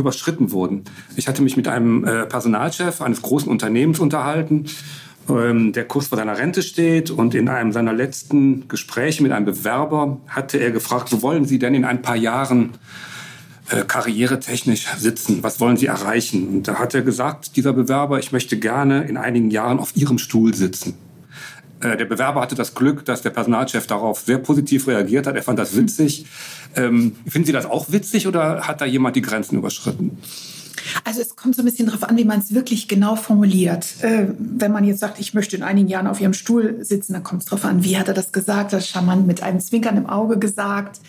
überschritten 0.00 0.52
wurden. 0.52 0.84
Ich 1.16 1.28
hatte 1.28 1.42
mich 1.42 1.56
mit 1.56 1.68
einem 1.68 2.04
äh, 2.04 2.26
Personalchef 2.26 3.00
eines 3.00 3.22
großen 3.22 3.50
Unternehmens 3.50 4.00
unterhalten, 4.00 4.66
ähm, 5.28 5.72
der 5.72 5.84
kurz 5.84 6.08
vor 6.08 6.18
seiner 6.18 6.38
Rente 6.38 6.62
steht 6.62 7.10
und 7.10 7.34
in 7.34 7.48
einem 7.48 7.72
seiner 7.72 7.92
letzten 7.92 8.68
Gespräche 8.68 9.22
mit 9.22 9.32
einem 9.32 9.46
Bewerber 9.46 10.18
hatte 10.26 10.58
er 10.58 10.70
gefragt, 10.70 11.12
wo 11.12 11.22
wollen 11.22 11.44
Sie 11.44 11.58
denn 11.58 11.74
in 11.74 11.84
ein 11.84 12.02
paar 12.02 12.16
Jahren 12.16 12.70
äh, 13.70 13.84
karrieretechnisch 13.84 14.86
sitzen? 14.98 15.42
Was 15.42 15.60
wollen 15.60 15.76
Sie 15.76 15.86
erreichen? 15.86 16.48
Und 16.48 16.68
da 16.68 16.76
hat 16.76 16.94
er 16.94 17.02
gesagt, 17.02 17.56
dieser 17.56 17.72
Bewerber, 17.72 18.18
ich 18.18 18.32
möchte 18.32 18.58
gerne 18.58 19.02
in 19.04 19.16
einigen 19.16 19.50
Jahren 19.50 19.78
auf 19.78 19.96
Ihrem 19.96 20.18
Stuhl 20.18 20.54
sitzen. 20.54 20.94
Äh, 21.80 21.96
der 21.96 22.04
Bewerber 22.04 22.40
hatte 22.40 22.54
das 22.54 22.74
Glück, 22.74 23.04
dass 23.04 23.22
der 23.22 23.30
Personalchef 23.30 23.86
darauf 23.86 24.20
sehr 24.20 24.38
positiv 24.38 24.86
reagiert 24.86 25.26
hat. 25.26 25.36
Er 25.36 25.42
fand 25.42 25.58
das 25.58 25.76
witzig. 25.76 26.26
Ähm, 26.76 27.16
finden 27.26 27.46
Sie 27.46 27.52
das 27.52 27.66
auch 27.66 27.90
witzig 27.90 28.26
oder 28.26 28.66
hat 28.66 28.80
da 28.80 28.84
jemand 28.84 29.16
die 29.16 29.22
Grenzen 29.22 29.58
überschritten? 29.58 30.18
Also 31.04 31.20
es 31.20 31.36
kommt 31.36 31.54
so 31.54 31.62
ein 31.62 31.64
bisschen 31.64 31.86
darauf 31.86 32.04
an, 32.04 32.16
wie 32.16 32.24
man 32.24 32.40
es 32.40 32.54
wirklich 32.54 32.88
genau 32.88 33.16
formuliert. 33.16 34.02
Äh, 34.02 34.28
wenn 34.38 34.72
man 34.72 34.84
jetzt 34.84 35.00
sagt, 35.00 35.20
ich 35.20 35.34
möchte 35.34 35.56
in 35.56 35.62
einigen 35.62 35.88
Jahren 35.88 36.06
auf 36.06 36.20
Ihrem 36.20 36.32
Stuhl 36.32 36.84
sitzen, 36.84 37.12
dann 37.12 37.22
kommt 37.22 37.42
es 37.42 37.48
darauf 37.48 37.64
an, 37.64 37.84
wie 37.84 37.98
hat 37.98 38.08
er 38.08 38.14
das 38.14 38.32
gesagt? 38.32 38.72
Das 38.72 38.88
charmant 38.88 39.26
mit 39.26 39.42
einem 39.42 39.60
Zwinkern 39.60 39.96
im 39.96 40.06
Auge 40.06 40.38
gesagt 40.38 41.00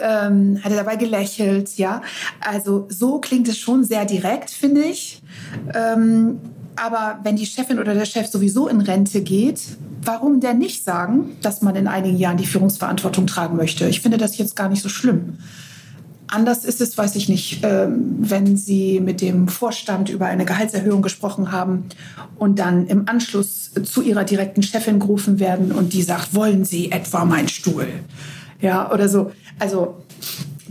ähm, 0.00 0.60
hat 0.62 0.70
er 0.70 0.78
dabei 0.78 0.96
gelächelt, 0.96 1.76
ja. 1.76 2.02
Also 2.40 2.86
so 2.88 3.18
klingt 3.18 3.48
es 3.48 3.58
schon 3.58 3.84
sehr 3.84 4.04
direkt, 4.04 4.50
finde 4.50 4.82
ich. 4.82 5.22
Ähm, 5.74 6.38
aber 6.76 7.20
wenn 7.24 7.36
die 7.36 7.46
Chefin 7.46 7.78
oder 7.78 7.94
der 7.94 8.04
Chef 8.04 8.28
sowieso 8.28 8.68
in 8.68 8.80
Rente 8.80 9.20
geht, 9.22 9.60
warum 10.08 10.40
denn 10.40 10.58
nicht 10.58 10.84
sagen, 10.84 11.36
dass 11.42 11.60
man 11.60 11.76
in 11.76 11.86
einigen 11.86 12.16
Jahren 12.16 12.38
die 12.38 12.46
Führungsverantwortung 12.46 13.26
tragen 13.26 13.56
möchte? 13.56 13.86
Ich 13.88 14.00
finde 14.00 14.16
das 14.16 14.38
jetzt 14.38 14.56
gar 14.56 14.70
nicht 14.70 14.82
so 14.82 14.88
schlimm. 14.88 15.36
Anders 16.26 16.64
ist 16.64 16.80
es, 16.80 16.96
weiß 16.96 17.14
ich 17.16 17.28
nicht, 17.28 17.60
ähm, 17.62 18.16
wenn 18.18 18.56
Sie 18.56 19.00
mit 19.00 19.20
dem 19.20 19.48
Vorstand 19.48 20.08
über 20.08 20.26
eine 20.26 20.46
Gehaltserhöhung 20.46 21.02
gesprochen 21.02 21.52
haben 21.52 21.84
und 22.36 22.58
dann 22.58 22.86
im 22.86 23.08
Anschluss 23.08 23.70
zu 23.84 24.02
Ihrer 24.02 24.24
direkten 24.24 24.62
Chefin 24.62 24.98
gerufen 24.98 25.40
werden 25.40 25.72
und 25.72 25.92
die 25.92 26.02
sagt, 26.02 26.34
wollen 26.34 26.64
Sie 26.64 26.90
etwa 26.90 27.24
meinen 27.24 27.48
Stuhl? 27.48 27.88
Ja, 28.60 28.90
oder 28.92 29.08
so. 29.08 29.30
Also 29.58 30.02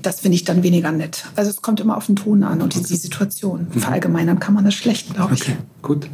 das 0.01 0.19
finde 0.19 0.35
ich 0.35 0.45
dann 0.45 0.63
weniger 0.63 0.91
nett. 0.91 1.25
Also 1.35 1.51
es 1.51 1.61
kommt 1.61 1.79
immer 1.79 1.97
auf 1.97 2.07
den 2.07 2.15
Ton 2.15 2.43
an 2.43 2.61
und 2.61 2.75
okay. 2.75 2.85
die 2.87 2.95
Situation. 2.95 3.67
Mhm. 3.71 3.79
Verallgemeinern 3.79 4.39
kann 4.39 4.53
man 4.55 4.65
das 4.65 4.73
schlecht, 4.73 5.13
glaube 5.13 5.35
ich. 5.35 5.41
Okay, 5.41 5.57
gut. 5.81 6.09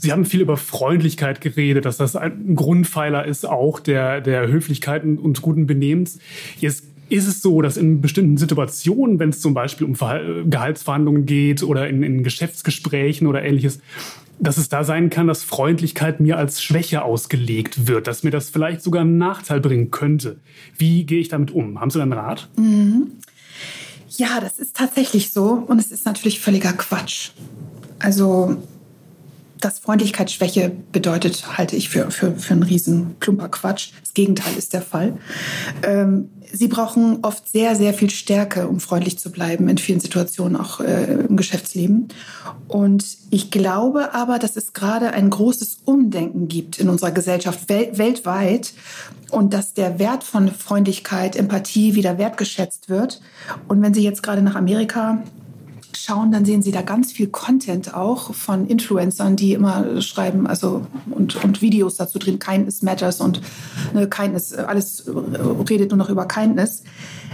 Sie 0.00 0.12
haben 0.12 0.24
viel 0.24 0.40
über 0.40 0.56
Freundlichkeit 0.56 1.40
geredet, 1.40 1.84
dass 1.84 1.96
das 1.96 2.16
ein 2.16 2.54
Grundpfeiler 2.54 3.24
ist, 3.24 3.46
auch 3.46 3.80
der, 3.80 4.20
der 4.20 4.48
Höflichkeit 4.48 5.04
und 5.04 5.42
guten 5.42 5.66
Benehmens. 5.66 6.18
Jetzt 6.58 6.84
ist 7.08 7.28
es 7.28 7.40
so, 7.40 7.62
dass 7.62 7.76
in 7.76 8.00
bestimmten 8.00 8.36
Situationen, 8.36 9.18
wenn 9.18 9.30
es 9.30 9.40
zum 9.40 9.54
Beispiel 9.54 9.86
um 9.86 9.94
Gehaltsverhandlungen 10.50 11.26
geht 11.26 11.62
oder 11.62 11.88
in, 11.88 12.02
in 12.02 12.24
Geschäftsgesprächen 12.24 13.26
oder 13.26 13.42
ähnliches, 13.42 13.80
dass 14.38 14.58
es 14.58 14.68
da 14.68 14.84
sein 14.84 15.08
kann, 15.08 15.26
dass 15.26 15.42
Freundlichkeit 15.42 16.20
mir 16.20 16.36
als 16.36 16.62
Schwäche 16.62 17.02
ausgelegt 17.02 17.86
wird, 17.86 18.06
dass 18.06 18.22
mir 18.22 18.30
das 18.30 18.50
vielleicht 18.50 18.82
sogar 18.82 19.02
einen 19.02 19.18
Nachteil 19.18 19.60
bringen 19.60 19.90
könnte. 19.90 20.38
Wie 20.76 21.04
gehe 21.04 21.20
ich 21.20 21.28
damit 21.28 21.52
um? 21.52 21.80
Haben 21.80 21.90
Sie 21.90 21.98
da 21.98 22.02
einen 22.02 22.12
Rat? 22.12 22.48
Mhm. 22.56 23.12
Ja, 24.10 24.40
das 24.40 24.58
ist 24.58 24.76
tatsächlich 24.76 25.32
so 25.32 25.64
und 25.66 25.78
es 25.78 25.90
ist 25.90 26.06
natürlich 26.06 26.40
völliger 26.40 26.72
Quatsch. 26.72 27.30
Also 27.98 28.56
dass 29.60 29.78
Freundlichkeit 29.78 30.30
Schwäche 30.30 30.72
bedeutet, 30.92 31.56
halte 31.56 31.76
ich 31.76 31.88
für, 31.88 32.10
für, 32.10 32.32
für 32.32 32.52
einen 32.52 32.62
riesen 32.62 33.16
plumper 33.20 33.48
Quatsch. 33.48 33.90
Das 34.02 34.14
Gegenteil 34.14 34.54
ist 34.56 34.72
der 34.72 34.82
Fall. 34.82 35.18
Ähm, 35.82 36.30
sie 36.52 36.68
brauchen 36.68 37.18
oft 37.22 37.48
sehr, 37.48 37.76
sehr 37.76 37.94
viel 37.94 38.10
Stärke, 38.10 38.68
um 38.68 38.80
freundlich 38.80 39.18
zu 39.18 39.30
bleiben, 39.30 39.68
in 39.68 39.78
vielen 39.78 40.00
Situationen, 40.00 40.56
auch 40.56 40.80
äh, 40.80 41.14
im 41.28 41.36
Geschäftsleben. 41.36 42.08
Und 42.68 43.04
ich 43.30 43.50
glaube 43.50 44.14
aber, 44.14 44.38
dass 44.38 44.56
es 44.56 44.72
gerade 44.72 45.10
ein 45.12 45.30
großes 45.30 45.78
Umdenken 45.84 46.48
gibt 46.48 46.78
in 46.78 46.88
unserer 46.88 47.10
Gesellschaft 47.10 47.68
wel 47.68 47.96
weltweit 47.98 48.72
und 49.30 49.54
dass 49.54 49.74
der 49.74 49.98
Wert 49.98 50.24
von 50.24 50.50
Freundlichkeit, 50.50 51.36
Empathie 51.36 51.94
wieder 51.94 52.18
wertgeschätzt 52.18 52.88
wird. 52.88 53.20
Und 53.68 53.82
wenn 53.82 53.94
Sie 53.94 54.02
jetzt 54.02 54.22
gerade 54.22 54.42
nach 54.42 54.54
Amerika 54.54 55.22
schauen, 55.96 56.32
dann 56.32 56.44
sehen 56.44 56.62
Sie 56.62 56.72
da 56.72 56.82
ganz 56.82 57.12
viel 57.12 57.28
Content 57.28 57.94
auch 57.94 58.34
von 58.34 58.66
Influencern, 58.66 59.36
die 59.36 59.52
immer 59.52 60.00
schreiben, 60.00 60.46
also 60.46 60.86
und, 61.10 61.42
und 61.44 61.62
Videos 61.62 61.96
dazu 61.96 62.18
drin, 62.18 62.38
Kindness 62.38 62.82
Matters 62.82 63.20
und 63.20 63.40
ne, 63.94 64.08
Kindness, 64.08 64.52
alles 64.54 65.04
redet 65.68 65.90
nur 65.90 65.98
noch 65.98 66.10
über 66.10 66.26
Kindness. 66.26 66.82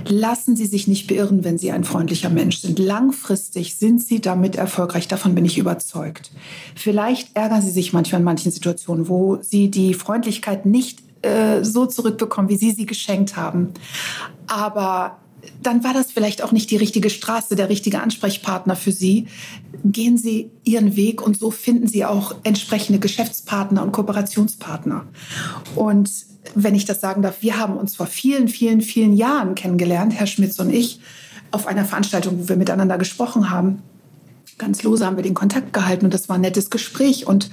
Lassen 0.09 0.57
Sie 0.57 0.67
sich 0.67 0.89
nicht 0.89 1.07
beirren, 1.07 1.45
wenn 1.45 1.59
Sie 1.59 1.71
ein 1.71 1.85
freundlicher 1.85 2.31
Mensch 2.31 2.59
sind. 2.59 2.79
Langfristig 2.79 3.77
sind 3.77 4.03
Sie 4.03 4.21
damit 4.21 4.57
erfolgreich, 4.57 5.09
davon 5.09 5.35
bin 5.35 5.45
ich 5.45 5.59
überzeugt. 5.59 6.31
Vielleicht 6.75 7.37
ärgern 7.37 7.63
Sie 7.63 7.71
sich 7.71 7.93
manchmal 7.93 8.21
in 8.21 8.25
manchen 8.25 8.51
Situationen, 8.51 9.09
wo 9.09 9.39
Sie 9.43 9.71
die 9.71 9.95
Freundlichkeit 9.95 10.67
nicht 10.67 11.03
äh, 11.23 11.63
so 11.63 11.87
zurückbekommen, 11.87 12.51
wie 12.51 12.57
Sie 12.57 12.73
sie 12.73 12.87
geschenkt 12.87 13.37
haben. 13.37 13.75
Aber 14.49 15.19
dann 15.63 15.85
war 15.85 15.95
das 15.95 16.13
vielleicht 16.13 16.43
auch 16.43 16.53
nicht 16.53 16.71
die 16.71 16.77
richtige 16.77 17.11
Straße, 17.11 17.57
der 17.57 17.69
richtige 17.69 18.01
Ansprechpartner 18.01 18.77
für 18.77 18.93
Sie. 18.93 19.27
Gehen 19.85 20.17
Sie 20.17 20.51
Ihren 20.65 20.97
Weg 20.97 21.23
und 21.23 21.39
so 21.39 21.51
finden 21.51 21.89
Sie 21.89 22.05
auch 22.05 22.35
entsprechende 22.45 22.99
Geschäftspartner 22.99 23.83
und 23.83 23.93
Kooperationspartner. 23.93 25.07
Und 25.75 26.11
wenn 26.55 26.75
ich 26.75 26.85
das 26.85 27.01
sagen 27.01 27.23
darf, 27.23 27.37
wir 27.41 27.59
haben 27.59 27.77
uns 27.77 27.97
vor 27.97 28.07
vielen, 28.07 28.49
vielen, 28.49 28.81
vielen 28.81 29.15
Jahren 29.15 29.55
kennengelernt, 29.55 30.13
Herr 30.15 30.27
Schmitz 30.27 30.59
und 30.59 30.71
ich, 30.71 31.01
auf 31.51 31.67
einer 31.67 31.85
Veranstaltung, 31.85 32.41
wo 32.41 32.49
wir 32.49 32.57
miteinander 32.57 32.99
gesprochen 32.99 33.51
haben. 33.51 33.83
Ganz 34.59 34.83
lose 34.83 35.07
haben 35.07 35.17
wir 35.17 35.23
den 35.23 35.35
Kontakt 35.35 35.73
gehalten 35.73 36.05
und 36.05 36.15
das 36.15 36.29
war 36.29 36.37
ein 36.37 36.43
nettes 36.43 36.71
Gespräch. 36.71 37.27
Und 37.27 37.51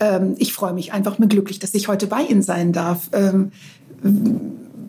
ähm, 0.00 0.34
ich 0.38 0.52
freue 0.52 0.72
mich 0.72 0.92
einfach 0.92 1.18
mir 1.18 1.28
glücklich, 1.28 1.58
dass 1.58 1.74
ich 1.74 1.88
heute 1.88 2.06
bei 2.06 2.22
Ihnen 2.22 2.42
sein 2.42 2.72
darf. 2.72 3.10
Ähm, 3.12 3.52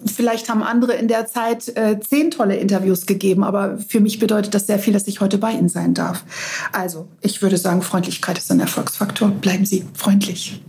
Vielleicht 0.06 0.50
haben 0.50 0.64
andere 0.64 0.94
in 0.94 1.08
der 1.08 1.28
Zeit 1.28 1.76
äh, 1.76 2.00
zehn 2.00 2.32
tolle 2.32 2.56
Interviews 2.56 3.06
gegeben, 3.06 3.44
aber 3.44 3.78
für 3.78 4.00
mich 4.00 4.20
bedeutet 4.20 4.54
das 4.54 4.68
sehr 4.68 4.80
viel, 4.80 4.94
dass 4.94 5.08
ich 5.08 5.22
heute 5.22 5.38
bei 5.38 5.52
Ihnen 5.52 5.70
sein 5.70 5.94
darf. 5.94 6.24
Also, 6.72 7.08
ich 7.22 7.42
würde 7.42 7.58
sagen, 7.58 7.82
Freundlichkeit 7.82 8.38
ist 8.38 8.52
ein 8.52 8.60
Erfolgsfaktor. 8.60 9.30
Bleiben 9.30 9.66
Sie 9.66 9.86
freundlich. 9.94 10.62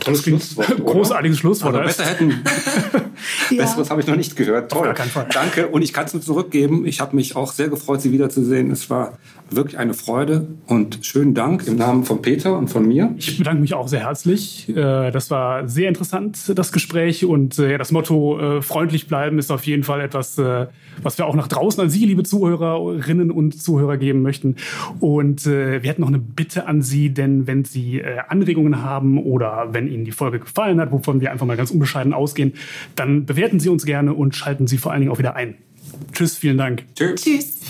Tolles 0.00 0.22
Schlusswort. 0.22 0.84
Großartiges 0.84 1.38
Schlusswort. 1.38 1.74
Also 1.74 1.86
besser 1.86 2.04
hätten. 2.04 2.42
Besseres 3.56 3.90
habe 3.90 4.00
ich 4.00 4.06
noch 4.06 4.16
nicht 4.16 4.36
gehört. 4.36 4.70
Toll. 4.70 4.94
Danke. 5.32 5.68
Und 5.68 5.82
ich 5.82 5.92
kann 5.92 6.06
es 6.06 6.14
nur 6.14 6.22
zurückgeben. 6.22 6.86
Ich 6.86 7.00
habe 7.00 7.14
mich 7.14 7.36
auch 7.36 7.52
sehr 7.52 7.68
gefreut, 7.68 8.00
Sie 8.00 8.12
wiederzusehen. 8.12 8.70
Es 8.70 8.90
war 8.90 9.18
wirklich 9.56 9.78
eine 9.78 9.94
Freude 9.94 10.46
und 10.66 11.00
schönen 11.02 11.34
Dank 11.34 11.66
im 11.66 11.76
Namen 11.76 12.04
von 12.04 12.22
Peter 12.22 12.56
und 12.56 12.68
von 12.68 12.86
mir. 12.86 13.14
Ich 13.18 13.38
bedanke 13.38 13.60
mich 13.60 13.74
auch 13.74 13.88
sehr 13.88 14.00
herzlich. 14.00 14.68
Äh, 14.68 15.10
das 15.10 15.30
war 15.30 15.68
sehr 15.68 15.88
interessant, 15.88 16.58
das 16.58 16.72
Gespräch. 16.72 17.24
Und 17.24 17.58
äh, 17.58 17.78
das 17.78 17.92
Motto 17.92 18.38
äh, 18.38 18.62
freundlich 18.62 19.08
bleiben 19.08 19.38
ist 19.38 19.50
auf 19.50 19.66
jeden 19.66 19.84
Fall 19.84 20.00
etwas, 20.00 20.38
was 21.02 21.18
wir 21.18 21.26
auch 21.26 21.34
nach 21.34 21.48
draußen 21.48 21.82
an 21.82 21.90
Sie, 21.90 22.04
liebe 22.06 22.22
Zuhörerinnen 22.22 23.30
und 23.30 23.60
Zuhörer, 23.60 23.96
geben 23.96 24.22
möchten. 24.22 24.56
Und 25.00 25.44
wir 25.46 25.80
hätten 25.80 26.00
noch 26.00 26.08
eine 26.08 26.18
Bitte 26.18 26.66
an 26.66 26.82
Sie, 26.82 27.10
denn 27.10 27.46
wenn 27.46 27.64
Sie 27.64 28.02
Anregungen 28.28 28.82
haben 28.82 29.18
oder 29.32 29.68
wenn 29.72 29.88
Ihnen 29.88 30.04
die 30.04 30.12
Folge 30.12 30.40
gefallen 30.40 30.78
hat, 30.78 30.92
wovon 30.92 31.22
wir 31.22 31.32
einfach 31.32 31.46
mal 31.46 31.56
ganz 31.56 31.70
unbescheiden 31.70 32.12
ausgehen, 32.12 32.52
dann 32.96 33.24
bewerten 33.24 33.60
Sie 33.60 33.70
uns 33.70 33.86
gerne 33.86 34.12
und 34.12 34.36
schalten 34.36 34.66
Sie 34.66 34.76
vor 34.76 34.92
allen 34.92 35.00
Dingen 35.00 35.12
auch 35.12 35.18
wieder 35.18 35.36
ein. 35.36 35.56
Tschüss, 36.12 36.36
vielen 36.36 36.58
Dank. 36.58 36.84
Tschüss. 36.94 37.22
Tschüss. 37.22 37.60